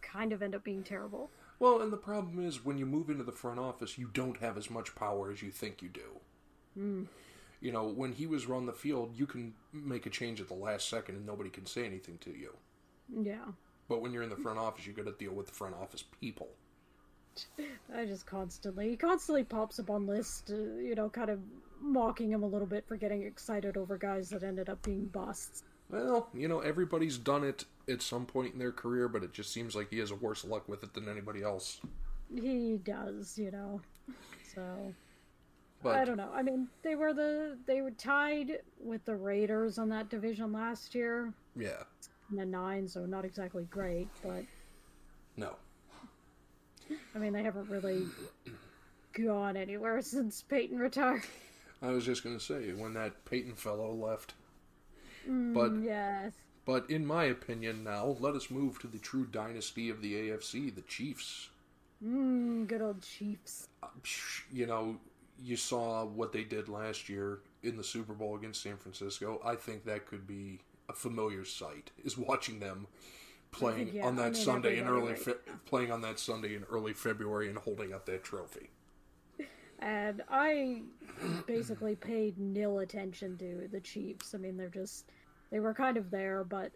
kind 0.00 0.32
of 0.32 0.42
end 0.42 0.54
up 0.54 0.62
being 0.62 0.82
terrible. 0.82 1.30
Well, 1.58 1.82
and 1.82 1.92
the 1.92 1.96
problem 1.96 2.46
is 2.46 2.64
when 2.64 2.78
you 2.78 2.86
move 2.86 3.10
into 3.10 3.24
the 3.24 3.32
front 3.32 3.58
office, 3.58 3.98
you 3.98 4.08
don't 4.12 4.38
have 4.38 4.56
as 4.56 4.70
much 4.70 4.94
power 4.94 5.30
as 5.30 5.42
you 5.42 5.50
think 5.50 5.82
you 5.82 5.88
do. 5.88 6.00
Mm. 6.78 7.06
You 7.60 7.72
know, 7.72 7.88
when 7.88 8.12
he 8.12 8.26
was 8.26 8.46
run 8.46 8.66
the 8.66 8.72
field, 8.72 9.14
you 9.14 9.26
can 9.26 9.54
make 9.72 10.06
a 10.06 10.10
change 10.10 10.40
at 10.40 10.48
the 10.48 10.54
last 10.54 10.88
second 10.88 11.16
and 11.16 11.26
nobody 11.26 11.50
can 11.50 11.66
say 11.66 11.84
anything 11.84 12.18
to 12.22 12.30
you. 12.30 12.54
Yeah. 13.14 13.44
But 13.88 14.00
when 14.00 14.12
you're 14.12 14.22
in 14.22 14.30
the 14.30 14.36
front 14.36 14.58
office, 14.58 14.86
you 14.86 14.92
got 14.92 15.06
to 15.06 15.12
deal 15.12 15.32
with 15.32 15.46
the 15.46 15.52
front 15.52 15.74
office 15.74 16.04
people. 16.20 16.48
I 17.94 18.06
just 18.06 18.26
constantly, 18.26 18.90
he 18.90 18.96
constantly 18.96 19.44
pops 19.44 19.78
up 19.78 19.90
on 19.90 20.06
lists, 20.06 20.50
uh, 20.50 20.54
you 20.54 20.94
know, 20.94 21.08
kind 21.08 21.30
of 21.30 21.40
mocking 21.80 22.30
him 22.30 22.42
a 22.42 22.46
little 22.46 22.66
bit 22.66 22.86
for 22.86 22.96
getting 22.96 23.22
excited 23.22 23.76
over 23.76 23.96
guys 23.96 24.30
that 24.30 24.42
ended 24.42 24.68
up 24.68 24.82
being 24.82 25.06
busts. 25.06 25.64
Well, 25.90 26.28
you 26.32 26.46
know, 26.48 26.60
everybody's 26.60 27.18
done 27.18 27.42
it 27.44 27.64
at 27.88 28.00
some 28.00 28.26
point 28.26 28.52
in 28.52 28.58
their 28.58 28.72
career, 28.72 29.08
but 29.08 29.24
it 29.24 29.32
just 29.32 29.52
seems 29.52 29.74
like 29.74 29.90
he 29.90 29.98
has 29.98 30.12
a 30.12 30.14
worse 30.14 30.44
luck 30.44 30.68
with 30.68 30.82
it 30.82 30.94
than 30.94 31.08
anybody 31.08 31.42
else. 31.42 31.80
He 32.32 32.78
does, 32.84 33.36
you 33.36 33.50
know. 33.50 33.80
So 34.54 34.94
but, 35.82 35.96
I 35.96 36.04
don't 36.04 36.16
know. 36.16 36.30
I 36.34 36.42
mean, 36.42 36.68
they 36.82 36.94
were 36.94 37.14
the 37.14 37.56
they 37.66 37.80
were 37.80 37.90
tied 37.90 38.58
with 38.78 39.04
the 39.04 39.16
Raiders 39.16 39.78
on 39.78 39.88
that 39.90 40.10
division 40.10 40.52
last 40.52 40.94
year. 40.94 41.32
Yeah. 41.56 41.82
In 42.30 42.36
the 42.36 42.46
nine, 42.46 42.86
so 42.86 43.06
not 43.06 43.24
exactly 43.24 43.64
great, 43.70 44.08
but 44.22 44.44
no. 45.36 45.54
I 47.14 47.18
mean, 47.18 47.32
they 47.32 47.42
haven't 47.42 47.70
really 47.70 48.06
gone 49.12 49.56
anywhere 49.56 50.00
since 50.02 50.42
Peyton 50.42 50.78
retired. 50.78 51.22
I 51.82 51.90
was 51.90 52.04
just 52.04 52.22
gonna 52.22 52.40
say 52.40 52.72
when 52.72 52.94
that 52.94 53.24
Peyton 53.24 53.54
fellow 53.54 53.92
left. 53.92 54.34
Mm, 55.28 55.54
but 55.54 55.72
yes. 55.82 56.32
But 56.66 56.88
in 56.90 57.06
my 57.06 57.24
opinion, 57.24 57.84
now 57.84 58.16
let 58.20 58.34
us 58.34 58.50
move 58.50 58.78
to 58.80 58.86
the 58.86 58.98
true 58.98 59.24
dynasty 59.24 59.88
of 59.88 60.02
the 60.02 60.14
AFC, 60.14 60.74
the 60.74 60.82
Chiefs. 60.82 61.48
Mmm, 62.04 62.66
good 62.66 62.82
old 62.82 63.02
Chiefs. 63.02 63.66
Uh, 63.82 63.88
you 64.52 64.66
know, 64.66 64.98
you 65.42 65.56
saw 65.56 66.04
what 66.04 66.32
they 66.32 66.44
did 66.44 66.68
last 66.68 67.08
year 67.08 67.40
in 67.62 67.76
the 67.76 67.84
Super 67.84 68.12
Bowl 68.12 68.36
against 68.36 68.62
San 68.62 68.76
Francisco. 68.76 69.40
I 69.44 69.54
think 69.54 69.84
that 69.84 70.06
could 70.06 70.26
be 70.26 70.60
a 70.88 70.92
familiar 70.92 71.44
sight. 71.44 71.90
Is 72.04 72.18
watching 72.18 72.60
them 72.60 72.86
playing 73.52 73.86
think, 73.86 73.94
yeah, 73.94 74.06
on 74.06 74.16
that 74.16 74.22
I 74.22 74.30
mean, 74.30 74.34
Sunday 74.34 74.78
in 74.78 74.86
early 74.86 75.12
right. 75.12 75.18
fe- 75.18 75.52
playing 75.66 75.90
on 75.90 76.00
that 76.02 76.18
Sunday 76.18 76.54
in 76.54 76.64
early 76.64 76.92
February 76.92 77.48
and 77.48 77.58
holding 77.58 77.92
up 77.92 78.06
that 78.06 78.24
trophy. 78.24 78.70
And 79.78 80.22
I 80.28 80.82
basically 81.46 81.96
paid 81.96 82.38
nil 82.38 82.80
attention 82.80 83.38
to 83.38 83.68
the 83.72 83.80
Chiefs. 83.80 84.34
I 84.34 84.38
mean, 84.38 84.56
they're 84.56 84.68
just 84.68 85.06
they 85.50 85.58
were 85.58 85.74
kind 85.74 85.96
of 85.96 86.10
there, 86.10 86.44
but 86.44 86.70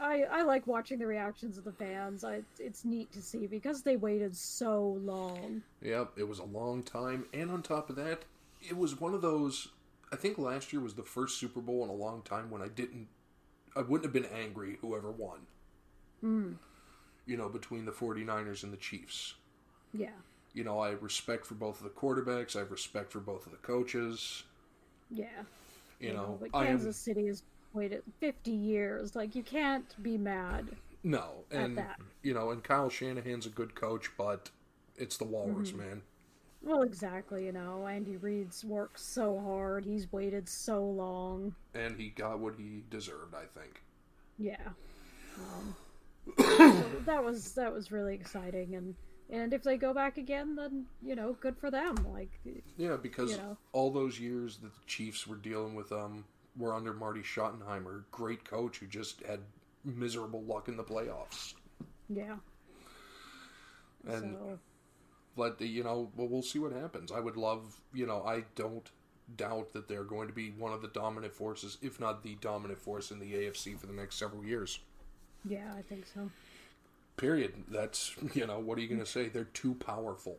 I 0.00 0.24
I 0.24 0.42
like 0.42 0.66
watching 0.66 0.98
the 0.98 1.06
reactions 1.06 1.58
of 1.58 1.64
the 1.64 1.72
fans. 1.72 2.24
I, 2.24 2.42
it's 2.58 2.84
neat 2.84 3.12
to 3.12 3.22
see 3.22 3.46
because 3.46 3.82
they 3.82 3.96
waited 3.96 4.36
so 4.36 4.98
long. 5.02 5.62
Yep, 5.82 6.12
it 6.16 6.28
was 6.28 6.38
a 6.38 6.44
long 6.44 6.82
time, 6.82 7.26
and 7.32 7.50
on 7.50 7.62
top 7.62 7.90
of 7.90 7.96
that, 7.96 8.24
it 8.60 8.76
was 8.76 9.00
one 9.00 9.14
of 9.14 9.22
those. 9.22 9.68
I 10.12 10.16
think 10.16 10.38
last 10.38 10.72
year 10.72 10.80
was 10.80 10.94
the 10.94 11.02
first 11.02 11.38
Super 11.38 11.60
Bowl 11.60 11.82
in 11.82 11.90
a 11.90 11.94
long 11.94 12.22
time 12.22 12.50
when 12.50 12.62
I 12.62 12.68
didn't, 12.68 13.08
I 13.74 13.80
wouldn't 13.80 14.04
have 14.04 14.12
been 14.12 14.30
angry 14.32 14.78
whoever 14.80 15.10
won. 15.10 15.40
Mm. 16.22 16.54
You 17.26 17.36
know, 17.36 17.48
between 17.48 17.84
the 17.84 17.90
49ers 17.90 18.62
and 18.62 18.72
the 18.72 18.76
Chiefs. 18.76 19.34
Yeah. 19.92 20.10
You 20.52 20.62
know, 20.62 20.78
I 20.78 20.90
have 20.90 21.02
respect 21.02 21.46
for 21.46 21.54
both 21.54 21.78
of 21.78 21.84
the 21.84 21.90
quarterbacks. 21.90 22.54
I 22.54 22.60
have 22.60 22.70
respect 22.70 23.10
for 23.10 23.18
both 23.18 23.46
of 23.46 23.52
the 23.52 23.58
coaches. 23.58 24.44
Yeah. 25.10 25.26
You, 25.98 26.08
you 26.08 26.14
know, 26.14 26.22
know, 26.22 26.38
but 26.40 26.52
Kansas 26.52 26.86
am, 26.86 26.92
City 26.92 27.26
is 27.26 27.42
waited 27.74 28.02
50 28.20 28.50
years. 28.50 29.14
Like, 29.14 29.34
you 29.34 29.42
can't 29.42 30.02
be 30.02 30.16
mad. 30.16 30.68
No, 31.02 31.44
and 31.50 31.84
you 32.22 32.32
know, 32.32 32.50
and 32.50 32.64
Kyle 32.64 32.88
Shanahan's 32.88 33.44
a 33.44 33.50
good 33.50 33.74
coach, 33.74 34.10
but 34.16 34.50
it's 34.96 35.18
the 35.18 35.24
Walrus 35.24 35.68
mm-hmm. 35.68 35.78
man. 35.78 36.02
Well, 36.62 36.80
exactly. 36.80 37.44
You 37.44 37.52
know, 37.52 37.86
Andy 37.86 38.16
Reid's 38.16 38.64
worked 38.64 38.98
so 38.98 39.38
hard. 39.38 39.84
He's 39.84 40.10
waited 40.10 40.48
so 40.48 40.82
long, 40.82 41.54
and 41.74 42.00
he 42.00 42.08
got 42.08 42.38
what 42.38 42.54
he 42.56 42.84
deserved. 42.88 43.34
I 43.34 43.44
think. 43.44 43.82
Yeah. 44.38 44.56
Um, 45.38 45.76
so 46.38 46.82
that 47.06 47.22
was 47.22 47.52
that 47.52 47.72
was 47.72 47.92
really 47.92 48.14
exciting, 48.14 48.74
and 48.74 48.94
and 49.28 49.52
if 49.52 49.62
they 49.62 49.76
go 49.76 49.92
back 49.92 50.16
again, 50.16 50.56
then 50.56 50.86
you 51.02 51.14
know, 51.14 51.36
good 51.40 51.58
for 51.58 51.70
them. 51.70 51.96
Like. 52.10 52.30
Yeah, 52.78 52.96
because 52.96 53.32
you 53.32 53.36
know. 53.36 53.58
all 53.72 53.90
those 53.90 54.18
years 54.18 54.56
that 54.58 54.74
the 54.74 54.86
Chiefs 54.86 55.26
were 55.26 55.36
dealing 55.36 55.74
with 55.74 55.92
um 55.92 56.24
were 56.56 56.74
under 56.74 56.92
Marty 56.92 57.20
Schottenheimer, 57.20 58.04
great 58.10 58.44
coach 58.44 58.78
who 58.78 58.86
just 58.86 59.22
had 59.22 59.40
miserable 59.84 60.42
luck 60.42 60.68
in 60.68 60.76
the 60.76 60.84
playoffs. 60.84 61.54
Yeah. 62.08 62.36
And 64.06 64.36
so. 64.36 64.58
but 65.36 65.60
you 65.60 65.82
know, 65.82 66.10
well, 66.16 66.28
we'll 66.28 66.42
see 66.42 66.58
what 66.58 66.72
happens. 66.72 67.10
I 67.10 67.20
would 67.20 67.36
love, 67.36 67.80
you 67.92 68.06
know, 68.06 68.22
I 68.24 68.44
don't 68.54 68.88
doubt 69.36 69.72
that 69.72 69.88
they're 69.88 70.04
going 70.04 70.28
to 70.28 70.34
be 70.34 70.50
one 70.50 70.72
of 70.72 70.82
the 70.82 70.88
dominant 70.88 71.32
forces, 71.32 71.78
if 71.80 71.98
not 71.98 72.22
the 72.22 72.36
dominant 72.40 72.78
force 72.78 73.10
in 73.10 73.18
the 73.18 73.32
AFC 73.32 73.78
for 73.78 73.86
the 73.86 73.92
next 73.92 74.16
several 74.16 74.44
years. 74.44 74.78
Yeah, 75.44 75.72
I 75.76 75.82
think 75.82 76.06
so. 76.12 76.30
Period. 77.16 77.54
That's 77.68 78.14
you 78.34 78.46
know, 78.46 78.58
what 78.58 78.78
are 78.78 78.80
you 78.80 78.88
going 78.88 79.00
to 79.00 79.06
say? 79.06 79.28
They're 79.28 79.44
too 79.44 79.74
powerful. 79.74 80.36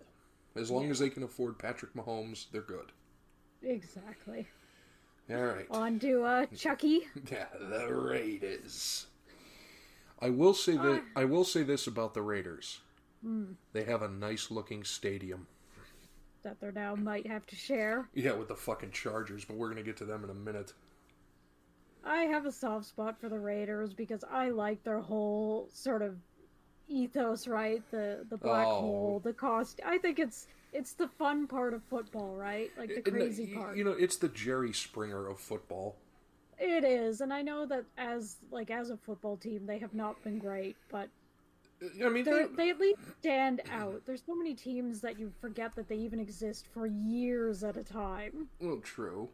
As 0.56 0.72
long 0.72 0.86
yeah. 0.86 0.92
as 0.92 1.00
they 1.00 1.10
can 1.10 1.24
afford 1.24 1.60
Patrick 1.60 1.94
Mahomes, 1.96 2.46
they're 2.52 2.62
good. 2.62 2.92
Exactly. 3.62 4.48
All 5.30 5.44
right. 5.44 5.66
On 5.72 6.00
to 6.00 6.24
uh, 6.24 6.46
Chucky. 6.56 7.08
Yeah, 7.32 7.46
the 7.60 7.94
Raiders. 7.94 9.08
I 10.22 10.30
will 10.30 10.54
say 10.54 10.78
that 10.78 11.02
uh, 11.16 11.20
I 11.20 11.26
will 11.26 11.44
say 11.44 11.64
this 11.64 11.88
about 11.88 12.14
the 12.14 12.22
Raiders. 12.22 12.80
Mm. 13.26 13.56
They 13.74 13.84
have 13.84 14.02
a 14.02 14.08
nice 14.08 14.52
looking 14.52 14.84
stadium 14.84 15.48
that 16.46 16.62
they 16.62 16.72
now 16.72 16.96
might 16.96 17.28
have 17.28 17.46
to 17.48 17.56
share. 17.56 18.08
Yeah, 18.14 18.34
with 18.34 18.48
the 18.48 18.56
fucking 18.56 18.92
Chargers, 18.92 19.44
but 19.44 19.58
we're 19.58 19.70
gonna 19.70 19.84
get 19.84 19.98
to 19.98 20.06
them 20.06 20.24
in 20.24 20.30
a 20.30 20.34
minute. 20.34 20.74
I 22.06 22.24
have 22.24 22.46
a 22.46 22.52
soft 22.52 22.86
spot 22.86 23.20
for 23.20 23.30
the 23.30 23.40
Raiders 23.40 23.94
because 23.94 24.24
I 24.32 24.50
like 24.50 24.84
their 24.84 25.00
whole 25.00 25.68
sort 25.74 26.04
of 26.04 26.16
ethos, 26.88 27.48
right? 27.48 27.84
The 27.92 28.26
the 28.30 28.38
black 28.38 28.68
oh. 28.68 28.80
hole, 28.80 29.22
the 29.24 29.34
cost. 29.34 29.82
I 29.86 29.98
think 29.98 30.20
it's 30.20 30.48
it's 30.76 30.94
the 30.94 31.08
fun 31.08 31.48
part 31.48 31.74
of 31.74 31.84
football, 31.84 32.36
right? 32.36 32.70
Like 32.78 32.94
the 32.94 33.10
crazy 33.10 33.46
the, 33.46 33.56
part. 33.56 33.78
You 33.78 33.84
know, 33.84 33.92
it's 33.92 34.18
the 34.18 34.28
Jerry 34.28 34.74
Springer 34.74 35.28
of 35.28 35.40
football. 35.40 35.96
It 36.60 36.84
is, 36.84 37.22
and 37.22 37.34
I 37.34 37.42
know 37.42 37.66
that 37.66 37.86
as 37.98 38.38
like 38.52 38.70
as 38.70 38.90
a 38.90 38.98
football 38.98 39.38
team, 39.38 39.66
they 39.66 39.80
have 39.80 39.94
not 39.94 40.22
been 40.24 40.38
great, 40.38 40.76
but 40.90 41.10
I 42.04 42.10
mean, 42.10 42.24
they 42.24 42.70
at 42.70 42.80
least 42.80 43.00
stand 43.20 43.62
out. 43.72 44.02
There's 44.06 44.24
so 44.26 44.36
many 44.36 44.54
teams 44.54 45.02
that 45.02 45.20
you 45.20 45.32
forget 45.42 45.76
that 45.76 45.88
they 45.88 45.98
even 45.98 46.20
exist 46.20 46.68
for 46.74 46.86
years 46.86 47.64
at 47.64 47.78
a 47.78 47.84
time. 47.84 48.48
Well, 48.60 48.80
true. 48.84 49.30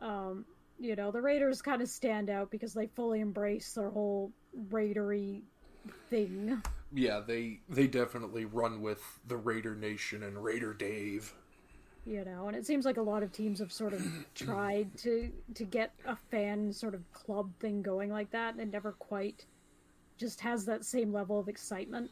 Um, 0.00 0.44
you 0.78 0.96
know, 0.96 1.10
the 1.12 1.20
Raiders 1.20 1.62
kind 1.62 1.80
of 1.80 1.88
stand 1.88 2.28
out 2.28 2.50
because 2.50 2.74
they 2.74 2.88
fully 2.88 3.20
embrace 3.20 3.74
their 3.74 3.90
whole 3.90 4.32
Raidery 4.70 5.42
thing 6.10 6.62
yeah, 6.94 7.20
they 7.20 7.60
they 7.68 7.86
definitely 7.86 8.44
run 8.44 8.82
with 8.82 9.02
the 9.26 9.36
Raider 9.36 9.74
Nation 9.74 10.22
and 10.22 10.42
Raider 10.42 10.74
Dave. 10.74 11.34
You 12.04 12.24
know, 12.24 12.48
and 12.48 12.56
it 12.56 12.66
seems 12.66 12.84
like 12.84 12.96
a 12.96 13.02
lot 13.02 13.22
of 13.22 13.32
teams 13.32 13.60
have 13.60 13.72
sort 13.72 13.92
of 13.92 14.04
tried 14.34 14.96
to 14.98 15.30
to 15.54 15.64
get 15.64 15.92
a 16.06 16.16
fan 16.30 16.72
sort 16.72 16.94
of 16.94 17.10
club 17.12 17.50
thing 17.60 17.82
going 17.82 18.10
like 18.10 18.30
that 18.32 18.56
and 18.56 18.72
never 18.72 18.92
quite 18.92 19.46
just 20.18 20.40
has 20.40 20.64
that 20.66 20.84
same 20.84 21.12
level 21.12 21.38
of 21.38 21.48
excitement. 21.48 22.10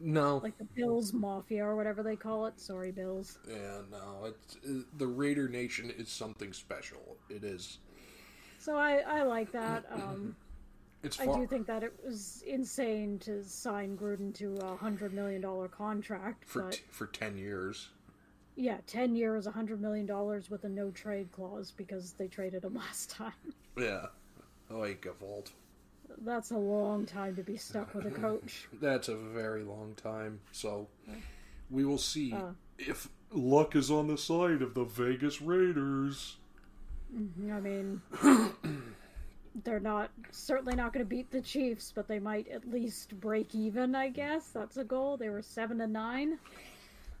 No, 0.00 0.38
like 0.38 0.56
the 0.58 0.64
Bills 0.76 1.12
Mafia 1.12 1.64
or 1.64 1.74
whatever 1.74 2.02
they 2.02 2.16
call 2.16 2.46
it. 2.46 2.60
Sorry, 2.60 2.92
Bills. 2.92 3.38
Yeah, 3.48 3.80
no, 3.90 4.26
it's 4.26 4.56
uh, 4.64 4.84
the 4.96 5.06
Raider 5.06 5.48
Nation 5.48 5.92
is 5.96 6.08
something 6.08 6.52
special. 6.52 7.16
It 7.28 7.42
is. 7.42 7.78
So 8.60 8.76
I 8.76 8.98
I 8.98 9.22
like 9.22 9.50
that. 9.52 9.84
Um, 9.92 10.36
it's 11.08 11.16
far... 11.16 11.34
I 11.36 11.40
do 11.40 11.46
think 11.46 11.66
that 11.66 11.82
it 11.82 11.92
was 12.04 12.42
insane 12.46 13.18
to 13.20 13.42
sign 13.42 13.96
Gruden 13.96 14.34
to 14.34 14.58
a 14.58 14.76
hundred 14.76 15.12
million 15.12 15.40
dollar 15.40 15.68
contract 15.68 16.44
for 16.44 16.62
but... 16.62 16.72
t- 16.72 16.82
for 16.90 17.06
ten 17.06 17.36
years. 17.36 17.88
Yeah, 18.56 18.78
ten 18.86 19.16
years, 19.16 19.46
a 19.46 19.50
hundred 19.50 19.80
million 19.80 20.06
dollars 20.06 20.50
with 20.50 20.64
a 20.64 20.68
no 20.68 20.90
trade 20.90 21.32
clause 21.32 21.72
because 21.76 22.12
they 22.12 22.28
traded 22.28 22.64
him 22.64 22.74
last 22.86 23.10
time. 23.10 23.32
Yeah, 23.76 24.06
like 24.70 25.06
a 25.06 25.12
vault. 25.12 25.52
That's 26.24 26.50
a 26.50 26.56
long 26.56 27.06
time 27.06 27.36
to 27.36 27.42
be 27.42 27.56
stuck 27.56 27.94
with 27.94 28.06
a 28.06 28.10
coach. 28.10 28.68
That's 28.80 29.08
a 29.08 29.16
very 29.16 29.62
long 29.62 29.94
time. 29.94 30.40
So 30.52 30.88
we 31.70 31.84
will 31.84 31.98
see 31.98 32.32
uh, 32.32 32.52
if 32.78 33.08
luck 33.30 33.76
is 33.76 33.90
on 33.90 34.08
the 34.08 34.18
side 34.18 34.62
of 34.62 34.74
the 34.74 34.84
Vegas 34.84 35.40
Raiders. 35.40 36.36
Mm-hmm, 37.14 37.52
I 37.52 37.60
mean, 37.60 38.02
they're 39.64 39.80
not 39.80 40.10
certainly 40.30 40.74
not 40.74 40.92
going 40.92 41.04
to 41.04 41.08
beat 41.08 41.30
the 41.30 41.40
Chiefs, 41.40 41.92
but 41.94 42.08
they 42.08 42.18
might 42.18 42.48
at 42.48 42.70
least 42.70 43.18
break 43.20 43.54
even. 43.54 43.94
I 43.94 44.08
guess 44.08 44.48
that's 44.48 44.76
a 44.76 44.84
goal. 44.84 45.16
They 45.16 45.28
were 45.28 45.42
seven 45.42 45.80
and 45.80 45.92
nine. 45.92 46.38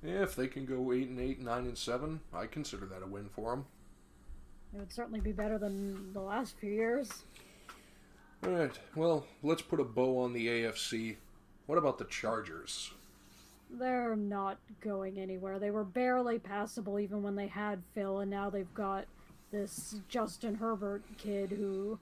Yeah, 0.02 0.22
if 0.22 0.36
they 0.36 0.46
can 0.46 0.64
go 0.64 0.92
eight 0.92 1.08
and 1.08 1.20
eight, 1.20 1.40
nine 1.40 1.64
and 1.64 1.76
seven, 1.76 2.20
I 2.32 2.46
consider 2.46 2.86
that 2.86 3.02
a 3.02 3.06
win 3.06 3.28
for 3.28 3.50
them. 3.50 3.64
It 4.74 4.78
would 4.78 4.92
certainly 4.92 5.20
be 5.20 5.32
better 5.32 5.58
than 5.58 6.12
the 6.12 6.20
last 6.20 6.56
few 6.58 6.70
years. 6.70 7.24
All 8.44 8.50
right. 8.50 8.78
Well, 8.94 9.26
let's 9.42 9.62
put 9.62 9.80
a 9.80 9.84
bow 9.84 10.18
on 10.20 10.32
the 10.32 10.46
AFC. 10.46 11.16
What 11.66 11.78
about 11.78 11.98
the 11.98 12.04
Chargers? 12.04 12.92
They're 13.70 14.16
not 14.16 14.58
going 14.80 15.18
anywhere. 15.18 15.58
They 15.58 15.70
were 15.70 15.84
barely 15.84 16.38
passable 16.38 16.98
even 16.98 17.22
when 17.22 17.34
they 17.34 17.48
had 17.48 17.82
Phil, 17.94 18.20
and 18.20 18.30
now 18.30 18.48
they've 18.48 18.72
got 18.74 19.06
this 19.50 19.96
Justin 20.08 20.54
Herbert 20.54 21.02
kid 21.16 21.50
who, 21.50 21.98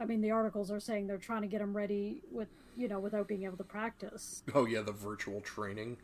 I 0.00 0.04
mean, 0.04 0.20
the 0.20 0.30
articles 0.30 0.70
are 0.70 0.80
saying 0.80 1.06
they're 1.06 1.18
trying 1.18 1.42
to 1.42 1.48
get 1.48 1.60
him 1.60 1.76
ready 1.76 2.20
with, 2.30 2.48
you 2.76 2.88
know, 2.88 2.98
without 2.98 3.28
being 3.28 3.44
able 3.44 3.56
to 3.56 3.64
practice. 3.64 4.42
Oh 4.54 4.66
yeah, 4.66 4.82
the 4.82 4.92
virtual 4.92 5.40
training. 5.40 5.98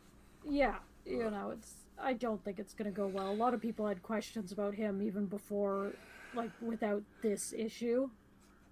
Yeah, 0.47 0.75
you 1.05 1.29
know, 1.29 1.51
it's. 1.51 1.73
I 2.03 2.13
don't 2.13 2.43
think 2.43 2.57
it's 2.57 2.73
going 2.73 2.91
to 2.91 2.95
go 2.95 3.05
well. 3.05 3.29
A 3.29 3.33
lot 3.33 3.53
of 3.53 3.61
people 3.61 3.85
had 3.85 4.01
questions 4.01 4.51
about 4.51 4.73
him 4.73 5.03
even 5.03 5.27
before, 5.27 5.91
like, 6.33 6.49
without 6.59 7.03
this 7.21 7.53
issue. 7.53 8.09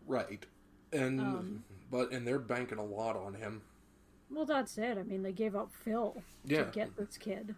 Right 0.07 0.43
and 0.91 1.19
um, 1.19 1.63
but 1.91 2.11
and 2.11 2.27
they're 2.27 2.39
banking 2.39 2.77
a 2.77 2.85
lot 2.85 3.15
on 3.15 3.33
him. 3.33 3.61
Well, 4.31 4.45
that's 4.45 4.77
it. 4.77 4.97
I 4.97 5.03
mean, 5.03 5.23
they 5.23 5.31
gave 5.31 5.55
up 5.55 5.71
Phil 5.71 6.21
yeah. 6.45 6.65
to 6.65 6.71
get 6.71 6.95
this 6.97 7.17
kid, 7.17 7.55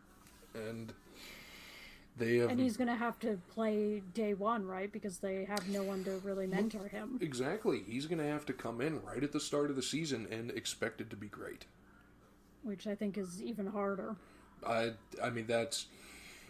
and 0.53 0.93
they 2.17 2.37
have, 2.37 2.49
and 2.49 2.59
he's 2.59 2.77
going 2.77 2.87
to 2.87 2.95
have 2.95 3.19
to 3.19 3.39
play 3.49 4.01
day 4.13 4.33
one, 4.33 4.65
right? 4.65 4.91
Because 4.91 5.19
they 5.19 5.45
have 5.45 5.67
no 5.69 5.83
one 5.83 6.03
to 6.03 6.11
really 6.23 6.47
mentor 6.47 6.87
him. 6.87 7.17
Exactly, 7.21 7.83
he's 7.87 8.05
going 8.05 8.19
to 8.19 8.27
have 8.27 8.45
to 8.47 8.53
come 8.53 8.81
in 8.81 9.01
right 9.01 9.23
at 9.23 9.31
the 9.31 9.39
start 9.39 9.69
of 9.69 9.75
the 9.75 9.83
season 9.83 10.27
and 10.29 10.51
expect 10.51 11.01
it 11.01 11.09
to 11.09 11.15
be 11.15 11.27
great, 11.27 11.65
which 12.63 12.85
I 12.87 12.95
think 12.95 13.17
is 13.17 13.41
even 13.41 13.67
harder. 13.67 14.15
I 14.65 14.91
I 15.23 15.29
mean 15.29 15.47
that's 15.47 15.87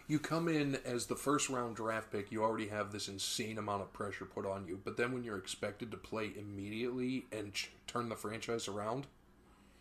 you 0.08 0.18
come 0.18 0.48
in 0.48 0.78
as 0.84 1.06
the 1.06 1.16
first 1.16 1.48
round 1.48 1.76
draft 1.76 2.10
pick, 2.10 2.30
you 2.30 2.42
already 2.42 2.68
have 2.68 2.92
this 2.92 3.08
insane 3.08 3.56
amount 3.56 3.82
of 3.82 3.92
pressure 3.92 4.24
put 4.24 4.44
on 4.44 4.66
you. 4.66 4.80
But 4.82 4.96
then 4.96 5.12
when 5.12 5.24
you're 5.24 5.38
expected 5.38 5.90
to 5.90 5.96
play 5.96 6.32
immediately 6.36 7.26
and 7.32 7.54
ch- 7.54 7.70
turn 7.86 8.08
the 8.08 8.16
franchise 8.16 8.68
around, 8.68 9.06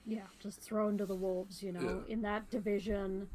yeah, 0.06 0.28
just 0.40 0.62
thrown 0.62 0.98
to 0.98 1.06
the 1.06 1.16
wolves. 1.16 1.62
You 1.62 1.74
know, 1.74 2.04
yeah. 2.08 2.14
in 2.14 2.22
that 2.22 2.50
division, 2.50 3.28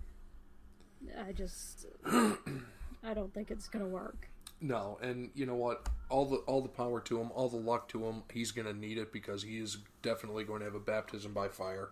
I 1.27 1.33
just 1.33 1.87
I 2.07 3.15
don't 3.15 3.33
think 3.33 3.51
it's 3.51 3.69
gonna 3.69 3.87
work. 3.87 4.29
No, 4.61 4.99
and 5.03 5.31
you 5.35 5.45
know 5.45 5.55
what? 5.55 5.89
All 6.09 6.25
the 6.25 6.37
all 6.39 6.63
the 6.63 6.69
power 6.69 7.01
to 7.01 7.21
him, 7.21 7.31
all 7.35 7.49
the 7.49 7.57
luck 7.57 7.89
to 7.91 8.05
him. 8.05 8.23
He's 8.33 8.53
going 8.53 8.67
to 8.67 8.73
need 8.73 8.97
it 8.97 9.13
because 9.13 9.43
he 9.43 9.59
is 9.59 9.79
definitely 10.03 10.45
going 10.45 10.61
to 10.61 10.65
have 10.65 10.75
a 10.75 10.81
baptism 10.81 11.33
by 11.35 11.49
fire. 11.49 11.91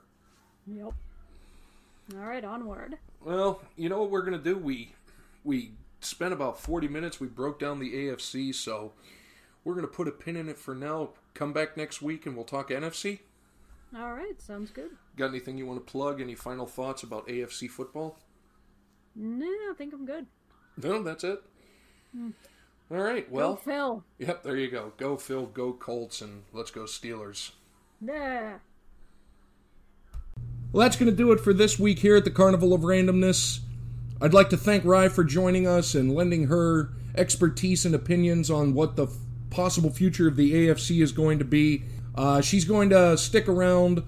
Yep. 0.67 0.95
All 2.15 2.21
right, 2.27 2.45
onward. 2.45 2.99
Well, 3.23 3.61
you 3.77 3.89
know 3.89 4.01
what 4.01 4.11
we're 4.11 4.23
gonna 4.23 4.39
do? 4.39 4.57
We 4.57 4.95
we 5.43 5.73
spent 6.01 6.33
about 6.33 6.61
forty 6.61 6.89
minutes. 6.89 7.21
We 7.21 7.27
broke 7.29 7.59
down 7.59 7.81
the 7.81 7.93
AFC, 7.93 8.55
so 8.55 8.93
we're 9.63 9.75
gonna 9.75 9.87
put 9.87 10.09
a 10.09 10.13
pin 10.13 10.37
in 10.37 10.49
it 10.49 10.59
for 10.59 10.75
now. 10.75 11.11
Come 11.35 11.53
back 11.53 11.77
next 11.77 12.03
week 12.03 12.27
and 12.27 12.35
we'll 12.35 12.45
talk 12.45 12.69
NFC. 12.71 13.21
All 13.97 14.13
right, 14.13 14.41
sounds 14.41 14.71
good. 14.71 14.91
Got 15.17 15.29
anything 15.29 15.57
you 15.57 15.67
want 15.67 15.85
to 15.85 15.91
plug? 15.91 16.21
Any 16.21 16.35
final 16.35 16.67
thoughts 16.67 17.03
about 17.03 17.29
AFC 17.29 17.71
football? 17.71 18.19
No, 19.17 19.47
I 19.47 19.75
think 19.77 19.93
I'm 19.95 20.07
good. 20.07 20.27
No, 20.83 21.03
that's 21.03 21.25
it. 21.25 21.43
Mm. 22.17 22.33
All 22.91 22.99
right, 22.99 23.31
well, 23.31 23.55
go 23.55 23.61
Phil. 23.61 24.05
Yep, 24.19 24.43
there 24.43 24.57
you 24.57 24.71
go. 24.71 24.93
Go 24.97 25.17
Phil, 25.17 25.47
go 25.47 25.73
Colts, 25.73 26.21
and 26.21 26.43
let's 26.53 26.71
go 26.71 26.83
Steelers. 26.83 27.53
Yeah. 28.01 28.59
Well, 30.73 30.83
that's 30.83 30.97
going 30.97 31.11
to 31.11 31.17
do 31.17 31.33
it 31.33 31.41
for 31.41 31.55
this 31.55 31.79
week 31.79 32.01
here 32.01 32.17
at 32.17 32.25
the 32.25 32.31
Carnival 32.31 32.73
of 32.75 32.83
Randomness. 32.83 33.61
I'd 34.21 34.35
like 34.35 34.51
to 34.51 34.57
thank 34.57 34.85
Rye 34.85 35.09
for 35.09 35.25
joining 35.25 35.67
us 35.67 35.95
and 35.95 36.15
lending 36.15 36.49
her 36.49 36.91
expertise 37.17 37.87
and 37.87 37.95
opinions 37.95 38.51
on 38.51 38.75
what 38.75 38.97
the 38.97 39.05
f- 39.05 39.13
possible 39.51 39.91
future 39.91 40.29
of 40.29 40.37
the 40.37 40.53
AFC 40.53 41.01
is 41.03 41.13
going 41.13 41.39
to 41.39 41.45
be. 41.45 41.85
Uh, 42.15 42.41
she's 42.41 42.65
going 42.65 42.91
to 42.91 43.17
stick 43.17 43.49
around 43.49 44.03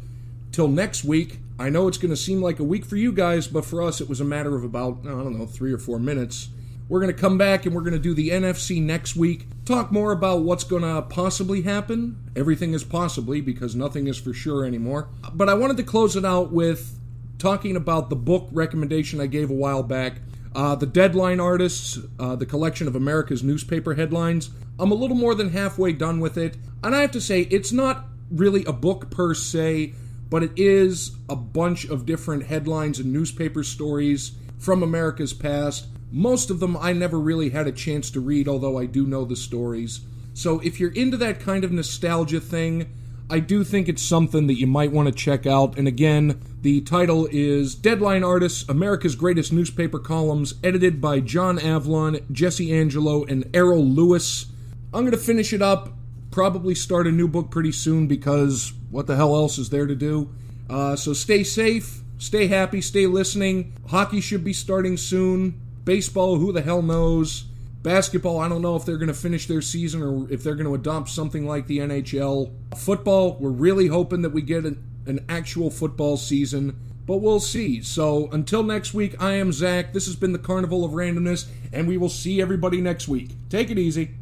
till 0.52 0.68
next 0.68 1.04
week. 1.04 1.38
I 1.58 1.70
know 1.70 1.88
it's 1.88 1.98
going 1.98 2.10
to 2.10 2.16
seem 2.16 2.42
like 2.42 2.58
a 2.58 2.64
week 2.64 2.84
for 2.84 2.96
you 2.96 3.12
guys, 3.12 3.48
but 3.48 3.64
for 3.64 3.82
us, 3.82 4.00
it 4.00 4.08
was 4.08 4.20
a 4.20 4.24
matter 4.24 4.54
of 4.54 4.64
about, 4.64 4.98
I 5.04 5.08
don't 5.08 5.38
know, 5.38 5.46
three 5.46 5.72
or 5.72 5.78
four 5.78 5.98
minutes. 5.98 6.48
We're 6.88 7.00
going 7.00 7.12
to 7.12 7.20
come 7.20 7.38
back 7.38 7.66
and 7.66 7.74
we're 7.74 7.80
going 7.80 7.94
to 7.94 7.98
do 7.98 8.14
the 8.14 8.28
NFC 8.28 8.80
next 8.80 9.16
week. 9.16 9.46
Talk 9.64 9.90
more 9.90 10.12
about 10.12 10.42
what's 10.42 10.64
going 10.64 10.82
to 10.82 11.02
possibly 11.02 11.62
happen. 11.62 12.16
Everything 12.36 12.74
is 12.74 12.84
possibly 12.84 13.40
because 13.40 13.74
nothing 13.74 14.06
is 14.06 14.18
for 14.18 14.32
sure 14.32 14.64
anymore. 14.64 15.08
But 15.32 15.48
I 15.48 15.54
wanted 15.54 15.78
to 15.78 15.82
close 15.82 16.14
it 16.14 16.24
out 16.24 16.52
with 16.52 17.00
talking 17.38 17.74
about 17.74 18.08
the 18.10 18.16
book 18.16 18.48
recommendation 18.52 19.20
I 19.20 19.26
gave 19.26 19.50
a 19.50 19.54
while 19.54 19.82
back. 19.82 20.20
Uh, 20.54 20.74
the 20.74 20.86
Deadline 20.86 21.40
Artists, 21.40 21.98
uh, 22.18 22.36
the 22.36 22.46
collection 22.46 22.86
of 22.86 22.94
America's 22.94 23.42
newspaper 23.42 23.94
headlines. 23.94 24.50
I'm 24.78 24.92
a 24.92 24.94
little 24.94 25.16
more 25.16 25.34
than 25.34 25.50
halfway 25.50 25.92
done 25.92 26.20
with 26.20 26.38
it. 26.38 26.56
And 26.84 26.94
I 26.94 27.00
have 27.00 27.10
to 27.12 27.20
say, 27.20 27.42
it's 27.42 27.72
not 27.72 28.06
really 28.30 28.64
a 28.64 28.72
book 28.72 29.10
per 29.10 29.34
se, 29.34 29.94
but 30.28 30.42
it 30.42 30.52
is 30.56 31.16
a 31.28 31.36
bunch 31.36 31.84
of 31.84 32.06
different 32.06 32.44
headlines 32.44 32.98
and 32.98 33.12
newspaper 33.12 33.62
stories 33.62 34.32
from 34.58 34.82
America's 34.82 35.32
past 35.32 35.86
most 36.10 36.50
of 36.50 36.60
them 36.60 36.76
I 36.76 36.92
never 36.92 37.18
really 37.18 37.50
had 37.50 37.66
a 37.66 37.72
chance 37.72 38.10
to 38.10 38.20
read, 38.20 38.48
although 38.48 38.78
I 38.78 38.86
do 38.86 39.06
know 39.06 39.24
the 39.24 39.36
stories. 39.36 40.00
So 40.34 40.60
if 40.60 40.78
you're 40.78 40.92
into 40.92 41.16
that 41.18 41.40
kind 41.40 41.64
of 41.64 41.72
nostalgia 41.72 42.40
thing, 42.40 42.92
I 43.28 43.40
do 43.40 43.64
think 43.64 43.88
it's 43.88 44.02
something 44.02 44.46
that 44.46 44.58
you 44.58 44.68
might 44.68 44.92
want 44.92 45.08
to 45.08 45.14
check 45.14 45.46
out. 45.46 45.76
And 45.76 45.88
again, 45.88 46.40
the 46.62 46.80
title 46.82 47.28
is 47.32 47.74
Deadline 47.74 48.22
Artists 48.22 48.68
America's 48.68 49.16
Greatest 49.16 49.52
Newspaper 49.52 49.98
Columns, 49.98 50.54
edited 50.62 51.00
by 51.00 51.18
John 51.20 51.58
Avlon, 51.58 52.22
Jesse 52.30 52.72
Angelo, 52.72 53.24
and 53.24 53.50
Errol 53.52 53.84
Louis. 53.84 54.46
I'm 54.94 55.02
going 55.02 55.10
to 55.10 55.18
finish 55.18 55.52
it 55.52 55.62
up, 55.62 55.90
probably 56.30 56.74
start 56.74 57.08
a 57.08 57.12
new 57.12 57.26
book 57.26 57.50
pretty 57.50 57.72
soon 57.72 58.06
because 58.06 58.72
what 58.90 59.06
the 59.06 59.16
hell 59.16 59.34
else 59.34 59.58
is 59.58 59.70
there 59.70 59.86
to 59.86 59.94
do? 59.94 60.30
Uh, 60.68 60.96
so 60.96 61.12
stay 61.12 61.44
safe, 61.44 62.00
stay 62.18 62.46
happy, 62.46 62.80
stay 62.80 63.06
listening. 63.06 63.72
Hockey 63.88 64.20
should 64.20 64.44
be 64.44 64.52
starting 64.52 64.96
soon. 64.96 65.60
Baseball, 65.84 66.36
who 66.36 66.52
the 66.52 66.62
hell 66.62 66.82
knows? 66.82 67.44
Basketball, 67.82 68.40
I 68.40 68.48
don't 68.48 68.62
know 68.62 68.74
if 68.74 68.84
they're 68.84 68.96
going 68.96 69.06
to 69.06 69.14
finish 69.14 69.46
their 69.46 69.62
season 69.62 70.02
or 70.02 70.28
if 70.32 70.42
they're 70.42 70.56
going 70.56 70.66
to 70.66 70.74
adopt 70.74 71.08
something 71.08 71.46
like 71.46 71.68
the 71.68 71.78
NHL. 71.78 72.52
Football, 72.76 73.36
we're 73.38 73.50
really 73.50 73.86
hoping 73.86 74.22
that 74.22 74.30
we 74.30 74.42
get 74.42 74.64
an, 74.64 74.82
an 75.06 75.24
actual 75.28 75.70
football 75.70 76.16
season, 76.16 76.76
but 77.06 77.18
we'll 77.18 77.38
see. 77.38 77.80
So 77.82 78.28
until 78.32 78.64
next 78.64 78.92
week, 78.92 79.14
I 79.22 79.34
am 79.34 79.52
Zach. 79.52 79.92
This 79.92 80.06
has 80.06 80.16
been 80.16 80.32
the 80.32 80.38
Carnival 80.40 80.84
of 80.84 80.92
Randomness, 80.92 81.46
and 81.72 81.86
we 81.86 81.96
will 81.96 82.08
see 82.08 82.42
everybody 82.42 82.80
next 82.80 83.06
week. 83.06 83.30
Take 83.48 83.70
it 83.70 83.78
easy. 83.78 84.16